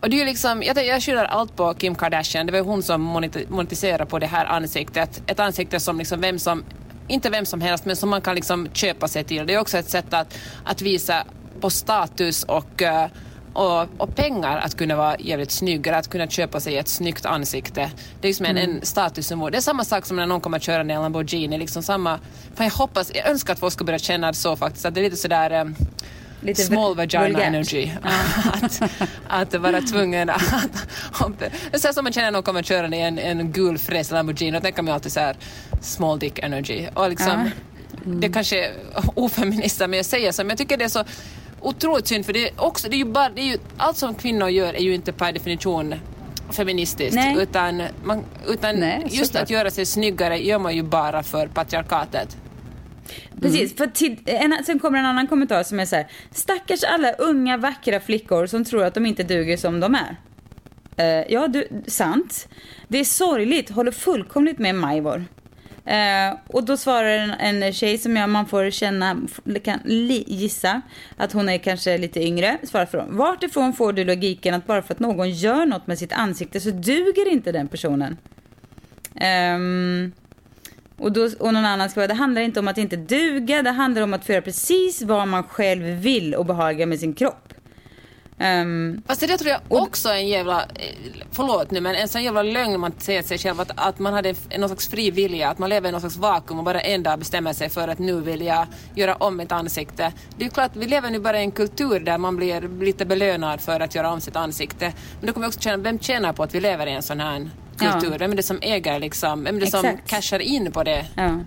och 0.00 0.10
det 0.10 0.16
är 0.16 0.18
ju 0.18 0.24
liksom, 0.24 0.62
jag, 0.62 0.86
jag 0.86 1.02
skyller 1.02 1.24
allt 1.24 1.56
på 1.56 1.74
Kim 1.74 1.94
Kardashian. 1.94 2.46
Det 2.46 2.52
var 2.52 2.58
ju 2.58 2.64
hon 2.64 2.82
som 2.82 3.16
moneti- 3.16 3.46
monetiserade 3.50 4.06
på 4.06 4.18
det 4.18 4.26
här 4.26 4.44
ansiktet. 4.44 5.22
Ett 5.26 5.40
ansikte 5.40 5.80
som 5.80 5.98
liksom 5.98 6.20
vem 6.20 6.38
som, 6.38 6.64
inte 7.10 7.30
vem 7.30 7.46
som 7.46 7.60
helst, 7.60 7.84
men 7.84 7.96
som 7.96 8.08
man 8.10 8.20
kan 8.20 8.34
liksom 8.34 8.68
köpa 8.72 9.08
sig 9.08 9.24
till. 9.24 9.46
Det 9.46 9.54
är 9.54 9.58
också 9.58 9.78
ett 9.78 9.90
sätt 9.90 10.14
att, 10.14 10.34
att 10.64 10.82
visa 10.82 11.24
på 11.60 11.70
status 11.70 12.42
och, 12.44 12.82
eh, 12.82 13.06
och, 13.52 13.86
och 13.98 14.16
pengar 14.16 14.58
att 14.58 14.76
kunna 14.76 14.96
vara 14.96 15.16
jävligt 15.18 15.50
snyggare, 15.50 15.96
att 15.96 16.08
kunna 16.10 16.26
köpa 16.26 16.60
sig 16.60 16.76
ett 16.78 16.88
snyggt 16.88 17.26
ansikte. 17.26 17.90
Det 18.20 18.26
är 18.26 18.30
liksom 18.30 18.46
en, 18.46 18.56
Mm. 18.58 18.70
en 18.76 18.86
statussymbol. 18.86 19.52
Det 19.52 19.58
är 19.58 19.62
samma 19.62 19.84
sak 19.84 20.06
som 20.06 20.16
när 20.16 20.26
någon 20.26 20.40
kommer 20.40 20.56
att 20.56 20.62
köra 20.62 20.80
en 20.80 20.88
Lamborghini. 20.88 21.58
Liksom 21.58 21.82
samma, 21.82 22.18
fan 22.54 22.66
jag 22.66 22.70
hoppas, 22.74 23.10
jag 23.14 23.28
önskar 23.28 23.52
att 23.52 23.58
folk 23.58 23.72
ska 23.72 23.84
börja 23.84 23.98
känna 23.98 24.32
så 24.32 24.56
faktiskt. 24.56 24.86
Att 24.86 24.94
det 24.94 25.00
är 25.00 25.02
lite 25.02 25.16
sådär 25.16 25.50
eh, 25.50 25.64
Lite 26.40 26.62
small 26.62 26.96
vagina 26.96 27.22
vulgärt. 27.22 27.42
energy. 27.42 27.90
att, 28.52 28.82
att 29.28 29.54
vara 29.54 29.80
tvungen 29.80 30.30
att... 30.30 30.42
så 31.74 31.86
här 31.86 31.92
som 31.92 32.04
man 32.04 32.12
känner 32.12 32.30
någon 32.30 32.42
kommer 32.42 32.62
köra 32.62 32.96
i 32.96 33.00
en, 33.00 33.18
en 33.18 33.52
gul 33.52 33.78
fräs 33.78 34.10
Lamborghini. 34.10 34.50
Då 34.50 34.60
tänker 34.60 34.82
man 34.82 34.94
alltid 34.94 35.12
så 35.12 35.20
här 35.20 35.36
small 35.80 36.18
dick 36.18 36.38
energy. 36.38 36.86
Och 36.94 37.10
liksom, 37.10 37.50
Det 38.04 38.28
kanske 38.28 38.64
är 38.64 38.72
ofeminista 39.14 39.86
men 39.86 39.96
jag 39.96 40.06
säger 40.06 40.32
så, 40.32 40.42
men 40.42 40.48
jag 40.48 40.58
tycker 40.58 40.76
det 40.76 40.84
är 40.84 40.88
så 40.88 41.04
otroligt 41.60 42.06
synd 42.06 42.26
för 42.26 42.32
det 42.32 42.48
är 42.48 42.52
också, 42.56 42.88
det 42.88 42.96
är 42.96 42.98
ju 42.98 43.04
bara, 43.04 43.28
det 43.28 43.40
är 43.40 43.46
ju, 43.46 43.58
allt 43.76 43.96
som 43.96 44.14
kvinnor 44.14 44.48
gör 44.48 44.74
är 44.74 44.80
ju 44.82 44.94
inte 44.94 45.12
per 45.12 45.32
definition 45.32 45.94
feministiskt 46.50 47.14
Nej. 47.14 47.36
utan, 47.42 47.82
man, 48.04 48.24
utan 48.48 48.76
Nej, 48.76 49.02
just 49.10 49.26
såklart. 49.26 49.42
att 49.42 49.50
göra 49.50 49.70
sig 49.70 49.86
snyggare 49.86 50.38
gör 50.38 50.58
man 50.58 50.76
ju 50.76 50.82
bara 50.82 51.22
för 51.22 51.46
patriarkatet. 51.46 52.36
Mm. 53.42 53.52
Precis, 53.52 53.76
för 53.76 53.86
till, 53.86 54.16
en, 54.26 54.64
sen 54.64 54.78
kommer 54.78 54.98
en 54.98 55.06
annan 55.06 55.26
kommentar 55.26 55.62
som 55.62 55.80
är 55.80 55.84
så 55.84 55.96
här. 55.96 56.06
Stackars 56.30 56.84
alla 56.84 57.12
unga 57.12 57.56
vackra 57.56 58.00
flickor 58.00 58.46
som 58.46 58.64
tror 58.64 58.84
att 58.84 58.94
de 58.94 59.06
inte 59.06 59.22
duger 59.22 59.56
som 59.56 59.80
de 59.80 59.94
är. 59.94 60.16
Uh, 61.00 61.32
ja, 61.32 61.48
du, 61.48 61.68
sant. 61.86 62.48
Det 62.88 62.98
är 62.98 63.04
sorgligt, 63.04 63.70
håller 63.70 63.92
fullkomligt 63.92 64.58
med 64.58 64.74
Majvor. 64.74 65.24
Uh, 65.86 66.38
och 66.46 66.64
då 66.64 66.76
svarar 66.76 67.08
en, 67.08 67.30
en 67.30 67.72
tjej 67.72 67.98
som 67.98 68.16
jag, 68.16 68.28
man 68.28 68.46
får 68.46 68.70
känna, 68.70 69.20
kan 69.64 69.80
li, 69.84 70.24
gissa 70.26 70.82
att 71.16 71.32
hon 71.32 71.48
är 71.48 71.58
kanske 71.58 71.98
lite 71.98 72.22
yngre. 72.22 72.58
Svarar 72.62 72.86
från. 72.86 73.00
Vartifrån 73.00 73.16
Vart 73.16 73.42
ifrån 73.42 73.72
får 73.72 73.92
du 73.92 74.04
logiken 74.04 74.54
att 74.54 74.66
bara 74.66 74.82
för 74.82 74.94
att 74.94 75.00
någon 75.00 75.30
gör 75.30 75.66
något 75.66 75.86
med 75.86 75.98
sitt 75.98 76.12
ansikte 76.12 76.60
så 76.60 76.70
duger 76.70 77.28
inte 77.32 77.52
den 77.52 77.68
personen? 77.68 78.16
Um, 79.14 80.12
och, 81.00 81.12
då, 81.12 81.28
och 81.38 81.54
någon 81.54 81.64
annan 81.64 81.90
ska 81.90 82.00
vara, 82.00 82.08
det 82.08 82.14
handlar 82.14 82.42
inte 82.42 82.60
om 82.60 82.68
att 82.68 82.78
inte 82.78 82.96
duga, 82.96 83.62
det 83.62 83.70
handlar 83.70 84.02
om 84.02 84.14
att 84.14 84.24
få 84.24 84.32
göra 84.32 84.42
precis 84.42 85.02
vad 85.02 85.28
man 85.28 85.42
själv 85.44 85.82
vill 85.84 86.34
och 86.34 86.46
behaga 86.46 86.86
med 86.86 87.00
sin 87.00 87.12
kropp. 87.14 87.46
Ehm, 88.38 89.02
Fast 89.06 89.20
det 89.20 89.38
tror 89.38 89.50
jag 89.50 89.60
också 89.68 90.08
är 90.08 90.14
en 90.14 90.28
jävla, 90.28 90.62
eh, 90.62 91.22
förlåt 91.32 91.70
nu 91.70 91.80
men 91.80 91.94
en 91.94 92.08
sån 92.08 92.22
jävla 92.22 92.42
lögn 92.42 92.80
man 92.80 92.92
säger 92.98 93.22
sig 93.22 93.38
själv 93.38 93.60
att, 93.60 93.70
att 93.76 93.98
man 93.98 94.12
hade 94.14 94.28
en- 94.28 94.60
någon 94.60 94.68
slags 94.68 94.88
fri 94.88 95.10
vilja, 95.10 95.48
att 95.48 95.58
man 95.58 95.70
lever 95.70 95.88
i 95.88 95.92
någon 95.92 96.00
slags 96.00 96.16
vakuum 96.16 96.58
och 96.58 96.64
bara 96.64 96.80
en 96.80 97.02
dag 97.02 97.18
bestämmer 97.18 97.52
sig 97.52 97.68
för 97.68 97.88
att 97.88 97.98
nu 97.98 98.20
vill 98.20 98.40
jag 98.40 98.66
göra 98.94 99.14
om 99.14 99.36
mitt 99.36 99.52
ansikte. 99.52 100.12
Det 100.36 100.42
är 100.42 100.44
ju 100.44 100.50
klart, 100.50 100.70
vi 100.74 100.86
lever 100.86 101.10
nu 101.10 101.18
bara 101.20 101.38
i 101.40 101.42
en 101.42 101.50
kultur 101.50 102.00
där 102.00 102.18
man 102.18 102.36
blir 102.36 102.84
lite 102.84 103.04
belönad 103.06 103.60
för 103.60 103.80
att 103.80 103.94
göra 103.94 104.12
om 104.12 104.20
sitt 104.20 104.36
ansikte. 104.36 104.92
Men 105.20 105.26
då 105.26 105.32
kommer 105.32 105.46
vi 105.46 105.50
också 105.50 105.60
känna, 105.60 105.82
vem 105.82 105.98
tjänar 105.98 106.32
på 106.32 106.42
att 106.42 106.54
vi 106.54 106.60
lever 106.60 106.86
i 106.86 106.92
en 106.92 107.02
sån 107.02 107.20
här 107.20 107.50
kultur? 107.80 108.16
Ja. 108.18 108.24
Är 108.24 108.34
det 108.34 108.42
som 108.42 108.58
äger 108.62 108.98
liksom, 108.98 109.44
vem 109.44 109.56
är 109.56 109.60
det 109.60 109.66
som 109.66 109.84
Exakt. 109.84 110.10
cashar 110.10 110.38
in 110.38 110.72
på 110.72 110.82
det? 110.82 111.06
Ja. 111.16 111.40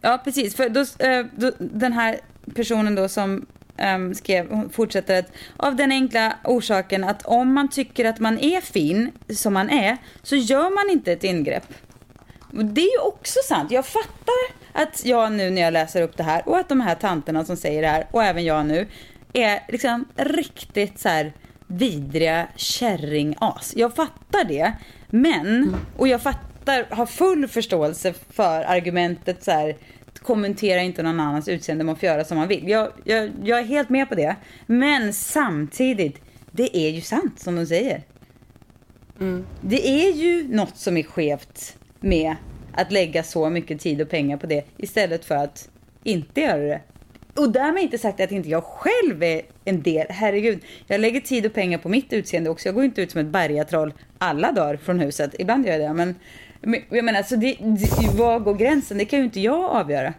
Ja, 0.00 0.20
precis. 0.24 0.56
För 0.56 0.68
då, 0.68 0.80
eh, 0.80 1.26
då, 1.36 1.52
den 1.58 1.92
här 1.92 2.20
personen 2.54 2.94
då 2.94 3.08
som 3.08 3.46
um, 3.94 4.14
skrev, 4.14 4.50
hon 4.50 4.70
fortsätter 4.70 5.18
att 5.18 5.32
av 5.56 5.76
den 5.76 5.92
enkla 5.92 6.36
orsaken 6.44 7.04
att 7.04 7.26
om 7.26 7.54
man 7.54 7.68
tycker 7.68 8.04
att 8.04 8.18
man 8.18 8.38
är 8.38 8.60
fin 8.60 9.12
som 9.34 9.54
man 9.54 9.70
är 9.70 9.96
så 10.22 10.36
gör 10.36 10.70
man 10.74 10.90
inte 10.90 11.12
ett 11.12 11.24
ingrepp. 11.24 11.74
Det 12.50 12.80
är 12.80 12.92
ju 12.92 13.00
också 13.00 13.38
sant. 13.48 13.70
Jag 13.70 13.86
fattar 13.86 14.34
att 14.72 15.04
jag 15.04 15.32
nu 15.32 15.50
när 15.50 15.62
jag 15.62 15.72
läser 15.72 16.02
upp 16.02 16.16
det 16.16 16.22
här 16.22 16.48
och 16.48 16.58
att 16.58 16.68
de 16.68 16.80
här 16.80 16.94
tanterna 16.94 17.44
som 17.44 17.56
säger 17.56 17.82
det 17.82 17.88
här 17.88 18.06
och 18.10 18.24
även 18.24 18.44
jag 18.44 18.66
nu 18.66 18.88
är 19.32 19.60
liksom 19.68 20.04
riktigt 20.16 21.00
så 21.00 21.08
här 21.08 21.32
vidriga 21.68 22.48
kärringas. 22.56 23.72
Jag 23.76 23.94
fattar 23.94 24.44
det. 24.44 24.72
Men, 25.06 25.76
och 25.96 26.08
jag 26.08 26.22
fattar, 26.22 26.86
har 26.90 27.06
full 27.06 27.48
förståelse 27.48 28.14
för 28.30 28.62
argumentet 28.64 29.44
så 29.44 29.50
här 29.50 29.76
kommentera 30.22 30.80
inte 30.80 31.02
någon 31.02 31.20
annans 31.20 31.48
utseende, 31.48 31.84
man 31.84 31.96
får 31.96 32.06
göra 32.06 32.24
som 32.24 32.36
man 32.36 32.48
vill. 32.48 32.68
Jag, 32.68 32.92
jag, 33.04 33.30
jag 33.44 33.58
är 33.58 33.64
helt 33.64 33.88
med 33.88 34.08
på 34.08 34.14
det. 34.14 34.36
Men 34.66 35.12
samtidigt, 35.12 36.20
det 36.50 36.76
är 36.76 36.90
ju 36.90 37.00
sant 37.00 37.40
som 37.40 37.56
de 37.56 37.66
säger. 37.66 38.02
Det 39.60 39.88
är 39.88 40.12
ju 40.12 40.48
något 40.48 40.76
som 40.76 40.96
är 40.96 41.02
skevt 41.02 41.76
med 42.00 42.36
att 42.72 42.92
lägga 42.92 43.22
så 43.22 43.50
mycket 43.50 43.80
tid 43.80 44.00
och 44.00 44.10
pengar 44.10 44.36
på 44.36 44.46
det 44.46 44.64
istället 44.76 45.24
för 45.24 45.34
att 45.34 45.68
inte 46.04 46.40
göra 46.40 46.62
det. 46.62 46.80
Och 47.38 47.52
därmed 47.52 47.82
inte 47.82 47.98
sagt 47.98 48.20
att 48.20 48.32
inte 48.32 48.48
jag 48.48 48.64
själv 48.64 49.22
är 49.22 49.42
en 49.64 49.82
del. 49.82 50.06
Herregud, 50.10 50.60
jag 50.86 51.00
lägger 51.00 51.20
tid 51.20 51.46
och 51.46 51.52
pengar 51.54 51.78
på 51.78 51.88
mitt 51.88 52.12
utseende 52.12 52.50
också. 52.50 52.68
Jag 52.68 52.74
går 52.74 52.84
inte 52.84 53.02
ut 53.02 53.10
som 53.10 53.20
ett 53.20 53.26
bergatroll 53.26 53.92
alla 54.18 54.52
dagar 54.52 54.76
från 54.76 55.00
huset. 55.00 55.34
Ibland 55.38 55.66
gör 55.66 55.72
jag 55.78 55.80
det, 55.80 55.94
men 55.94 56.14
jag 56.90 57.04
menar, 57.04 57.22
så 57.22 57.36
det, 57.36 57.56
det, 57.60 58.18
var 58.18 58.38
går 58.38 58.54
gränsen? 58.54 58.98
Det 58.98 59.04
kan 59.04 59.18
ju 59.18 59.24
inte 59.24 59.40
jag 59.40 59.64
avgöra. 59.64 60.14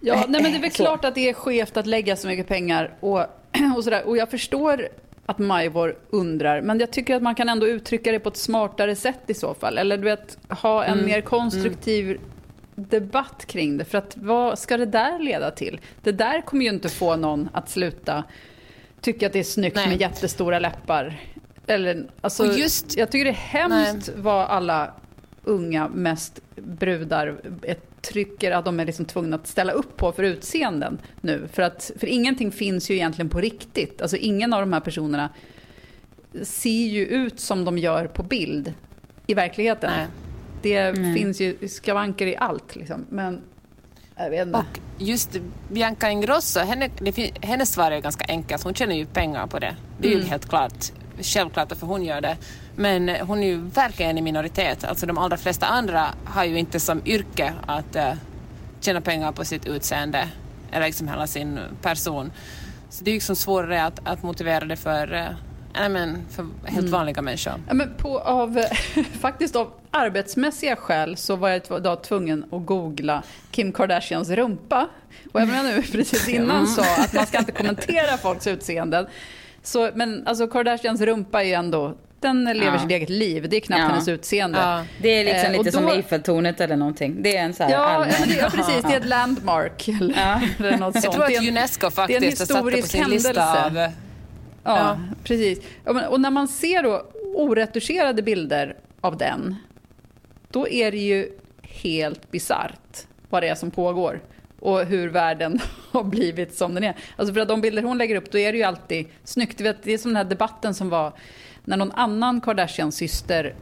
Ja, 0.00 0.24
nej, 0.28 0.42
men 0.42 0.52
det 0.52 0.58
är 0.58 0.62
väl 0.62 0.70
Så. 0.70 0.82
klart 0.84 1.04
att 1.04 1.14
det 1.14 1.28
är 1.28 1.32
skevt 1.32 1.76
att 1.76 1.86
lägga 1.86 2.16
så 2.16 2.28
mycket 2.28 2.46
pengar 2.48 2.94
och, 3.00 3.18
och 3.76 3.84
sådär. 3.84 4.06
Och 4.06 4.16
jag 4.16 4.30
förstår 4.30 4.88
att 5.26 5.38
Majvor 5.38 5.98
undrar. 6.10 6.60
Men 6.62 6.80
jag 6.80 6.90
tycker 6.90 7.16
att 7.16 7.22
man 7.22 7.34
kan 7.34 7.48
ändå 7.48 7.66
uttrycka 7.66 8.12
det 8.12 8.18
på 8.20 8.28
ett 8.28 8.36
smartare 8.36 8.96
sätt 8.96 9.20
i 9.26 9.34
så 9.34 9.54
fall. 9.54 9.78
Eller 9.78 9.96
du 9.96 10.04
vet, 10.04 10.38
ha 10.48 10.84
en 10.84 10.92
Mm. 10.92 11.06
mer 11.06 11.20
konstruktiv 11.20 12.20
debatt 12.88 13.44
kring 13.46 13.78
det. 13.78 13.84
För 13.84 13.98
att 13.98 14.16
vad 14.16 14.58
ska 14.58 14.76
det 14.76 14.86
där 14.86 15.18
leda 15.18 15.50
till? 15.50 15.80
Det 16.02 16.12
där 16.12 16.40
kommer 16.40 16.64
ju 16.64 16.70
inte 16.70 16.88
få 16.88 17.16
någon 17.16 17.48
att 17.52 17.68
sluta 17.70 18.24
tycka 19.00 19.26
att 19.26 19.32
det 19.32 19.38
är 19.38 19.44
snyggt 19.44 19.76
Nej. 19.76 19.88
med 19.88 20.00
jättestora 20.00 20.58
läppar. 20.58 21.20
Eller, 21.66 22.06
alltså, 22.20 22.46
Och 22.48 22.58
just- 22.58 22.96
jag 22.96 23.10
tycker 23.10 23.24
det 23.24 23.30
är 23.30 23.34
hemskt 23.34 24.10
vad 24.16 24.46
alla 24.46 24.94
unga, 25.44 25.88
mest 25.88 26.40
brudar, 26.56 27.40
trycker 28.02 28.50
att 28.52 28.64
de 28.64 28.80
är 28.80 28.84
liksom 28.84 29.04
tvungna 29.04 29.36
att 29.36 29.46
ställa 29.46 29.72
upp 29.72 29.96
på 29.96 30.12
för 30.12 30.22
utseenden 30.22 30.98
nu. 31.20 31.48
För, 31.52 31.62
att, 31.62 31.90
för 31.98 32.06
ingenting 32.06 32.52
finns 32.52 32.90
ju 32.90 32.94
egentligen 32.94 33.28
på 33.28 33.40
riktigt. 33.40 34.02
Alltså 34.02 34.16
ingen 34.16 34.52
av 34.52 34.60
de 34.60 34.72
här 34.72 34.80
personerna 34.80 35.28
ser 36.42 36.70
ju 36.70 37.06
ut 37.06 37.40
som 37.40 37.64
de 37.64 37.78
gör 37.78 38.06
på 38.06 38.22
bild 38.22 38.74
i 39.26 39.34
verkligheten. 39.34 39.90
Nej. 39.96 40.06
Det 40.62 40.92
Nej. 40.92 41.14
finns 41.14 41.40
ju 41.40 41.68
skavanker 41.68 42.26
i 42.26 42.36
allt 42.36 42.76
liksom. 42.76 43.06
Men 43.10 43.40
jag 44.16 44.30
vet 44.30 44.46
inte. 44.46 44.58
Och 44.58 44.78
just 44.98 45.36
Bianca 45.68 46.10
Ingrosso, 46.10 46.60
henne, 46.60 46.90
det, 46.98 47.30
hennes 47.40 47.72
svar 47.72 47.90
är 47.90 47.96
ju 47.96 48.00
ganska 48.02 48.24
enkelt. 48.28 48.62
Hon 48.64 48.74
tjänar 48.74 48.94
ju 48.94 49.06
pengar 49.06 49.46
på 49.46 49.58
det. 49.58 49.76
Det 49.98 50.08
är 50.08 50.12
ju 50.12 50.16
Mm. 50.18 50.28
helt 50.30 50.48
klart 50.48 50.92
självklart 51.22 51.70
varför 51.70 51.86
hon 51.86 52.04
gör 52.04 52.20
det. 52.20 52.36
Men 52.76 53.08
hon 53.08 53.42
är 53.42 53.46
ju 53.46 53.56
verkligen 53.56 54.18
i 54.18 54.22
minoritet. 54.22 54.84
Alltså 54.84 55.06
de 55.06 55.18
allra 55.18 55.36
flesta 55.36 55.66
andra 55.66 56.06
har 56.24 56.44
ju 56.44 56.58
inte 56.58 56.80
som 56.80 57.02
yrke 57.06 57.52
att 57.66 57.96
uh, 57.96 58.12
tjäna 58.80 59.00
pengar 59.00 59.32
på 59.32 59.44
sitt 59.44 59.66
utseende 59.66 60.28
eller 60.72 60.86
liksom 60.86 61.08
hela 61.08 61.26
sin 61.26 61.58
person. 61.82 62.32
Så 62.90 63.04
det 63.04 63.10
är 63.10 63.12
ju 63.12 63.16
liksom 63.16 63.36
svårare 63.36 63.84
att, 63.84 64.00
att 64.04 64.22
motivera 64.22 64.64
det 64.64 64.76
för, 64.76 65.14
uh, 65.14 65.26
nej, 65.74 65.88
men 65.88 66.18
för 66.30 66.46
helt 66.64 66.78
Mm. 66.78 66.90
vanliga 66.90 67.22
människor. 67.22 67.52
Ja, 67.68 67.74
men 67.74 67.94
på, 67.98 68.18
av, 68.18 68.62
faktiskt 69.20 69.56
av 69.56 69.72
arbetsmässiga 69.90 70.76
skäl 70.76 71.16
så 71.16 71.36
var 71.36 71.48
jag 71.48 71.82
då 71.82 71.96
tvungen 71.96 72.44
att 72.52 72.66
googla 72.66 73.22
Kim 73.50 73.72
Kardashians 73.72 74.30
rumpa. 74.30 74.88
Och 75.32 75.40
även 75.40 75.60
om 75.60 75.66
jag 75.66 75.76
nu 75.76 75.82
precis 75.92 76.28
innan 76.28 76.56
Mm. 76.56 76.66
sa 76.66 76.82
att 76.98 77.12
man 77.12 77.26
ska 77.26 77.38
inte 77.38 77.52
kommentera 77.52 78.16
folks 78.16 78.46
utseenden. 78.46 79.06
Så, 79.62 79.90
men 79.94 80.26
alltså 80.26 80.46
Kardashians 80.48 81.00
rumpa 81.00 81.42
är 81.42 81.46
ju 81.46 81.52
ändå, 81.52 81.94
den 82.20 82.44
lever 82.44 82.66
Ja. 82.66 82.78
sitt 82.78 82.90
eget 82.90 83.10
liv. 83.10 83.46
Det 83.50 83.56
är 83.56 83.60
knappt 83.60 83.80
Ja. 83.82 83.86
hennes 83.88 84.08
utseende. 84.08 84.58
Ja. 84.58 84.84
Det 85.02 85.08
är 85.08 85.24
liksom 85.24 85.52
Eh, 85.54 85.58
lite 85.58 85.72
som 85.72 85.86
då- 85.86 85.92
Eiffeltornet 85.92 86.60
eller 86.60 86.76
någonting. 86.76 87.16
Det 87.22 87.36
är 87.36 87.42
en 87.44 87.54
så 87.54 87.62
här 87.62 87.70
Ja, 87.70 87.78
allmän... 87.78 88.08
ja, 88.12 88.16
men 88.20 88.28
det, 88.28 88.34
ja, 88.36 88.50
precis. 88.50 88.82
Det 88.82 88.92
är 88.94 88.96
ett 89.00 89.06
landmark. 89.08 89.88
Eller, 89.88 90.14
Ja. 90.20 90.40
eller 90.58 90.78
något 90.78 90.94
Jag 90.94 91.02
sånt. 91.04 91.14
tror 91.14 91.26
Det 91.28 91.34
är 91.34 91.38
att 91.38 91.42
en- 91.42 91.48
Unesco 91.48 91.88
det 91.88 92.02
är 92.02 92.16
en 92.16 92.22
faktiskt 92.22 92.38
har 92.38 92.46
satt 92.46 92.64
det 92.64 92.70
på 92.70 92.76
historisk 92.76 92.94
händelse. 93.36 93.64
av... 93.86 93.92
Ja, 94.64 94.78
Ja. 94.78 94.98
precis. 95.24 95.60
Och 96.08 96.20
när 96.20 96.30
man 96.30 96.48
ser 96.48 96.82
då 96.82 97.02
oretuscherade 97.34 98.22
bilder 98.22 98.76
av 99.00 99.16
den, 99.16 99.56
då 100.50 100.68
är 100.68 100.90
det 100.90 100.98
ju 100.98 101.28
helt 101.62 102.30
bisarrt 102.30 103.06
vad 103.28 103.42
det 103.42 103.48
är 103.48 103.54
som 103.54 103.70
pågår 103.70 104.20
och 104.60 104.84
hur 104.84 105.08
världen 105.08 105.60
har 105.90 106.04
blivit 106.04 106.54
som 106.54 106.74
den 106.74 106.84
är. 106.84 106.96
Alltså 107.16 107.34
för 107.34 107.40
att 107.40 107.48
de 107.48 107.60
bilder 107.60 107.82
hon 107.82 107.98
lägger 107.98 108.16
upp, 108.16 108.30
då 108.30 108.38
är 108.38 108.52
det 108.52 108.58
ju 108.58 108.64
alltid 108.64 109.06
snyggt. 109.24 109.58
Du 109.58 109.64
vet, 109.64 109.82
det 109.82 109.92
är 109.92 109.98
som 109.98 110.10
den 110.10 110.16
här 110.16 110.24
debatten 110.30 110.74
som 110.74 110.88
var 110.88 111.12
när 111.64 111.76
någon 111.76 111.92
annan 111.92 112.40
Kardashian-syster 112.40 113.54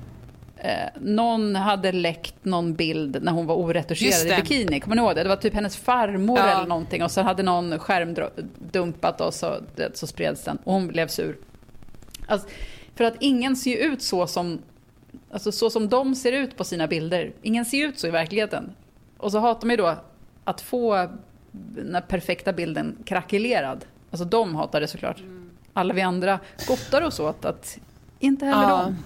Eh, 0.61 0.89
någon 1.01 1.57
hade 1.57 1.93
läckt 1.93 2.35
någon 2.45 2.75
bild 2.75 3.19
när 3.23 3.33
hon 3.33 3.47
var 3.47 3.55
oretuscherad 3.55 4.27
i 4.39 4.43
bikini. 4.43 4.81
Kommer 4.81 4.97
ni 4.97 5.03
ihåg 5.03 5.15
det? 5.17 5.23
Det 5.23 5.29
var 5.29 5.37
typ 5.37 5.55
hennes 5.55 5.77
farmor 5.77 6.39
Ja. 6.39 6.47
eller 6.49 6.67
någonting. 6.67 7.03
Och 7.03 7.11
så 7.11 7.21
hade 7.23 7.43
någon 7.43 7.79
skärmdumpat 7.79 9.21
och 9.21 9.35
så, 9.35 9.55
det, 9.77 9.97
så 9.99 10.07
spreds 10.07 10.45
den. 10.45 10.59
Och 10.65 10.73
hon 10.73 10.89
blev 10.89 11.09
sur. 11.09 11.37
Alltså, 12.27 12.49
för 12.95 13.05
att 13.05 13.15
ingen 13.21 13.57
ser 13.57 13.71
ju 13.71 13.77
ut 13.77 14.03
så 14.03 14.27
som, 14.27 14.59
alltså 15.33 15.53
så 15.53 15.71
som 15.71 15.89
de 15.89 16.15
ser 16.15 16.33
ut 16.33 16.57
på 16.57 16.65
sina 16.65 16.87
bilder. 16.87 17.33
Ingen 17.43 17.65
ser 17.65 17.87
ut 17.89 17.99
så 17.99 18.07
i 18.07 18.11
verkligheten. 18.11 18.73
Och 19.17 19.33
så 19.33 19.39
hatar 19.39 19.67
man 19.67 19.71
ju 19.73 19.77
då 19.83 19.95
att 20.45 20.61
få 20.61 21.09
den 21.51 22.03
perfekta 22.09 22.53
bilden 22.53 22.97
krackelerad. 23.05 23.85
Alltså 24.11 24.25
de 24.25 24.55
hatar 24.55 24.81
det 24.81 24.87
såklart. 24.89 25.17
Alla 25.73 25.95
vi 25.95 26.01
andra 26.01 26.39
gottar 26.69 27.03
oss 27.03 27.21
åt 27.21 27.45
att 27.45 27.79
inte 28.19 28.47
heller 28.47 28.63
Ja. 28.63 28.85
de. 28.85 28.97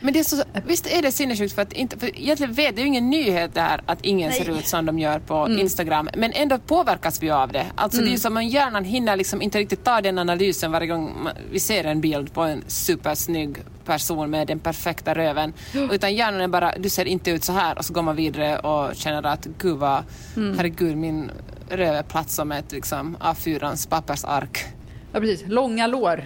Men 0.00 0.12
det 0.12 0.18
är 0.18 0.24
så, 0.24 0.42
visst 0.66 0.86
är 0.86 1.02
det 1.02 1.12
sinnessjukt 1.12 1.54
för 1.54 1.62
att 1.62 1.72
inte, 1.72 1.98
för 1.98 2.06
egentligen 2.20 2.52
vet 2.52 2.76
det 2.76 2.80
är 2.80 2.82
ju 2.82 2.88
ingen 2.88 3.10
nyhet 3.10 3.54
det 3.54 3.60
här 3.60 3.80
att 3.86 3.98
ingen 4.02 4.32
ser 4.32 4.50
ut 4.58 4.66
som 4.66 4.86
de 4.86 4.98
gör 4.98 5.18
på 5.18 5.48
Instagram. 5.50 6.08
Men 6.16 6.32
ändå 6.32 6.58
påverkas 6.58 7.22
vi 7.22 7.30
av 7.30 7.52
det. 7.52 7.66
Alltså 7.74 8.00
det 8.00 8.08
är 8.08 8.10
ju 8.10 8.18
som 8.18 8.36
om 8.36 8.42
hjärnan 8.44 8.84
hinner 8.84 9.16
liksom 9.16 9.42
inte 9.42 9.58
riktigt 9.58 9.84
ta 9.84 10.00
den 10.00 10.18
analysen 10.18 10.72
varje 10.72 10.86
gång 10.86 11.14
man- 11.22 11.32
vi 11.52 11.60
ser 11.60 11.84
en 11.84 12.00
bild 12.00 12.32
på 12.32 12.40
en 12.42 12.64
supersnygg 12.66 13.56
person 13.84 14.30
med 14.30 14.46
den 14.46 14.58
perfekta 14.58 15.14
röven. 15.14 15.52
Utan 15.90 16.14
hjärnan 16.14 16.40
är 16.40 16.48
bara, 16.48 16.72
du 16.78 16.88
ser 16.88 17.04
inte 17.04 17.30
ut 17.30 17.44
så 17.44 17.52
här 17.52 17.78
och 17.78 17.84
så 17.84 17.92
går 17.92 18.02
man 18.02 18.16
vidare 18.16 18.58
och 18.58 18.96
känner 18.96 19.26
att 19.26 19.46
gud 19.58 19.76
vad, 19.76 20.02
herregud 20.34 20.96
min 20.96 21.30
röv 21.70 21.94
är 21.94 22.02
platt 22.02 22.30
som 22.30 22.52
ett 22.52 22.72
liksom 22.72 23.16
A4-ans 23.20 23.88
pappersark. 23.88 24.64
Ja, 25.12 25.20
precis. 25.20 25.44
Långa 25.48 25.86
lår. 25.86 26.24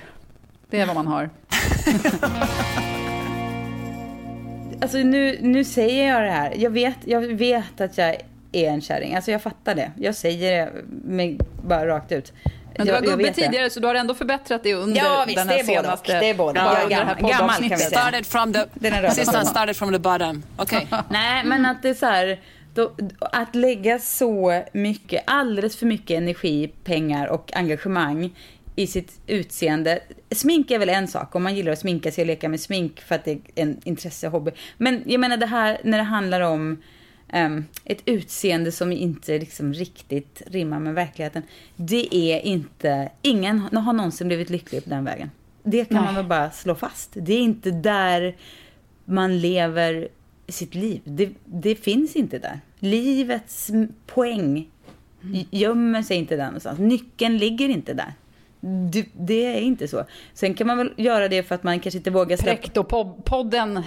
Det 0.70 0.80
är 0.80 0.86
vad 0.86 0.94
man 0.96 1.06
har. 1.06 1.30
Alltså 4.81 4.99
nu, 4.99 5.39
nu 5.41 5.64
säger 5.64 6.09
jag 6.09 6.22
det 6.22 6.31
här. 6.31 6.55
Jag 6.57 6.70
vet, 6.70 6.97
jag 7.05 7.20
vet 7.20 7.81
att 7.81 7.99
jag 7.99 8.16
är 8.53 8.68
en 8.70 8.81
kärring. 8.81 9.14
Alltså 9.16 9.31
jag 9.31 9.43
fattar 9.43 9.74
det. 9.74 9.93
Jag 9.97 10.14
säger 10.14 10.64
det 10.66 10.72
med, 11.05 11.41
bara 11.62 11.87
rakt 11.87 12.12
ut. 12.12 12.33
Men 12.76 12.87
du 12.87 12.93
var 12.93 13.01
gubbe 13.01 13.16
vet 13.24 13.37
det. 13.37 13.43
tidigare 13.43 13.70
så 13.70 13.81
du 13.81 13.87
har 13.87 13.95
ändå 13.95 14.14
förbättrat 14.14 14.62
det 14.62 14.74
under 14.74 14.97
Ja, 14.97 15.24
visst, 15.26 15.39
den 15.39 15.49
här 15.49 15.55
det 15.57 15.61
är 15.62 15.66
både 15.66 15.83
senaste... 15.83 16.20
Det 16.20 16.31
är 16.31 16.35
både. 16.35 16.61
Ja, 16.61 16.78
Jag 16.78 16.93
är 16.93 16.97
gammal- 16.99 17.31
gammal 17.31 17.55
kan 17.57 17.68
vi 17.68 17.76
säga. 17.76 18.01
Started 18.01 18.26
from 18.26 18.53
the, 18.53 18.64
Den 19.33 19.47
started 19.47 19.76
from 19.76 19.93
the 19.93 19.99
bottom. 19.99 20.43
Okej. 20.57 20.87
Nej, 21.11 21.45
men 21.45 21.66
att 21.66 21.83
det 21.83 21.89
är 21.89 21.95
så 21.95 22.07
här. 22.07 22.41
Då, 22.74 22.93
att 23.20 23.55
lägga 23.55 23.99
så 23.99 24.62
mycket, 24.72 25.22
alldeles 25.26 25.76
för 25.76 25.87
mycket 25.87 26.11
energi, 26.18 26.72
pengar 26.85 27.26
och 27.26 27.51
engagemang 27.55 28.31
i 28.76 28.86
sitt 28.86 29.20
utseende. 29.26 30.00
Smink 30.30 30.70
är 30.70 30.78
väl 30.78 30.88
en 30.88 31.08
sak, 31.08 31.34
om 31.34 31.42
man 31.42 31.56
gillar 31.56 31.72
att 31.72 31.78
sminka 31.78 32.12
sig 32.12 32.22
och 32.22 32.26
leka 32.26 32.48
med 32.48 32.60
smink 32.60 33.00
för 33.00 33.14
att 33.14 33.24
det 33.24 33.30
är 33.30 33.40
en 33.54 33.80
intressehobby. 33.84 34.50
Men 34.78 35.02
jag 35.06 35.20
menar 35.20 35.36
det 35.36 35.46
här 35.46 35.80
när 35.84 35.98
det 35.98 36.04
handlar 36.04 36.40
om 36.40 36.82
ehm, 37.28 37.64
ett 37.84 38.02
utseende 38.04 38.72
som 38.72 38.92
inte 38.92 39.38
liksom 39.38 39.74
riktigt 39.74 40.42
rimmar 40.46 40.80
med 40.80 40.94
verkligheten. 40.94 41.42
Det 41.76 42.16
är 42.16 42.40
inte, 42.40 43.10
ingen 43.22 43.60
har 43.60 43.92
någonsin 43.92 44.28
blivit 44.28 44.50
lycklig 44.50 44.84
på 44.84 44.90
den 44.90 45.04
vägen. 45.04 45.30
Det 45.62 45.84
kan 45.84 46.04
man 46.04 46.14
väl 46.14 46.26
bara 46.26 46.50
slå 46.50 46.74
fast. 46.74 47.10
Det 47.12 47.34
är 47.34 47.40
inte 47.40 47.70
där 47.70 48.36
man 49.04 49.38
lever 49.38 50.08
sitt 50.48 50.74
liv. 50.74 51.00
Det, 51.04 51.30
det 51.44 51.74
finns 51.74 52.16
inte 52.16 52.38
där. 52.38 52.60
Livets 52.78 53.70
poäng 54.06 54.70
gömmer 55.50 56.02
sig 56.02 56.16
inte 56.16 56.36
där 56.36 56.44
någonstans. 56.44 56.78
Nyckeln 56.78 57.38
ligger 57.38 57.68
inte 57.68 57.94
där. 57.94 58.14
Det, 58.61 59.06
det 59.12 59.46
är 59.46 59.61
inte 59.61 59.88
så. 59.88 60.04
Sen 60.34 60.54
kan 60.54 60.66
man 60.66 60.78
väl 60.78 60.92
göra 60.96 61.28
det 61.28 61.42
för 61.42 61.54
att 61.54 61.62
man 61.62 61.80
kanske 61.80 61.98
inte 61.98 62.11
vågar 62.11 62.36
släppa... 62.36 62.56
Prektopodden 62.62 63.82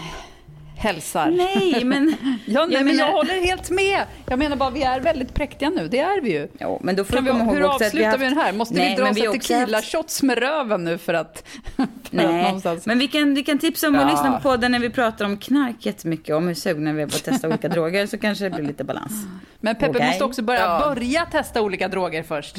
hälsar. 0.78 1.30
Nej, 1.32 1.84
men... 1.84 2.15
Ja, 2.45 2.65
nej, 2.65 2.76
jag 2.78 2.86
men 2.86 2.97
jag 2.97 3.11
håller 3.11 3.45
helt 3.45 3.69
med. 3.69 4.03
Jag 4.26 4.39
menar 4.39 4.55
bara, 4.55 4.69
vi 4.69 4.84
är 4.84 4.99
väldigt 4.99 5.34
präktiga 5.34 5.69
nu. 5.69 5.88
Det 5.88 5.99
är 5.99 6.21
vi 6.21 6.32
ju. 6.32 6.47
Jo, 6.59 6.80
men 6.84 6.95
då 6.95 7.03
får 7.03 7.15
Kan 7.15 7.24
du 7.26 7.32
vi, 7.32 7.38
komma 7.39 7.43
ihåg 7.51 7.53
hur 7.53 7.61
vi 7.61 7.67
avslutar 7.67 7.97
vi 7.97 8.05
haft- 8.05 8.19
den 8.19 8.38
här? 8.38 8.53
Måste 8.53 8.76
Nej, 8.76 8.89
vi 8.89 8.95
dra 9.03 9.09
oss 9.09 9.17
vi 9.17 9.26
haft- 9.26 9.34
tequila-shots 9.41 10.24
med 10.24 10.38
röven 10.38 10.84
nu 10.84 10.97
för 10.97 11.13
att... 11.13 11.43
För 11.76 11.84
att 11.84 11.89
Nej, 12.11 12.43
någonstans... 12.43 12.86
men 12.86 12.99
vi 12.99 13.07
kan, 13.07 13.34
vi 13.34 13.43
kan 13.43 13.59
tipsa 13.59 13.88
om 13.88 13.95
att 13.95 14.01
Ja. 14.01 14.09
lyssna 14.11 14.32
på 14.32 14.39
podden 14.49 14.71
när 14.71 14.80
vi 14.80 14.89
pratar 14.89 15.26
om 15.26 15.38
knark 15.38 15.86
jättemycket. 15.86 16.36
Om 16.36 16.47
hur 16.47 16.53
sugna 16.53 16.93
vi 16.93 17.01
är 17.01 17.07
på 17.07 17.15
att 17.15 17.24
testa 17.24 17.47
olika 17.47 17.67
droger 17.69 18.07
så 18.07 18.17
kanske 18.17 18.43
det 18.43 18.49
blir 18.49 18.63
lite 18.67 18.84
balans. 18.84 19.13
Men 19.59 19.76
Peppe 19.76 19.89
Okej. 19.97 20.07
måste 20.07 20.24
också 20.24 20.41
börja, 20.41 20.59
Ja. 20.61 20.93
börja 20.95 21.26
testa 21.26 21.61
olika 21.61 21.88
droger 21.88 22.24
först. 22.24 22.55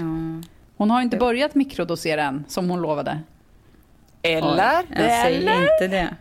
Hon 0.76 0.90
har 0.90 1.02
inte 1.02 1.16
börjat 1.16 1.54
mikrodosera 1.54 2.22
än, 2.22 2.44
som 2.48 2.70
hon 2.70 2.82
lovade. 2.82 3.20
Eller? 4.22 4.82
Jag 4.90 5.22
säger 5.22 5.62
inte 5.62 5.88
det. 5.96 6.14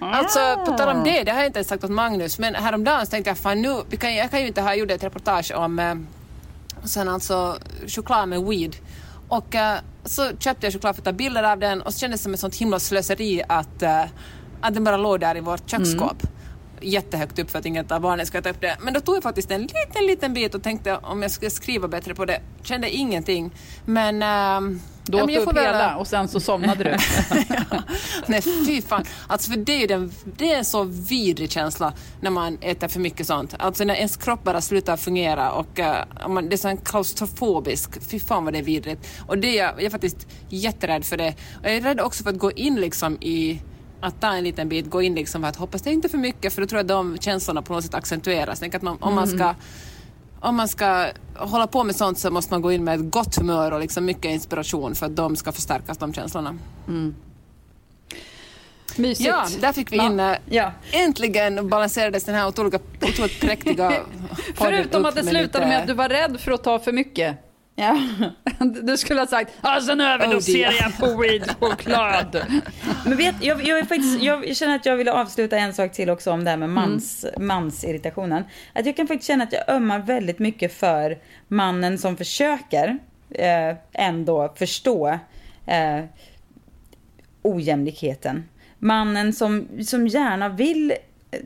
Alltså, 0.00 0.38
på 0.66 0.72
tal 0.72 0.96
om 0.96 1.04
det, 1.04 1.22
det 1.22 1.30
har 1.30 1.38
jag 1.38 1.46
inte 1.46 1.58
ens 1.58 1.68
sagt 1.68 1.84
åt 1.84 1.90
Magnus, 1.90 2.38
men 2.38 2.54
häromdagen 2.54 3.06
så 3.06 3.10
tänkte 3.10 3.30
jag 3.30 3.38
fan 3.38 3.62
nu, 3.62 3.82
vi 3.90 3.96
kan, 3.96 4.14
jag 4.14 4.30
kan 4.30 4.40
ju 4.40 4.46
inte 4.46 4.60
ha 4.60 4.74
gjort 4.74 4.90
ett 4.90 5.04
reportage 5.04 5.52
om 5.54 5.78
eh, 5.78 5.94
sen 6.84 7.08
alltså 7.08 7.58
choklad 7.86 8.28
med 8.28 8.42
weed. 8.42 8.76
Och 9.28 9.54
eh, 9.54 9.78
så 10.04 10.30
köpte 10.38 10.66
jag 10.66 10.72
choklad 10.72 10.94
för 10.96 11.00
att 11.00 11.04
ta 11.04 11.12
bilder 11.12 11.42
av 11.42 11.58
den 11.58 11.82
och 11.82 11.92
så 11.94 11.98
kändes 11.98 12.20
det 12.20 12.24
som 12.24 12.34
ett 12.34 12.40
sånt 12.40 12.56
himla 12.56 12.78
slöseri 12.78 13.42
att, 13.48 13.82
eh, 13.82 14.04
att 14.60 14.74
den 14.74 14.84
bara 14.84 14.96
låg 14.96 15.20
där 15.20 15.36
i 15.36 15.40
vårt 15.40 15.70
köksskåp. 15.70 16.22
Jättehögt 16.80 17.38
upp 17.38 17.50
för 17.50 17.58
att 17.58 17.66
inget 17.66 17.92
av 17.92 18.00
barnen 18.00 18.26
ska 18.26 18.42
ta 18.42 18.50
upp 18.50 18.60
det. 18.60 18.76
Men 18.80 18.94
då 18.94 19.00
tog 19.00 19.16
jag 19.16 19.22
faktiskt 19.22 19.50
en 19.50 19.60
liten, 19.62 20.06
liten 20.06 20.34
bit 20.34 20.54
och 20.54 20.62
tänkte 20.62 20.96
om 20.96 21.22
jag 21.22 21.30
skulle 21.30 21.50
skriva 21.50 21.88
bättre 21.88 22.14
på 22.14 22.24
det. 22.24 22.40
Kände 22.62 22.90
ingenting. 22.90 23.50
Men, 23.84 24.18
Du 25.04 25.18
Ja, 25.18 25.24
åt 25.24 25.30
jag 25.30 25.42
upp 25.42 25.56
väl- 25.56 25.64
hela 25.64 25.96
och 25.96 26.06
sen 26.06 26.28
så 26.28 26.40
somnade 26.40 26.84
du. 26.84 26.96
Nej, 28.26 28.42
fy 28.42 28.82
fan. 28.82 29.04
Alltså, 29.26 29.50
för 29.50 29.58
det, 29.58 29.72
är 29.72 29.78
ju 29.80 29.86
den, 29.86 30.12
det 30.36 30.52
är 30.52 30.58
en 30.58 30.64
så 30.64 30.84
vidrig 30.84 31.50
känsla 31.50 31.92
när 32.20 32.30
man 32.30 32.58
äter 32.60 32.88
för 32.88 33.00
mycket 33.00 33.26
sånt. 33.26 33.54
Alltså 33.58 33.84
när 33.84 33.94
ens 33.94 34.16
kropp 34.16 34.44
bara 34.44 34.60
slutar 34.60 34.96
fungera 34.96 35.52
och 35.52 35.78
uh, 35.78 36.28
man, 36.28 36.48
det 36.48 36.54
är 36.54 36.56
så 36.56 36.68
en 36.68 36.76
klaustrofobisk. 36.76 38.02
Fy 38.10 38.20
fan 38.20 38.44
vad 38.44 38.52
det 38.52 38.58
är 38.58 38.62
vidrigt. 38.62 39.08
Och 39.26 39.38
det 39.38 39.58
är, 39.58 39.64
jag 39.64 39.82
är 39.82 39.90
faktiskt 39.90 40.26
jätterädd 40.48 41.04
för 41.04 41.16
det. 41.16 41.34
Och 41.60 41.64
jag 41.66 41.72
är 41.76 41.80
rädd 41.80 42.00
också 42.00 42.22
för 42.24 42.30
att 42.30 42.38
gå 42.38 42.52
in 42.52 42.74
liksom 42.80 43.16
i 43.20 43.60
att 44.00 44.20
ta 44.20 44.26
en 44.34 44.44
liten 44.44 44.68
bit, 44.68 44.90
gå 44.90 45.02
in 45.02 45.14
liksom 45.14 45.42
för 45.42 45.48
att 45.48 45.56
hoppas 45.56 45.82
det 45.82 45.90
är 45.90 45.92
inte 45.92 46.08
för 46.08 46.18
mycket 46.18 46.52
för 46.52 46.60
då 46.62 46.66
tror 46.68 46.78
jag 46.78 46.84
att 46.84 46.88
de 46.88 47.18
känslorna 47.18 47.62
på 47.62 47.72
något 47.72 47.84
sätt 47.84 47.94
accentueras. 47.94 48.60
Tänk 48.60 48.74
att 48.74 48.82
man, 48.82 48.96
om 49.00 49.14
man 49.14 49.28
ska 49.28 49.54
om 50.40 50.56
man 50.56 50.68
ska 50.68 51.06
hålla 51.36 51.66
på 51.66 51.84
med 51.84 51.96
sånt 51.96 52.18
så 52.18 52.30
måste 52.30 52.52
man 52.54 52.62
gå 52.62 52.72
in 52.72 52.84
med 52.84 53.00
ett 53.00 53.10
gott 53.10 53.36
humör 53.36 53.72
och 53.72 53.80
liksom 53.80 54.04
mycket 54.04 54.24
inspiration 54.24 54.94
för 54.94 55.06
att 55.06 55.16
de 55.16 55.36
ska 55.36 55.52
förstärkas, 55.52 55.98
de 55.98 56.12
känslorna. 56.14 56.58
Mysigt. 58.96 59.28
Ja, 59.28 59.46
där 59.60 59.72
fick 59.72 59.92
vi 59.92 59.96
in... 59.96 60.20
eh, 60.20 60.36
Ja. 60.50 60.72
Äntligen 60.92 61.68
balanserades 61.68 62.24
den 62.24 62.34
här 62.34 62.48
otroliga, 62.48 62.78
otroligt 63.02 63.40
präktiga 63.40 63.92
Förutom 64.54 65.04
att 65.04 65.14
det 65.14 65.22
slutade 65.22 65.42
lite- 65.42 65.60
med 65.60 65.80
att 65.80 65.86
du 65.86 65.94
var 65.94 66.08
rädd 66.08 66.40
för 66.40 66.52
att 66.52 66.64
ta 66.64 66.78
för 66.78 66.92
mycket. 66.92 67.36
Ja. 67.78 68.02
Du 68.82 68.96
skulle 68.96 69.20
ha 69.20 69.26
sagt 69.26 69.52
ah, 69.60 69.80
sen 69.80 70.00
överdoserar 70.00 70.72
jag 70.80 70.98
på 70.98 71.22
weed-choklad. 71.22 72.42
Men 73.04 73.16
vet, 73.16 73.34
jag, 73.40 73.66
jag, 73.66 73.88
faktiskt, 73.88 74.22
jag 74.22 74.56
känner 74.56 74.76
att 74.76 74.86
jag 74.86 74.96
vill 74.96 75.08
avsluta 75.08 75.56
en 75.56 75.74
sak 75.74 75.92
till 75.92 76.10
också 76.10 76.30
om 76.30 76.44
det 76.44 76.50
här 76.50 76.56
med 76.56 76.70
mans, 76.70 77.26
mansirritationen. 77.38 78.44
Att 78.72 78.86
jag 78.86 78.96
kan 78.96 79.06
faktiskt 79.06 79.26
känna 79.26 79.44
att 79.44 79.52
jag 79.52 79.68
ömmar 79.68 79.98
väldigt 79.98 80.38
mycket 80.38 80.74
för 80.74 81.18
mannen 81.48 81.98
som 81.98 82.16
försöker 82.16 82.98
eh, 83.30 83.76
ändå 83.92 84.54
förstå 84.56 85.18
eh, 85.66 86.04
ojämlikheten. 87.42 88.48
Mannen 88.78 89.32
som, 89.32 89.68
som 89.86 90.06
gärna 90.06 90.48
vill 90.48 90.90
eh, 91.30 91.40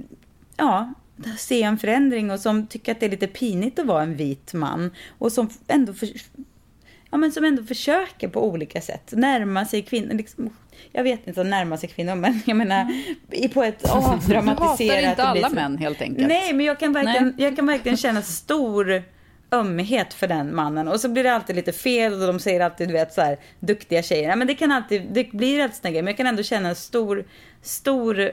ja, 0.56 0.92
se 1.38 1.62
en 1.62 1.78
förändring 1.78 2.30
och 2.30 2.40
som 2.40 2.66
tycker 2.66 2.92
att 2.92 3.00
det 3.00 3.06
är 3.06 3.10
lite 3.10 3.26
pinigt 3.26 3.78
att 3.78 3.86
vara 3.86 4.02
en 4.02 4.16
vit 4.16 4.54
man. 4.54 4.90
Och 5.18 5.32
som 5.32 5.50
ändå 5.68 5.92
för, 5.92 6.08
ja, 7.10 7.16
men 7.18 7.32
som 7.32 7.44
ändå 7.44 7.62
försöker 7.64 8.28
på 8.28 8.46
olika 8.48 8.80
sätt 8.80 9.12
närma 9.16 9.64
sig 9.64 9.82
kvinnor. 9.82 10.14
Liksom, 10.14 10.50
jag 10.92 11.02
vet 11.02 11.26
inte 11.26 11.40
om 11.40 11.50
närma 11.50 11.76
sig 11.76 11.88
kvinnor, 11.88 12.14
men 12.24 12.40
jag 12.46 12.56
menar 12.56 12.92
i- 13.30 13.48
på 13.48 13.62
ett 13.62 13.78
Du 13.82 13.88
hatar 13.90 14.12
avdramatiserat... 14.14 15.10
inte 15.10 15.22
alla 15.24 15.48
män 15.48 15.78
helt 15.78 16.02
enkelt. 16.02 16.28
Nej, 16.28 16.52
men 16.52 16.66
jag 16.66 16.78
kan, 16.80 16.92
verkligen, 16.92 17.24
Nej. 17.24 17.34
jag 17.46 17.56
kan 17.56 17.66
verkligen 17.66 17.96
känna 17.96 18.22
stor 18.22 19.02
ömhet 19.52 20.14
för 20.14 20.26
den 20.26 20.54
mannen. 20.54 20.88
Och 20.88 21.00
så 21.00 21.08
blir 21.08 21.24
det 21.24 21.32
alltid 21.34 21.56
lite 21.56 21.72
fel 21.72 22.12
och 22.12 22.26
de 22.26 22.38
säger 22.40 22.60
alltid, 22.60 22.88
du 22.88 22.92
vet, 22.92 23.12
så 23.12 23.20
här, 23.20 23.38
duktiga 23.60 24.02
tjejer. 24.02 24.28
Ja, 24.28 24.36
men 24.36 24.46
det 24.46 24.54
kan 24.54 24.72
alltid, 24.72 25.02
det 25.12 25.32
blir 25.32 25.60
alltid 25.62 25.76
såna 25.76 25.90
grejer. 25.90 26.02
Men 26.02 26.10
jag 26.10 26.16
kan 26.16 26.26
ändå 26.26 26.42
känna 26.42 26.68
en 26.68 26.74
stor, 26.74 27.24
stor 27.62 28.30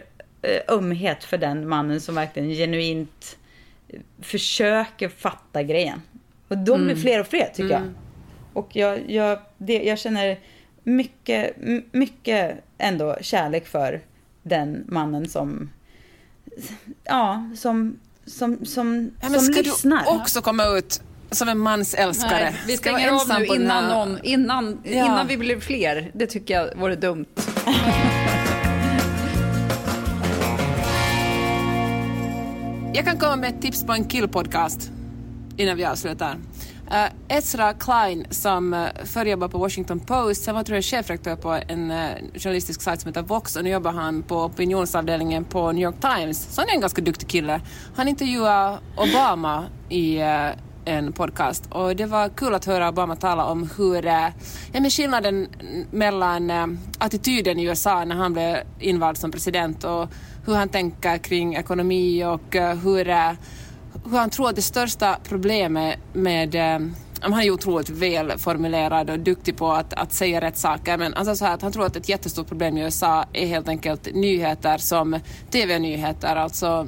ömhet 0.69 1.23
för 1.23 1.37
den 1.37 1.67
mannen 1.67 2.01
som 2.01 2.15
verkligen 2.15 2.49
genuint 2.49 3.37
eh, 3.87 3.99
försöker 4.21 5.09
fatta 5.09 5.63
grejen. 5.63 6.01
Och 6.47 6.57
de 6.57 6.85
blir 6.85 6.95
fler 6.95 7.19
och 7.19 7.27
fler 7.27 7.51
tycker 7.55 7.69
jag. 7.71 7.93
Och 8.53 8.75
jag, 8.75 9.11
jag, 9.11 9.39
det, 9.57 9.83
jag 9.83 9.99
känner 9.99 10.39
mycket, 10.83 11.55
mycket 11.91 12.55
ändå 12.77 13.17
kärlek 13.21 13.67
för 13.67 14.01
den 14.43 14.83
mannen 14.87 15.29
som, 15.29 15.69
ja, 17.03 17.49
som, 17.57 17.99
som, 18.25 18.65
som, 18.65 19.11
Ja, 19.21 19.29
men 19.29 19.39
som 19.39 19.53
ska 19.53 19.61
lyssnar. 19.61 20.03
du 20.03 20.09
också 20.09 20.41
komma 20.41 20.65
ut 20.77 21.01
som 21.31 21.49
en 21.49 21.57
mansälskare? 21.59 22.43
Nej, 22.43 22.55
vi 22.67 22.77
Ska 22.77 22.89
stänger 22.89 23.11
av 23.11 23.39
nu 23.39 23.45
innan, 23.45 23.85
någon, 23.89 24.19
innan, 24.23 24.81
Ja. 24.83 24.91
innan 24.91 25.27
vi 25.27 25.37
blir 25.37 25.59
fler. 25.59 26.11
Det 26.13 26.27
tycker 26.27 26.53
jag 26.53 26.75
vore 26.75 26.95
dumt. 26.95 27.25
Jag 32.99 33.05
kan 33.05 33.19
komma 33.19 33.35
med 33.35 33.49
ett 33.49 33.61
tips 33.61 33.83
på 33.83 33.93
en 33.93 34.05
killpodcast 34.05 34.91
innan 35.57 35.77
vi 35.77 35.85
avslutar. 35.85 36.33
Uh, 36.33 37.37
Ezra 37.37 37.73
Klein 37.73 38.25
som 38.29 38.73
uh, 38.73 38.87
förr 39.05 39.25
jobbade 39.25 39.51
på 39.51 39.57
Washington 39.57 39.99
Post, 39.99 40.43
sen 40.43 40.55
var 40.55 40.63
tror 40.63 40.75
jag 40.75 40.83
chefredaktör 40.83 41.35
på 41.35 41.59
en 41.67 41.91
uh, 41.91 42.09
journalistisk 42.35 42.81
sajt 42.81 43.01
som 43.01 43.09
heter 43.09 43.21
Vox 43.21 43.55
och 43.55 43.63
nu 43.63 43.69
jobbar 43.69 43.91
han 43.91 44.23
på 44.23 44.43
opinionsavdelningen 44.43 45.45
på 45.45 45.71
New 45.71 45.83
York 45.83 45.95
Times. 46.01 46.55
Så 46.55 46.61
han 46.61 46.69
är 46.69 46.73
en 46.73 46.81
ganska 46.81 47.01
duktig 47.01 47.27
kille. 47.29 47.61
Han 47.95 48.07
intervjuade 48.07 48.77
Obama 48.97 49.65
i 49.89 50.19
uh, 50.19 50.49
en 50.85 51.13
podcast 51.13 51.63
och 51.71 51.95
det 51.95 52.05
var 52.05 52.29
kul 52.29 52.53
att 52.53 52.65
höra 52.65 52.89
Obama 52.89 53.15
tala 53.15 53.45
om 53.45 53.69
hur, 53.77 54.05
uh, 54.05 54.11
ja, 54.71 54.79
men 54.81 54.89
skillnaden 54.89 55.47
mellan 55.91 56.51
uh, 56.51 56.67
attityden 56.97 57.59
i 57.59 57.63
USA 57.63 58.05
när 58.05 58.15
han 58.15 58.33
blev 58.33 58.57
invald 58.79 59.17
som 59.17 59.31
president 59.31 59.83
och 59.83 60.09
hur 60.45 60.55
han 60.55 60.69
tänker 60.69 61.17
kring 61.17 61.55
ekonomi 61.55 62.25
och 62.25 62.55
eh, 62.55 62.77
hur 62.77 63.09
eh, 63.09 63.31
hur 64.05 64.17
han 64.17 64.29
tror 64.29 64.49
att 64.49 64.55
det 64.55 64.61
största 64.61 65.17
problemet 65.23 65.99
med 66.13 66.55
eh, 66.55 66.79
han 67.21 67.33
är 67.33 67.43
ju 67.43 67.51
otroligt 67.51 67.89
välformulerad 67.89 69.09
och 69.09 69.19
duktig 69.19 69.57
på 69.57 69.71
att, 69.71 69.93
att 69.93 70.13
säga 70.13 70.41
rätt 70.41 70.57
saker 70.57 70.97
men 70.97 71.13
alltså 71.13 71.35
så 71.35 71.45
här 71.45 71.53
att 71.53 71.61
han 71.61 71.71
tror 71.71 71.85
att 71.85 71.95
ett 71.95 72.09
jättestort 72.09 72.47
problem 72.47 72.77
i 72.77 72.81
USA 72.81 73.25
är 73.33 73.47
helt 73.47 73.67
enkelt 73.67 74.13
nyheter 74.13 74.77
som 74.77 75.19
TV-nyheter, 75.51 76.35
alltså 76.35 76.87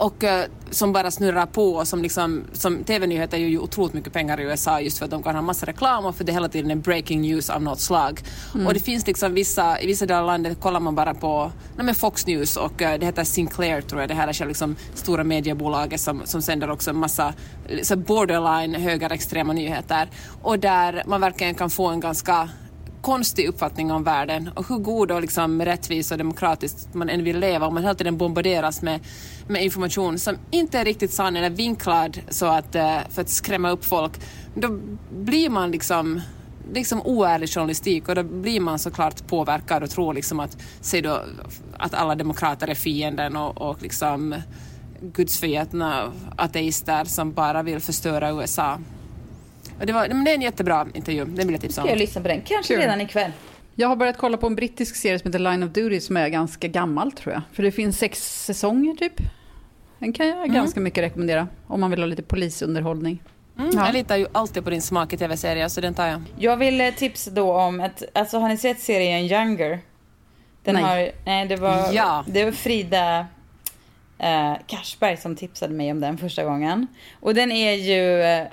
och 0.00 0.24
eh, 0.24 0.46
som 0.70 0.92
bara 0.92 1.10
snurrar 1.10 1.46
på 1.46 1.74
och 1.74 1.88
som 1.88 2.02
liksom, 2.02 2.44
som 2.52 2.84
TV-nyheter 2.84 3.38
gör 3.38 3.48
ju 3.48 3.58
otroligt 3.58 3.94
mycket 3.94 4.12
pengar 4.12 4.40
i 4.40 4.42
USA 4.42 4.80
just 4.80 4.98
för 4.98 5.04
att 5.04 5.10
de 5.10 5.22
kan 5.22 5.34
ha 5.34 5.42
massa 5.42 5.66
reklam 5.66 6.06
och 6.06 6.16
för 6.16 6.24
det 6.24 6.32
hela 6.32 6.48
tiden 6.48 6.70
är 6.70 6.76
breaking 6.76 7.20
news 7.20 7.50
av 7.50 7.62
något 7.62 7.80
slag. 7.80 8.20
Och 8.66 8.74
det 8.74 8.80
finns 8.80 9.06
liksom 9.06 9.34
vissa, 9.34 9.80
i 9.80 9.86
vissa 9.86 10.06
delar 10.06 10.20
av 10.20 10.26
landet 10.26 10.60
kollar 10.60 10.80
man 10.80 10.94
bara 10.94 11.14
på 11.14 11.52
nej 11.76 11.86
men 11.86 11.94
Fox 11.94 12.26
News 12.26 12.56
och 12.56 12.82
eh, 12.82 12.98
det 12.98 13.06
heter 13.06 13.24
Sinclair 13.24 13.80
tror 13.80 14.00
jag, 14.00 14.10
det 14.10 14.14
här 14.14 14.42
är 14.42 14.46
liksom 14.46 14.76
stora 14.94 15.24
mediebolaget 15.24 16.00
som, 16.00 16.22
som 16.24 16.42
sänder 16.42 16.70
också 16.70 16.92
massa 16.92 17.34
så 17.82 17.96
borderline 17.96 18.74
högerextrema 18.74 19.52
nyheter. 19.52 20.08
Och 20.42 20.58
där 20.58 21.02
man 21.06 21.20
verkligen 21.20 21.54
kan 21.54 21.70
få 21.70 21.86
en 21.86 22.00
ganska 22.00 22.48
konstig 23.00 23.48
uppfattning 23.48 23.92
om 23.92 24.04
världen. 24.04 24.50
Och 24.54 24.68
hur 24.68 24.78
god 24.78 25.10
och 25.10 25.20
liksom 25.20 25.62
rättvis 25.64 26.12
och 26.12 26.18
demokratisk 26.18 26.76
man 26.92 27.08
än 27.08 27.24
vill 27.24 27.38
leva. 27.38 27.66
Om 27.66 27.74
man 27.74 27.82
hela 27.82 27.94
tiden 27.94 28.16
bombarderas 28.16 28.82
med, 28.82 29.00
med 29.48 29.64
information 29.64 30.18
som 30.18 30.36
inte 30.50 30.78
är 30.78 30.84
riktigt 30.84 31.12
sann 31.12 31.36
eller 31.36 31.50
vinklad 31.50 32.20
så 32.28 32.46
att, 32.46 32.74
eh, 32.74 32.98
för 33.10 33.22
att 33.22 33.28
skrämma 33.28 33.70
upp 33.70 33.84
folk, 33.84 34.12
då 34.54 34.80
blir 35.10 35.50
man 35.50 35.70
liksom 35.70 36.20
liksom 36.72 37.02
oärlig 37.02 37.50
journalistik 37.50 38.08
och 38.08 38.14
då 38.14 38.22
blir 38.22 38.60
man 38.60 38.78
såklart 38.78 39.26
påverkad 39.26 39.82
och 39.82 39.90
tror 39.90 40.14
liksom 40.14 40.40
att, 40.40 40.56
säg 40.80 41.02
då, 41.02 41.22
att 41.78 41.94
alla 41.94 42.14
demokrater 42.14 42.68
är 42.68 42.74
fienden 42.74 43.36
och, 43.36 43.70
och 43.70 43.82
liksom 43.82 44.34
gudsförgätna 45.00 46.12
ateister 46.36 47.04
som 47.04 47.32
bara 47.32 47.62
vill 47.62 47.80
förstöra 47.80 48.30
USA. 48.30 48.78
Det, 49.86 49.92
var, 49.92 50.08
men 50.08 50.24
det 50.24 50.30
är 50.30 50.34
en 50.34 50.42
jättebra 50.42 50.86
intervju, 50.94 51.24
den 51.24 51.34
vill 51.46 51.50
jag 51.50 51.60
tipsa 51.60 51.80
om. 51.80 51.86
Ska 51.86 51.92
jag 51.92 51.98
lyssna 51.98 52.22
på 52.22 52.28
den? 52.28 52.40
Kanske 52.44 52.74
Kul. 52.74 52.80
redan 52.82 53.00
ikväll. 53.00 53.30
Jag 53.74 53.88
har 53.88 53.96
börjat 53.96 54.18
kolla 54.18 54.36
på 54.36 54.46
en 54.46 54.54
brittisk 54.54 54.96
serie 54.96 55.18
som 55.18 55.28
heter 55.28 55.38
Line 55.38 55.62
of 55.62 55.70
Duty 55.70 56.00
som 56.00 56.16
är 56.16 56.28
ganska 56.28 56.68
gammal 56.68 57.12
tror 57.12 57.32
jag. 57.34 57.42
För 57.52 57.62
det 57.62 57.72
finns 57.72 57.98
sex 57.98 58.44
säsonger 58.44 58.94
typ. 58.94 59.12
Den 59.98 60.12
kan 60.12 60.28
jag 60.28 60.50
ganska 60.52 60.80
mycket 60.80 61.04
rekommendera 61.04 61.48
om 61.66 61.80
man 61.80 61.90
vill 61.90 62.00
ha 62.00 62.06
lite 62.06 62.22
polisunderhållning. 62.22 63.22
Mm, 63.58 63.70
Jag 63.74 63.92
litar 63.94 64.16
ju 64.16 64.26
alltid 64.32 64.64
på 64.64 64.70
din 64.70 64.82
smak 64.82 65.12
i 65.12 65.16
tv-serier 65.16 65.68
så 65.68 65.80
den 65.80 65.94
tar 65.94 66.06
jag. 66.06 66.22
Jag 66.38 66.56
vill 66.56 66.80
eh, 66.80 66.90
tipsa 66.90 67.30
då 67.30 67.52
om 67.52 67.80
ett, 67.80 68.02
alltså 68.14 68.38
har 68.38 68.48
ni 68.48 68.56
sett 68.56 68.80
serien 68.80 69.20
Younger? 69.20 69.78
Den 70.64 70.74
Nej. 70.74 70.82
har, 70.84 71.10
nej 71.24 71.46
det 71.46 71.56
var, 71.56 71.92
Ja. 71.92 72.24
det 72.28 72.44
var 72.44 72.52
Frida 72.52 73.26
eh, 74.20 74.52
Cashberg 74.66 75.16
som 75.16 75.36
tipsade 75.36 75.74
mig 75.74 75.90
om 75.90 76.00
den 76.00 76.18
första 76.18 76.44
gången. 76.44 76.86
Och 77.20 77.34
den 77.34 77.52
är 77.52 77.72
ju, 77.74 78.22
eh, 78.22 78.46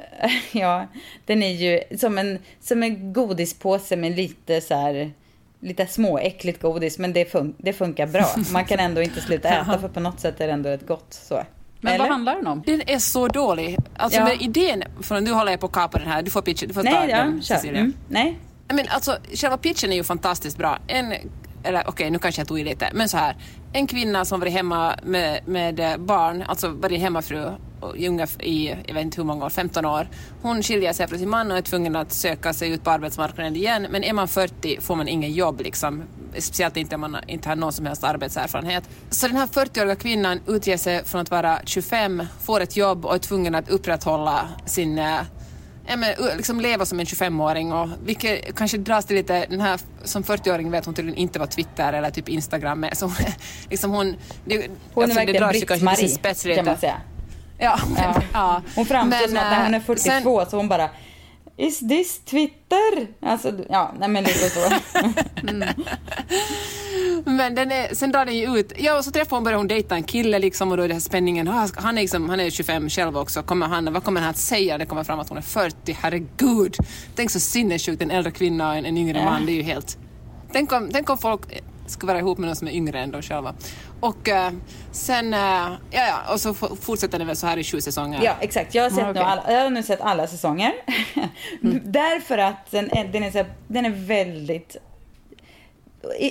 ja, 0.51 0.87
den 1.25 1.43
är 1.43 1.51
ju 1.51 1.97
som 1.97 2.17
en, 2.17 2.39
som 2.61 2.83
en 2.83 3.13
godispåse 3.13 3.95
med 3.95 4.15
lite 4.15 4.61
så 4.61 4.75
här, 4.75 5.11
lite 5.59 5.87
småäckligt 5.87 6.61
godis, 6.61 6.97
men 6.99 7.13
det, 7.13 7.33
fun- 7.33 7.53
det 7.57 7.73
funkar 7.73 8.07
bra. 8.07 8.25
Man 8.51 8.65
kan 8.65 8.79
ändå 8.79 9.01
inte 9.01 9.21
sluta 9.21 9.49
äta 9.61 9.79
för 9.79 9.87
på 9.89 9.99
något 9.99 10.19
sätt 10.19 10.41
är 10.41 10.47
det 10.47 10.53
ändå 10.53 10.69
rätt 10.69 10.87
gott. 10.87 11.07
Så. 11.13 11.43
Men 11.81 11.93
Eller? 11.93 12.03
vad 12.03 12.11
handlar 12.11 12.35
den 12.35 12.47
om? 12.47 12.63
Den 12.65 12.81
är 12.89 12.99
så 12.99 13.27
dålig. 13.27 13.77
Alltså 13.97 14.19
Ja. 14.19 14.25
med 14.25 14.41
idén, 14.41 14.83
för 15.01 15.21
nu 15.21 15.31
håller 15.31 15.51
jag 15.51 15.59
på 15.59 15.65
att 15.65 15.71
kapa 15.71 15.99
den 15.99 16.07
här, 16.07 16.21
du 16.21 16.31
får 16.31 16.41
pitchen, 16.41 16.67
du 16.67 16.73
får 16.73 16.83
ta 16.83 16.89
Nej, 16.91 17.09
ja, 17.09 17.17
den 17.17 17.41
kör. 17.41 17.55
Cecilia. 17.55 17.79
Mm, 17.79 17.93
nej. 18.09 18.39
Men 18.67 18.85
alltså, 18.89 19.17
själva 19.33 19.57
pitchen 19.57 19.91
är 19.91 19.95
ju 19.95 20.03
fantastiskt 20.03 20.57
bra. 20.57 20.79
En, 20.87 21.13
eller 21.63 21.83
okej, 21.87 22.09
nu 22.11 22.19
kanske 22.19 22.41
jag 22.41 22.47
tog 22.47 22.59
i 22.59 22.63
lite, 22.63 22.89
men 22.93 23.09
så 23.09 23.17
här. 23.17 23.35
En 23.73 23.87
kvinna 23.87 24.25
som 24.25 24.39
varit 24.39 24.53
hemma 24.53 24.95
med, 25.03 25.41
med 25.47 25.79
eh, 25.79 25.97
barn, 25.97 26.43
alltså 26.47 26.69
varit 26.69 26.99
hemmafru 26.99 27.51
i, 27.95 28.07
ungef- 28.07 28.41
i, 28.41 28.75
jag 28.87 28.93
vet 28.93 29.03
inte 29.03 29.17
hur 29.17 29.25
många 29.25 29.45
år, 29.45 29.49
15 29.49 29.85
år. 29.85 30.07
Hon 30.41 30.63
skiljer 30.63 30.93
sig 30.93 31.07
från 31.07 31.19
sin 31.19 31.29
man 31.29 31.51
och 31.51 31.57
är 31.57 31.61
tvungen 31.61 31.95
att 31.95 32.11
söka 32.13 32.53
sig 32.53 32.69
ut 32.71 32.83
på 32.83 32.89
arbetsmarknaden 32.89 33.55
igen. 33.55 33.87
Men 33.89 34.03
är 34.03 34.13
man 34.13 34.27
40 34.27 34.81
får 34.81 34.95
man 34.95 35.07
ingen 35.07 35.31
jobb 35.33 35.61
liksom. 35.61 36.03
Speciellt 36.37 36.77
inte 36.77 36.95
om 36.95 37.01
man 37.01 37.17
inte 37.27 37.49
har 37.49 37.55
någon 37.55 37.71
som 37.73 37.85
helst 37.85 38.03
arbetserfarenhet. 38.03 38.83
Så 39.09 39.27
den 39.27 39.37
här 39.37 39.47
40-åriga 39.47 39.95
kvinnan 39.95 40.39
utger 40.47 40.77
sig 40.77 41.05
från 41.05 41.21
att 41.21 41.31
vara 41.31 41.59
25, 41.65 42.23
får 42.41 42.61
ett 42.61 42.77
jobb 42.77 43.05
och 43.05 43.15
är 43.15 43.19
tvungen 43.19 43.55
att 43.55 43.69
upprätthålla 43.69 44.49
sin 44.65 44.99
eh, 44.99 45.19
ja, 45.87 45.95
men, 45.95 46.37
liksom 46.37 46.61
leva 46.61 46.85
som 46.85 46.99
en 46.99 47.05
25-åring 47.05 47.73
och 47.73 47.89
vilket 48.05 48.55
kanske 48.55 48.77
dras 48.77 49.05
till 49.05 49.15
lite, 49.15 49.45
den 49.49 49.61
här 49.61 49.79
som 50.03 50.23
40-åring 50.23 50.71
vet 50.71 50.85
hon 50.85 50.93
tydligen 50.93 51.17
inte 51.17 51.39
vad 51.39 51.51
Twitter 51.51 51.93
eller 51.93 52.09
typ 52.09 52.29
Instagram 52.29 52.83
är. 52.83 52.95
Så 52.95 53.11
liksom 53.69 53.91
hon, 53.91 54.15
det, 54.45 54.69
Hon 54.93 55.03
är 55.03 55.07
alltså, 55.07 55.33
det 55.33 55.39
verkligen 55.39 55.49
Britt-Marie, 55.49 56.55
kan 56.55 56.65
man 56.65 56.77
säga. 56.77 57.01
Ja, 57.57 57.79
Ja. 57.97 58.21
ja. 58.33 58.61
Hon 58.75 58.85
framstår 58.85 59.19
Men, 59.19 59.29
som 59.29 59.37
att 59.37 59.51
när 59.51 59.63
hon 59.63 59.73
är 59.73 59.79
eh, 59.79 59.83
42 59.83 60.45
så 60.45 60.57
hon 60.57 60.67
bara 60.67 60.89
Is 61.57 61.79
this 61.79 62.19
Twitter? 62.25 63.07
Alltså, 63.21 63.51
ja, 63.69 63.93
nej 63.99 64.09
men 64.09 64.23
lite 64.23 64.49
så. 64.49 64.69
Men 67.25 67.55
den 67.55 67.71
är, 67.71 67.95
sen 67.95 68.11
drar 68.11 68.25
den 68.25 68.37
ju 68.37 68.57
ut. 68.57 68.73
Ja, 68.77 68.97
och 68.97 69.05
så 69.05 69.11
träffar 69.11 69.37
hon, 69.37 69.43
börjar 69.43 69.57
hon 69.57 69.67
dejta 69.67 69.95
en 69.95 70.03
kille 70.03 70.39
liksom 70.39 70.71
och 70.71 70.77
då 70.77 70.83
är 70.83 70.87
det 70.87 70.93
här 70.93 71.01
spänningen. 71.01 71.47
Han 71.47 71.97
är, 71.97 72.01
liksom, 72.01 72.29
han 72.29 72.39
är 72.39 72.49
25 72.49 72.89
själv 72.89 73.17
också. 73.17 73.43
Kommer 73.43 73.67
han, 73.67 73.93
vad 73.93 74.03
kommer 74.03 74.21
han 74.21 74.29
att 74.29 74.37
säga? 74.37 74.77
Det 74.77 74.85
kommer 74.85 75.03
fram 75.03 75.19
att 75.19 75.29
hon 75.29 75.37
är 75.37 75.41
40. 75.41 75.97
Herregud! 76.01 76.77
Tänk 77.15 77.31
så 77.31 77.39
sinnessjukt, 77.39 78.01
en 78.01 78.11
äldre 78.11 78.31
kvinna 78.31 78.69
och 78.69 78.75
en, 78.75 78.85
en 78.85 78.97
yngre 78.97 79.17
Ja. 79.17 79.25
man. 79.25 79.45
Det 79.45 79.51
är 79.51 79.55
ju 79.55 79.61
helt... 79.61 79.97
Tänk 80.51 80.71
om, 80.71 80.89
tänk 80.93 81.09
om 81.09 81.17
folk 81.17 81.41
ska 81.87 82.07
vara 82.07 82.19
ihop 82.19 82.37
med 82.37 82.47
någon 82.47 82.55
som 82.55 82.67
är 82.67 82.71
yngre 82.71 82.99
än 82.99 83.11
de 83.11 83.21
själva. 83.21 83.53
Och 83.99 84.29
eh, 84.29 84.51
sen, 84.91 85.33
eh, 85.33 85.39
ja, 85.39 85.77
ja, 85.91 86.33
och 86.33 86.39
så 86.41 86.53
fortsätter 86.53 87.17
den 87.17 87.27
väl 87.27 87.35
så 87.35 87.47
här 87.47 87.57
i 87.57 87.63
sju 87.63 87.81
säsonger. 87.81 88.21
Ja, 88.23 88.35
exakt. 88.41 88.75
Jag 88.75 88.83
har, 88.83 88.89
sett 88.89 88.99
Ja, 88.99 89.05
nu 89.05 89.11
okej. 89.11 89.23
alla, 89.23 89.51
jag 89.53 89.61
har 89.63 89.69
nu 89.69 89.83
sett 89.83 90.01
alla 90.01 90.27
säsonger. 90.27 90.73
Därför 91.83 92.37
att 92.37 92.71
den 92.71 92.91
är, 92.91 93.07
den 93.07 93.23
är, 93.23 93.31
så 93.31 93.37
här, 93.37 93.47
den 93.67 93.85
är 93.85 93.89
väldigt... 93.89 94.77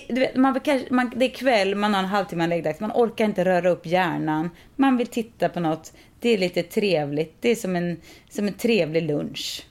vet, 0.09 0.37
man, 0.37 0.61
man, 0.91 1.13
det 1.17 1.25
är 1.25 1.35
kväll, 1.35 1.75
man 1.75 1.95
har 1.95 2.01
en 2.03 2.09
halvtimme 2.09 2.47
läggdags, 2.47 2.81
man 2.81 2.93
orkar 2.95 3.25
inte 3.25 3.45
röra 3.45 3.71
upp 3.71 3.87
hjärnan. 3.87 4.51
Man 4.77 4.97
vill 4.97 5.07
titta 5.07 5.49
på 5.49 5.61
något, 5.61 5.93
det 6.21 6.29
är 6.31 6.39
lite 6.39 6.63
trevligt. 6.63 7.37
Det 7.41 7.49
är 7.51 7.57
som 7.57 7.77
en, 7.77 8.01
som 8.31 8.47
en 8.49 8.55
trevlig 8.55 9.03
lunch. 9.03 9.67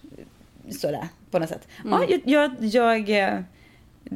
Sådär, 0.69 1.07
på 1.31 1.39
något 1.39 1.49
sätt. 1.49 1.67
Mm. 1.85 2.01
Ja, 2.09 2.17
jag, 2.25 2.51
jag, 2.61 3.05
jag... 3.05 3.23
eh, 3.33 3.39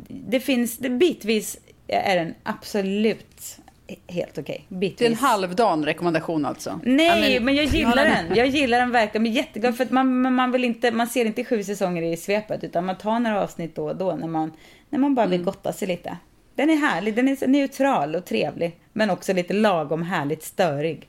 Det 0.07 0.39
finns, 0.39 0.77
det, 0.77 0.89
bitvis 0.89 1.57
är 1.87 2.15
den 2.15 2.33
absolut 2.43 3.59
helt 4.07 4.37
okej. 4.37 4.65
Bitvis. 4.69 4.97
Det 4.99 5.05
är 5.05 5.09
en 5.09 5.15
halvdan 5.15 5.85
rekommendation 5.85 6.45
alltså. 6.45 6.79
Nej, 6.83 7.33
Ja, 7.33 7.41
men 7.41 7.55
jag 7.55 7.65
gillar 7.65 8.05
den. 8.05 8.35
Jag 8.35 8.47
gillar 8.47 8.79
den 8.79 8.91
verkligen. 8.91 9.25
Jag 9.25 9.31
är 9.33 9.37
jätteglad 9.37 9.77
för 9.77 9.83
att 9.83 9.91
man, 9.91 10.33
man, 10.35 10.51
vill 10.51 10.63
inte, 10.63 10.91
man 10.91 11.07
ser 11.07 11.25
inte 11.25 11.43
sju 11.43 11.63
säsonger 11.63 12.01
i 12.03 12.17
svepet 12.17 12.63
utan 12.63 12.85
man 12.85 12.97
tar 12.97 13.19
några 13.19 13.41
avsnitt 13.43 13.75
då 13.75 13.85
och 13.89 13.95
då 13.95 14.15
när 14.15 14.27
man, 14.27 14.51
när 14.89 14.99
man 14.99 15.15
bara 15.15 15.25
Mm. 15.25 15.31
vill 15.37 15.43
gotta 15.45 15.73
sig 15.73 15.87
lite. 15.87 16.17
Den 16.55 16.69
är 16.69 16.75
härlig, 16.75 17.15
den 17.15 17.27
är 17.27 17.35
så 17.35 17.47
neutral 17.47 18.15
och 18.15 18.25
trevlig. 18.25 18.75
Men 18.93 19.09
också 19.09 19.33
lite 19.33 19.53
lagom 19.53 20.03
härligt 20.03 20.43
störig. 20.43 21.07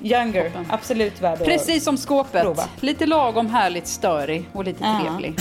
Younger, 0.00 0.50
absolut 0.68 1.20
värd 1.20 1.32
att 1.40 1.44
Precis 1.44 1.84
som 1.84 1.96
skåpet. 1.96 2.42
prova. 2.42 2.64
Lite 2.80 3.06
lagom 3.06 3.46
härligt 3.46 3.86
störig 3.86 4.44
och 4.52 4.64
lite 4.64 4.84
Ja. 4.84 5.00
trevlig. 5.02 5.34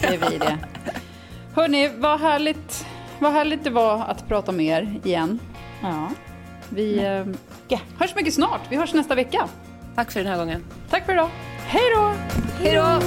Det 0.00 0.06
är 0.06 0.30
vi 0.30 0.38
det. 0.38 0.58
Hörni, 1.54 1.90
vad 1.98 2.20
härligt, 2.20 2.86
vad 3.18 3.32
härligt 3.32 3.64
det 3.64 3.70
var 3.70 3.98
att 4.08 4.28
prata 4.28 4.52
med 4.52 4.66
er 4.66 4.94
igen. 5.04 5.38
Ja. 5.82 6.10
Vi 6.68 6.98
eh, 6.98 7.78
hörs 7.98 8.14
mycket 8.14 8.34
snart. 8.34 8.60
Vi 8.68 8.76
hörs 8.76 8.94
nästa 8.94 9.14
vecka. 9.14 9.48
Tack 9.94 10.12
för 10.12 10.20
den 10.20 10.28
här 10.28 10.38
gången. 10.38 10.64
Tack 10.90 11.06
för 11.06 11.12
idag. 11.12 11.28
Hej 11.66 11.82
då! 11.96 12.14
Hej 12.58 12.74
då! 12.74 13.00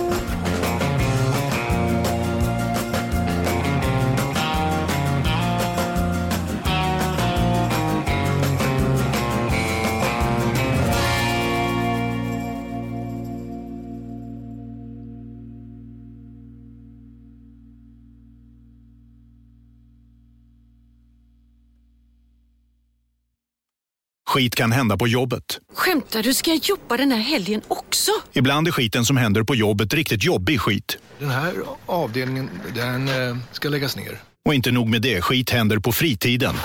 Skit 24.27 24.55
kan 24.55 24.71
hända 24.71 24.97
på 24.97 25.07
jobbet. 25.07 25.59
Skämtar 25.73 26.23
du? 26.23 26.33
Ska 26.33 26.51
jag 26.51 26.59
jobba 26.63 26.97
den 26.97 27.11
här 27.11 27.19
helgen 27.19 27.61
också? 27.67 28.11
Ibland 28.33 28.67
är 28.67 28.71
skiten 28.71 29.05
som 29.05 29.17
händer 29.17 29.43
på 29.43 29.55
jobbet 29.55 29.93
riktigt 29.93 30.23
jobbig 30.23 30.61
skit. 30.61 30.97
Den 31.19 31.29
här 31.29 31.53
avdelningen, 31.85 32.49
den 32.75 33.07
eh, 33.07 33.37
ska 33.51 33.69
läggas 33.69 33.95
ner. 33.95 34.19
Och 34.45 34.53
inte 34.53 34.71
nog 34.71 34.87
med 34.89 35.01
det, 35.01 35.21
skit 35.21 35.49
händer 35.49 35.79
på 35.79 35.91
fritiden. 35.91 36.55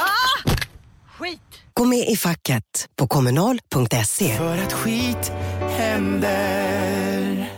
Gå 1.74 1.84
med 1.84 2.08
i 2.08 2.16
facket 2.16 2.88
på 2.96 3.06
kommunal.se. 3.08 4.36
För 4.36 4.58
att 4.58 4.72
skit 4.72 5.32
händer. 5.68 7.48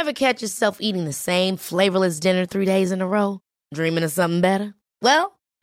Ever 0.00 0.12
catch 0.12 0.42
yourself 0.42 0.76
eating 0.80 1.06
the 1.06 1.12
same 1.12 1.56
flavorless 1.56 2.20
dinner 2.20 2.46
three 2.46 2.66
days 2.66 2.92
in 2.92 3.02
a 3.02 3.06
row? 3.06 3.38
Dreaming 3.74 4.04
of 4.04 4.12
something 4.12 4.40
better? 4.40 4.72
Well, 5.04 5.26